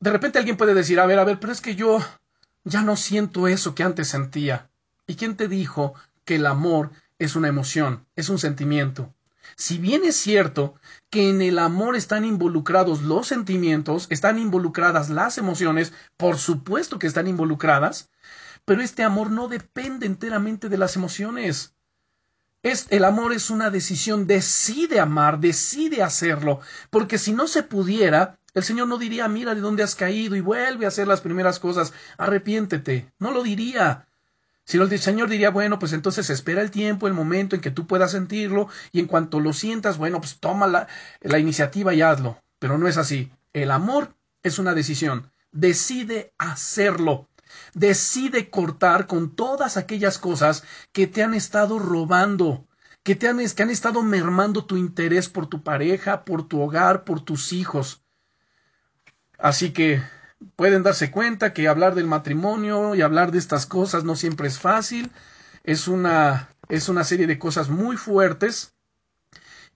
de 0.00 0.10
repente 0.10 0.38
alguien 0.38 0.56
puede 0.56 0.74
decir, 0.74 1.00
a 1.00 1.06
ver, 1.06 1.18
a 1.18 1.24
ver, 1.24 1.38
pero 1.40 1.52
es 1.52 1.60
que 1.60 1.76
yo 1.76 1.98
ya 2.64 2.82
no 2.82 2.96
siento 2.96 3.48
eso 3.48 3.74
que 3.74 3.84
antes 3.84 4.08
sentía. 4.08 4.70
¿Y 5.06 5.14
quién 5.14 5.36
te 5.36 5.48
dijo 5.48 5.94
que 6.24 6.36
el 6.36 6.46
amor 6.46 6.90
es 7.18 7.36
una 7.36 7.48
emoción, 7.48 8.06
es 8.14 8.28
un 8.28 8.38
sentimiento? 8.38 9.14
Si 9.56 9.78
bien 9.78 10.04
es 10.04 10.16
cierto 10.16 10.74
que 11.10 11.30
en 11.30 11.42
el 11.42 11.58
amor 11.58 11.96
están 11.96 12.24
involucrados 12.24 13.02
los 13.02 13.26
sentimientos, 13.28 14.06
están 14.10 14.38
involucradas 14.38 15.10
las 15.10 15.38
emociones, 15.38 15.92
por 16.16 16.38
supuesto 16.38 16.98
que 16.98 17.06
están 17.06 17.26
involucradas, 17.26 18.10
pero 18.64 18.82
este 18.82 19.02
amor 19.02 19.30
no 19.30 19.48
depende 19.48 20.06
enteramente 20.06 20.68
de 20.68 20.78
las 20.78 20.96
emociones. 20.96 21.74
Es, 22.62 22.86
el 22.90 23.04
amor 23.04 23.32
es 23.32 23.50
una 23.50 23.70
decisión, 23.70 24.26
decide 24.26 24.98
amar, 24.98 25.38
decide 25.38 26.02
hacerlo, 26.02 26.60
porque 26.90 27.16
si 27.16 27.32
no 27.32 27.46
se 27.46 27.62
pudiera, 27.62 28.38
el 28.54 28.64
Señor 28.64 28.88
no 28.88 28.98
diría, 28.98 29.28
mira 29.28 29.54
de 29.54 29.60
dónde 29.60 29.84
has 29.84 29.94
caído 29.94 30.34
y 30.34 30.40
vuelve 30.40 30.84
a 30.84 30.88
hacer 30.88 31.06
las 31.06 31.20
primeras 31.20 31.60
cosas, 31.60 31.92
arrepiéntete, 32.16 33.12
no 33.20 33.30
lo 33.30 33.44
diría. 33.44 34.07
Si 34.68 34.76
el 34.76 34.98
Señor 34.98 35.30
diría, 35.30 35.48
bueno, 35.48 35.78
pues 35.78 35.94
entonces 35.94 36.28
espera 36.28 36.60
el 36.60 36.70
tiempo, 36.70 37.06
el 37.06 37.14
momento 37.14 37.56
en 37.56 37.62
que 37.62 37.70
tú 37.70 37.86
puedas 37.86 38.10
sentirlo, 38.10 38.68
y 38.92 39.00
en 39.00 39.06
cuanto 39.06 39.40
lo 39.40 39.54
sientas, 39.54 39.96
bueno, 39.96 40.20
pues 40.20 40.40
toma 40.40 40.66
la, 40.66 41.38
iniciativa 41.38 41.94
y 41.94 42.02
hazlo. 42.02 42.42
Pero 42.58 42.76
no 42.76 42.86
es 42.86 42.98
así. 42.98 43.32
El 43.54 43.70
amor 43.70 44.14
es 44.42 44.58
una 44.58 44.74
decisión. 44.74 45.32
Decide 45.52 46.34
hacerlo. 46.36 47.30
Decide 47.72 48.50
cortar 48.50 49.06
con 49.06 49.34
todas 49.34 49.78
aquellas 49.78 50.18
cosas 50.18 50.64
que 50.92 51.06
te 51.06 51.22
han 51.22 51.32
estado 51.32 51.78
robando, 51.78 52.66
que 53.02 53.14
te 53.14 53.26
han, 53.26 53.38
que 53.38 53.62
han 53.62 53.70
estado 53.70 54.02
mermando 54.02 54.66
tu 54.66 54.76
interés 54.76 55.30
por 55.30 55.46
tu 55.46 55.62
pareja, 55.62 56.26
por 56.26 56.46
tu 56.46 56.60
hogar, 56.60 57.04
por 57.04 57.22
tus 57.22 57.54
hijos. 57.54 58.02
Así 59.38 59.70
que 59.72 60.02
pueden 60.56 60.82
darse 60.82 61.10
cuenta 61.10 61.52
que 61.52 61.68
hablar 61.68 61.94
del 61.94 62.06
matrimonio 62.06 62.94
y 62.94 63.02
hablar 63.02 63.32
de 63.32 63.38
estas 63.38 63.66
cosas 63.66 64.04
no 64.04 64.16
siempre 64.16 64.48
es 64.48 64.58
fácil, 64.58 65.10
es 65.64 65.88
una, 65.88 66.48
es 66.68 66.88
una 66.88 67.04
serie 67.04 67.26
de 67.26 67.38
cosas 67.38 67.68
muy 67.68 67.96
fuertes 67.96 68.74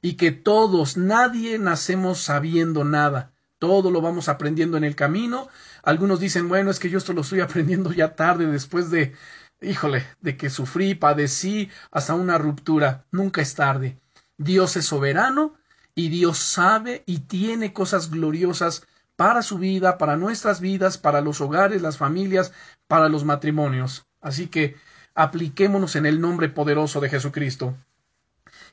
y 0.00 0.14
que 0.14 0.32
todos, 0.32 0.96
nadie 0.96 1.58
nacemos 1.58 2.20
sabiendo 2.20 2.84
nada, 2.84 3.32
todo 3.58 3.90
lo 3.90 4.00
vamos 4.00 4.28
aprendiendo 4.28 4.76
en 4.76 4.84
el 4.84 4.96
camino. 4.96 5.48
Algunos 5.84 6.18
dicen, 6.18 6.48
bueno, 6.48 6.70
es 6.70 6.80
que 6.80 6.90
yo 6.90 6.98
esto 6.98 7.12
lo 7.12 7.20
estoy 7.20 7.40
aprendiendo 7.42 7.92
ya 7.92 8.16
tarde, 8.16 8.46
después 8.46 8.90
de, 8.90 9.14
híjole, 9.60 10.04
de 10.20 10.36
que 10.36 10.50
sufrí, 10.50 10.94
padecí 10.96 11.70
hasta 11.92 12.14
una 12.14 12.38
ruptura. 12.38 13.06
Nunca 13.12 13.40
es 13.40 13.54
tarde. 13.54 14.00
Dios 14.36 14.76
es 14.76 14.86
soberano 14.86 15.54
y 15.94 16.08
Dios 16.08 16.38
sabe 16.38 17.04
y 17.06 17.20
tiene 17.20 17.72
cosas 17.72 18.10
gloriosas 18.10 18.86
para 19.22 19.42
su 19.42 19.56
vida, 19.56 19.98
para 19.98 20.16
nuestras 20.16 20.60
vidas, 20.60 20.98
para 20.98 21.20
los 21.20 21.40
hogares, 21.40 21.80
las 21.80 21.96
familias, 21.96 22.52
para 22.88 23.08
los 23.08 23.24
matrimonios. 23.24 24.04
Así 24.20 24.48
que 24.48 24.74
apliquémonos 25.14 25.94
en 25.94 26.06
el 26.06 26.20
nombre 26.20 26.48
poderoso 26.48 26.98
de 26.98 27.08
Jesucristo. 27.08 27.76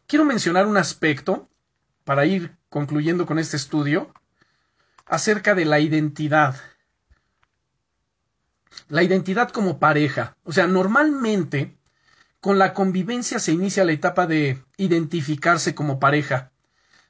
Quiero 0.07 0.25
mencionar 0.25 0.65
un 0.65 0.77
aspecto, 0.77 1.47
para 2.03 2.25
ir 2.25 2.57
concluyendo 2.67 3.27
con 3.27 3.37
este 3.37 3.57
estudio, 3.57 4.11
acerca 5.05 5.53
de 5.53 5.65
la 5.65 5.79
identidad. 5.81 6.55
La 8.87 9.03
identidad 9.03 9.51
como 9.51 9.77
pareja. 9.77 10.35
O 10.45 10.51
sea, 10.51 10.65
normalmente 10.65 11.77
con 12.39 12.57
la 12.57 12.73
convivencia 12.73 13.37
se 13.37 13.51
inicia 13.51 13.85
la 13.85 13.91
etapa 13.91 14.25
de 14.25 14.63
identificarse 14.77 15.75
como 15.75 15.99
pareja, 15.99 16.49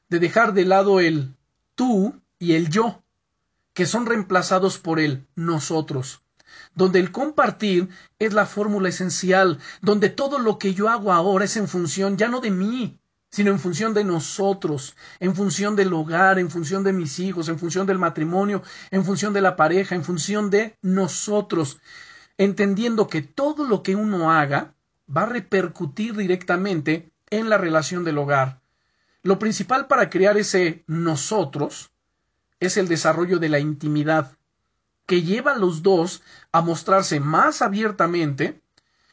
de 0.10 0.20
dejar 0.20 0.52
de 0.52 0.66
lado 0.66 1.00
el 1.00 1.38
tú 1.76 2.22
y 2.38 2.56
el 2.56 2.68
yo 2.70 3.02
que 3.80 3.86
son 3.86 4.06
reemplazados 4.06 4.78
por 4.78 5.00
el 5.00 5.26
nosotros, 5.38 6.22
donde 6.76 7.00
el 7.00 7.14
compartir 7.14 7.88
es 8.20 8.34
la 8.34 8.46
fórmula 8.46 8.90
esencial, 8.90 9.58
donde 9.82 10.10
todo 10.10 10.38
lo 10.38 10.60
que 10.60 10.74
yo 10.74 10.90
hago 10.90 11.14
ahora 11.14 11.46
es 11.46 11.56
en 11.56 11.70
función 11.70 12.18
ya 12.18 12.28
no 12.28 12.42
de 12.42 12.52
mí, 12.52 13.00
sino 13.32 13.52
en 13.52 13.58
función 13.58 13.94
de 13.94 14.04
nosotros, 14.04 14.98
en 15.22 15.34
función 15.34 15.78
del 15.78 15.94
hogar, 15.94 16.40
en 16.40 16.52
función 16.52 16.84
de 16.84 16.92
mis 16.92 17.20
hijos, 17.20 17.48
en 17.48 17.58
función 17.58 17.88
del 17.88 18.00
matrimonio, 18.00 18.64
en 18.92 19.06
función 19.06 19.32
de 19.32 19.40
la 19.40 19.56
pareja, 19.56 19.96
en 19.96 20.04
función 20.04 20.50
de 20.50 20.76
nosotros, 20.82 21.80
entendiendo 22.38 23.08
que 23.08 23.22
todo 23.22 23.64
lo 23.64 23.82
que 23.82 23.96
uno 23.96 24.30
haga 24.30 24.74
va 25.08 25.22
a 25.22 25.28
repercutir 25.28 26.18
directamente 26.18 27.14
en 27.30 27.48
la 27.48 27.58
relación 27.58 28.04
del 28.04 28.18
hogar. 28.18 28.60
Lo 29.24 29.40
principal 29.40 29.88
para 29.88 30.10
crear 30.10 30.38
ese 30.38 30.84
nosotros 30.86 31.94
es 32.60 32.78
el 32.78 32.88
desarrollo 32.88 33.40
de 33.40 33.50
la 33.50 33.60
intimidad, 33.60 34.38
que 35.06 35.24
lleva 35.24 35.54
a 35.54 35.58
los 35.58 35.82
dos 35.82 36.22
a 36.52 36.62
mostrarse 36.62 37.20
más 37.20 37.62
abiertamente. 37.62 38.62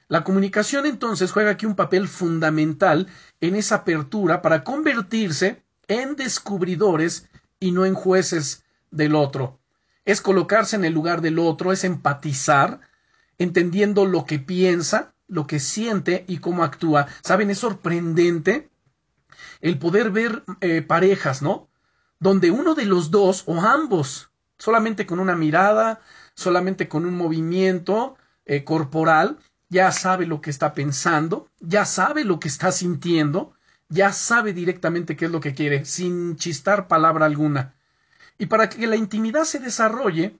La 0.09 0.25
comunicación 0.25 0.87
entonces 0.87 1.33
juega 1.33 1.53
aquí 1.53 1.67
un 1.67 1.75
papel 1.75 2.09
fundamental 2.09 3.09
en 3.41 3.57
esa 3.57 3.77
apertura 3.77 4.43
para 4.43 4.63
convertirse 4.63 5.63
en 5.89 6.17
descubridores 6.17 7.29
y 7.59 7.73
no 7.73 7.87
en 7.87 7.95
jueces 7.95 8.65
del 8.91 9.15
otro. 9.15 9.59
Es 10.05 10.21
colocarse 10.21 10.77
en 10.77 10.85
el 10.85 10.93
lugar 10.93 11.21
del 11.21 11.39
otro, 11.39 11.73
es 11.73 11.83
empatizar, 11.85 12.81
entendiendo 13.39 14.07
lo 14.07 14.25
que 14.25 14.39
piensa, 14.39 15.15
lo 15.27 15.47
que 15.47 15.59
siente 15.59 16.25
y 16.29 16.39
cómo 16.39 16.63
actúa. 16.63 17.07
Saben, 17.23 17.51
es 17.51 17.59
sorprendente 17.59 18.69
el 19.61 19.79
poder 19.79 20.11
ver 20.11 20.45
eh, 20.61 20.83
parejas, 20.83 21.43
¿no? 21.43 21.66
Donde 22.19 22.51
uno 22.51 22.75
de 22.75 22.87
los 22.87 23.11
dos 23.11 23.45
o 23.47 23.61
ambos, 23.61 24.31
solamente 24.59 25.07
con 25.07 25.21
una 25.21 25.37
mirada, 25.37 26.01
solamente 26.35 26.89
con 26.89 27.07
un 27.07 27.15
movimiento 27.15 28.17
eh, 28.45 28.65
corporal, 28.65 29.39
ya 29.69 29.91
sabe 29.93 30.27
lo 30.27 30.41
que 30.41 30.51
está 30.51 30.73
pensando, 30.75 31.49
ya 31.61 31.85
sabe 31.85 32.25
lo 32.25 32.39
que 32.39 32.49
está 32.49 32.73
sintiendo, 32.73 33.55
ya 33.89 34.13
sabe 34.13 34.53
directamente 34.53 35.17
qué 35.17 35.27
es 35.27 35.31
lo 35.31 35.41
que 35.41 35.55
quiere, 35.55 35.85
sin 35.85 36.37
chistar 36.37 36.89
palabra 36.89 37.27
alguna. 37.27 37.75
Y 38.39 38.47
para 38.47 38.69
que 38.69 38.87
la 38.87 38.97
intimidad 38.97 39.45
se 39.45 39.59
desarrolle, 39.59 40.39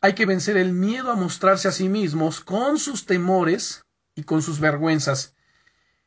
hay 0.00 0.14
que 0.14 0.26
vencer 0.26 0.56
el 0.56 0.72
miedo 0.72 1.10
a 1.10 1.16
mostrarse 1.16 1.68
a 1.68 1.72
sí 1.72 1.88
mismos 1.88 2.40
con 2.40 2.78
sus 2.78 3.06
temores 3.06 3.84
y 4.14 4.24
con 4.24 4.42
sus 4.42 4.60
vergüenzas. 4.60 5.34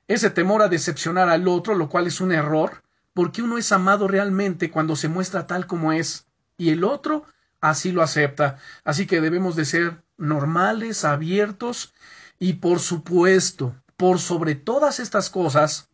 Ese 0.08 0.30
temor 0.30 0.62
a 0.62 0.68
decepcionar 0.68 1.30
al 1.30 1.48
otro, 1.48 1.76
lo 1.76 1.90
cual 1.90 2.08
es 2.08 2.22
un 2.22 2.32
error, 2.32 2.84
porque 3.16 3.42
uno 3.42 3.58
es 3.58 3.72
amado 3.72 4.10
realmente 4.10 4.70
cuando 4.70 4.96
se 4.98 5.08
muestra 5.08 5.48
tal 5.48 5.66
como 5.66 5.94
es 5.94 6.28
y 6.58 6.70
el 6.70 6.84
otro 6.84 7.26
así 7.62 7.92
lo 7.94 8.04
acepta. 8.04 8.58
Así 8.84 9.08
que 9.08 9.22
debemos 9.22 9.56
de 9.56 9.64
ser 9.66 10.04
normales, 10.18 11.06
abiertos 11.06 11.94
y 12.40 12.54
por 12.56 12.80
supuesto, 12.80 13.74
por 13.96 14.20
sobre 14.20 14.54
todas 14.54 15.00
estas 15.00 15.32
cosas, 15.32 15.90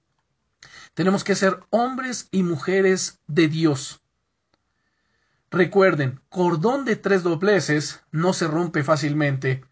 Tenemos 0.94 1.24
que 1.24 1.36
ser 1.36 1.62
hombres 1.70 2.28
y 2.32 2.44
mujeres 2.44 3.20
de 3.28 3.48
Dios. 3.48 4.02
Recuerden, 5.50 6.20
cordón 6.30 6.84
de 6.84 6.98
tres 6.98 7.24
dobleces 7.24 8.02
no 8.12 8.34
se 8.34 8.48
rompe 8.48 8.84
fácilmente. 8.84 9.64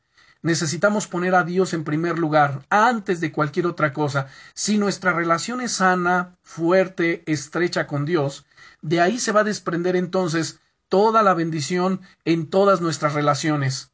Necesitamos 0.41 1.07
poner 1.07 1.35
a 1.35 1.43
Dios 1.43 1.73
en 1.73 1.83
primer 1.83 2.17
lugar, 2.17 2.65
antes 2.69 3.19
de 3.19 3.31
cualquier 3.31 3.67
otra 3.67 3.91
cosa. 3.91 4.27
Si 4.53 4.77
nuestra 4.77 5.11
relación 5.11 5.59
es 5.59 5.73
sana, 5.73 6.37
fuerte, 6.43 7.23
estrecha 7.25 7.87
con 7.87 8.05
Dios, 8.05 8.45
de 8.81 9.01
ahí 9.01 9.19
se 9.19 9.33
va 9.33 9.41
a 9.41 9.45
desprender 9.45 9.97
entonces 9.97 10.59
toda 10.87 11.23
la 11.23 11.33
bendición 11.33 12.01
en 12.23 12.49
todas 12.49 12.79
nuestras 12.79 13.13
relaciones. 13.13 13.91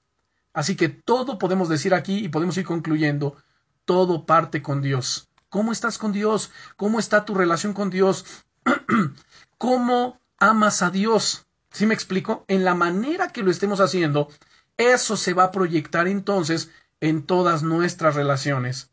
Así 0.54 0.76
que 0.76 0.88
todo 0.88 1.38
podemos 1.38 1.68
decir 1.68 1.94
aquí 1.94 2.24
y 2.24 2.30
podemos 2.30 2.58
ir 2.58 2.66
concluyendo, 2.66 3.36
todo 3.84 4.26
parte 4.26 4.62
con 4.62 4.82
Dios. 4.82 5.28
¿Cómo 5.50 5.72
estás 5.72 5.98
con 5.98 6.12
Dios? 6.12 6.52
¿Cómo 6.78 7.00
está 7.00 7.26
tu 7.26 7.34
relación 7.34 7.74
con 7.74 7.90
Dios? 7.90 8.26
¿Cómo 9.58 10.20
amas 10.38 10.82
a 10.82 10.92
Dios? 10.92 11.46
¿Sí 11.72 11.86
me 11.86 11.94
explico? 11.94 12.46
En 12.48 12.64
la 12.64 12.76
manera 12.76 13.30
que 13.30 13.44
lo 13.44 13.52
estemos 13.52 13.80
haciendo, 13.80 14.30
eso 14.78 15.18
se 15.18 15.34
va 15.34 15.46
a 15.46 15.52
proyectar 15.52 16.08
entonces 16.08 16.72
en 17.00 17.24
todas 17.24 17.64
nuestras 17.64 18.16
relaciones. 18.16 18.92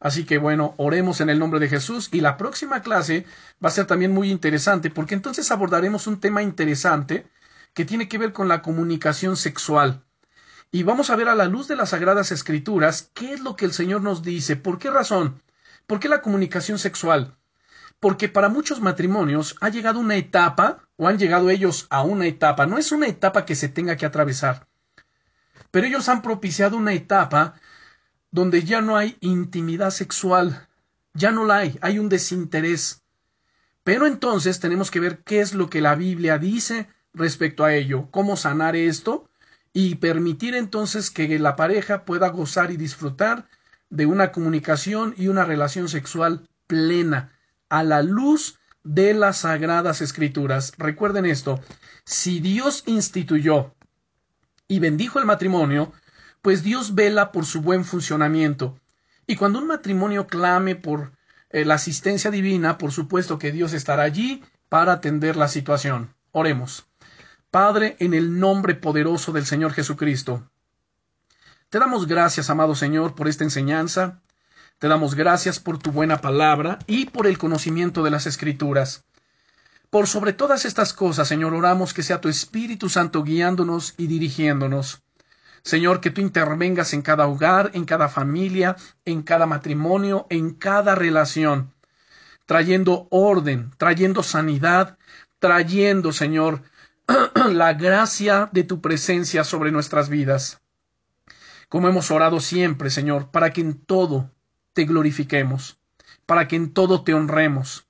Así 0.00 0.24
que 0.24 0.38
bueno, 0.38 0.74
oremos 0.76 1.20
en 1.20 1.30
el 1.30 1.38
nombre 1.38 1.60
de 1.60 1.68
Jesús 1.68 2.08
y 2.12 2.20
la 2.20 2.36
próxima 2.36 2.82
clase 2.82 3.24
va 3.64 3.68
a 3.68 3.72
ser 3.72 3.86
también 3.86 4.12
muy 4.12 4.30
interesante 4.30 4.90
porque 4.90 5.14
entonces 5.14 5.50
abordaremos 5.50 6.06
un 6.06 6.20
tema 6.20 6.42
interesante 6.42 7.26
que 7.72 7.84
tiene 7.84 8.08
que 8.08 8.18
ver 8.18 8.32
con 8.32 8.48
la 8.48 8.62
comunicación 8.62 9.36
sexual. 9.36 10.04
Y 10.70 10.82
vamos 10.82 11.10
a 11.10 11.16
ver 11.16 11.28
a 11.28 11.34
la 11.34 11.46
luz 11.46 11.68
de 11.68 11.76
las 11.76 11.90
Sagradas 11.90 12.32
Escrituras 12.32 13.10
qué 13.14 13.32
es 13.32 13.40
lo 13.40 13.56
que 13.56 13.64
el 13.64 13.72
Señor 13.72 14.02
nos 14.02 14.22
dice, 14.22 14.56
por 14.56 14.78
qué 14.78 14.90
razón, 14.90 15.42
por 15.86 16.00
qué 16.00 16.08
la 16.08 16.20
comunicación 16.20 16.78
sexual. 16.78 17.36
Porque 18.00 18.28
para 18.28 18.48
muchos 18.48 18.80
matrimonios 18.80 19.56
ha 19.60 19.68
llegado 19.68 20.00
una 20.00 20.16
etapa, 20.16 20.88
o 20.96 21.08
han 21.08 21.18
llegado 21.18 21.48
ellos 21.50 21.86
a 21.90 22.02
una 22.02 22.26
etapa, 22.26 22.66
no 22.66 22.76
es 22.76 22.92
una 22.92 23.06
etapa 23.06 23.44
que 23.44 23.54
se 23.54 23.68
tenga 23.68 23.96
que 23.96 24.06
atravesar, 24.06 24.66
pero 25.74 25.88
ellos 25.88 26.08
han 26.08 26.22
propiciado 26.22 26.76
una 26.76 26.92
etapa 26.92 27.54
donde 28.30 28.62
ya 28.62 28.80
no 28.80 28.96
hay 28.96 29.16
intimidad 29.18 29.90
sexual, 29.90 30.68
ya 31.14 31.32
no 31.32 31.44
la 31.46 31.56
hay, 31.56 31.80
hay 31.80 31.98
un 31.98 32.08
desinterés. 32.08 33.02
Pero 33.82 34.06
entonces 34.06 34.60
tenemos 34.60 34.92
que 34.92 35.00
ver 35.00 35.24
qué 35.24 35.40
es 35.40 35.52
lo 35.52 35.68
que 35.68 35.80
la 35.80 35.96
Biblia 35.96 36.38
dice 36.38 36.86
respecto 37.12 37.64
a 37.64 37.74
ello, 37.74 38.06
cómo 38.12 38.36
sanar 38.36 38.76
esto 38.76 39.28
y 39.72 39.96
permitir 39.96 40.54
entonces 40.54 41.10
que 41.10 41.40
la 41.40 41.56
pareja 41.56 42.04
pueda 42.04 42.28
gozar 42.28 42.70
y 42.70 42.76
disfrutar 42.76 43.48
de 43.90 44.06
una 44.06 44.30
comunicación 44.30 45.12
y 45.18 45.26
una 45.26 45.44
relación 45.44 45.88
sexual 45.88 46.48
plena 46.68 47.32
a 47.68 47.82
la 47.82 48.00
luz 48.02 48.60
de 48.84 49.12
las 49.12 49.38
sagradas 49.38 50.02
escrituras. 50.02 50.72
Recuerden 50.78 51.26
esto, 51.26 51.60
si 52.04 52.38
Dios 52.38 52.84
instituyó 52.86 53.74
y 54.68 54.78
bendijo 54.78 55.18
el 55.18 55.26
matrimonio, 55.26 55.92
pues 56.42 56.62
Dios 56.62 56.94
vela 56.94 57.32
por 57.32 57.46
su 57.46 57.60
buen 57.60 57.84
funcionamiento. 57.84 58.78
Y 59.26 59.36
cuando 59.36 59.58
un 59.58 59.66
matrimonio 59.66 60.26
clame 60.26 60.76
por 60.76 61.12
eh, 61.50 61.64
la 61.64 61.74
asistencia 61.74 62.30
divina, 62.30 62.78
por 62.78 62.92
supuesto 62.92 63.38
que 63.38 63.52
Dios 63.52 63.72
estará 63.72 64.02
allí 64.02 64.42
para 64.68 64.92
atender 64.92 65.36
la 65.36 65.48
situación. 65.48 66.14
Oremos. 66.32 66.86
Padre, 67.50 67.96
en 68.00 68.14
el 68.14 68.40
nombre 68.40 68.74
poderoso 68.74 69.32
del 69.32 69.46
Señor 69.46 69.72
Jesucristo, 69.72 70.50
te 71.70 71.78
damos 71.78 72.06
gracias, 72.06 72.50
amado 72.50 72.74
Señor, 72.74 73.14
por 73.14 73.26
esta 73.26 73.42
enseñanza. 73.42 74.20
Te 74.78 74.88
damos 74.88 75.14
gracias 75.14 75.58
por 75.58 75.78
tu 75.78 75.90
buena 75.92 76.20
palabra 76.20 76.78
y 76.86 77.06
por 77.06 77.26
el 77.26 77.38
conocimiento 77.38 78.02
de 78.02 78.10
las 78.10 78.26
Escrituras. 78.26 79.04
Por 79.94 80.08
sobre 80.08 80.32
todas 80.32 80.64
estas 80.64 80.92
cosas, 80.92 81.28
Señor, 81.28 81.54
oramos 81.54 81.94
que 81.94 82.02
sea 82.02 82.20
tu 82.20 82.28
Espíritu 82.28 82.88
Santo 82.88 83.22
guiándonos 83.22 83.94
y 83.96 84.08
dirigiéndonos. 84.08 85.04
Señor, 85.62 86.00
que 86.00 86.10
tú 86.10 86.20
intervengas 86.20 86.92
en 86.94 87.00
cada 87.00 87.28
hogar, 87.28 87.70
en 87.74 87.84
cada 87.84 88.08
familia, 88.08 88.74
en 89.04 89.22
cada 89.22 89.46
matrimonio, 89.46 90.26
en 90.30 90.54
cada 90.54 90.96
relación, 90.96 91.72
trayendo 92.44 93.06
orden, 93.10 93.70
trayendo 93.76 94.24
sanidad, 94.24 94.98
trayendo, 95.38 96.10
Señor, 96.10 96.62
la 97.52 97.74
gracia 97.74 98.48
de 98.50 98.64
tu 98.64 98.80
presencia 98.80 99.44
sobre 99.44 99.70
nuestras 99.70 100.08
vidas. 100.08 100.60
Como 101.68 101.86
hemos 101.86 102.10
orado 102.10 102.40
siempre, 102.40 102.90
Señor, 102.90 103.30
para 103.30 103.52
que 103.52 103.60
en 103.60 103.74
todo 103.74 104.32
te 104.72 104.86
glorifiquemos, 104.86 105.78
para 106.26 106.48
que 106.48 106.56
en 106.56 106.72
todo 106.72 107.04
te 107.04 107.14
honremos, 107.14 107.83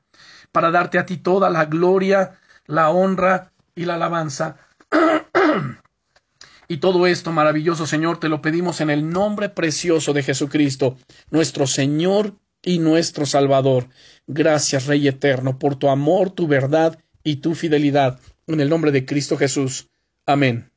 para 0.54 0.70
darte 0.70 0.98
a 1.00 1.04
ti 1.04 1.16
toda 1.16 1.50
la 1.50 1.64
gloria, 1.64 2.38
la 2.66 2.90
honra 2.90 3.50
y 3.74 3.86
la 3.86 3.96
alabanza. 3.96 4.56
y 6.68 6.76
todo 6.76 7.08
esto, 7.08 7.32
maravilloso 7.32 7.88
Señor, 7.88 8.20
te 8.20 8.28
lo 8.28 8.40
pedimos 8.40 8.80
en 8.80 8.88
el 8.88 9.10
nombre 9.10 9.48
precioso 9.48 10.12
de 10.12 10.22
Jesucristo, 10.22 10.96
nuestro 11.32 11.66
Señor 11.66 12.36
y 12.62 12.78
nuestro 12.78 13.26
Salvador. 13.26 13.88
Gracias, 14.28 14.86
Rey 14.86 15.08
eterno, 15.08 15.58
por 15.58 15.74
tu 15.74 15.88
amor, 15.88 16.30
tu 16.30 16.46
verdad 16.46 17.00
y 17.24 17.36
tu 17.36 17.56
fidelidad. 17.56 18.20
En 18.46 18.60
el 18.60 18.68
nombre 18.68 18.92
de 18.92 19.04
Cristo 19.04 19.36
Jesús. 19.36 19.88
Amén. 20.24 20.70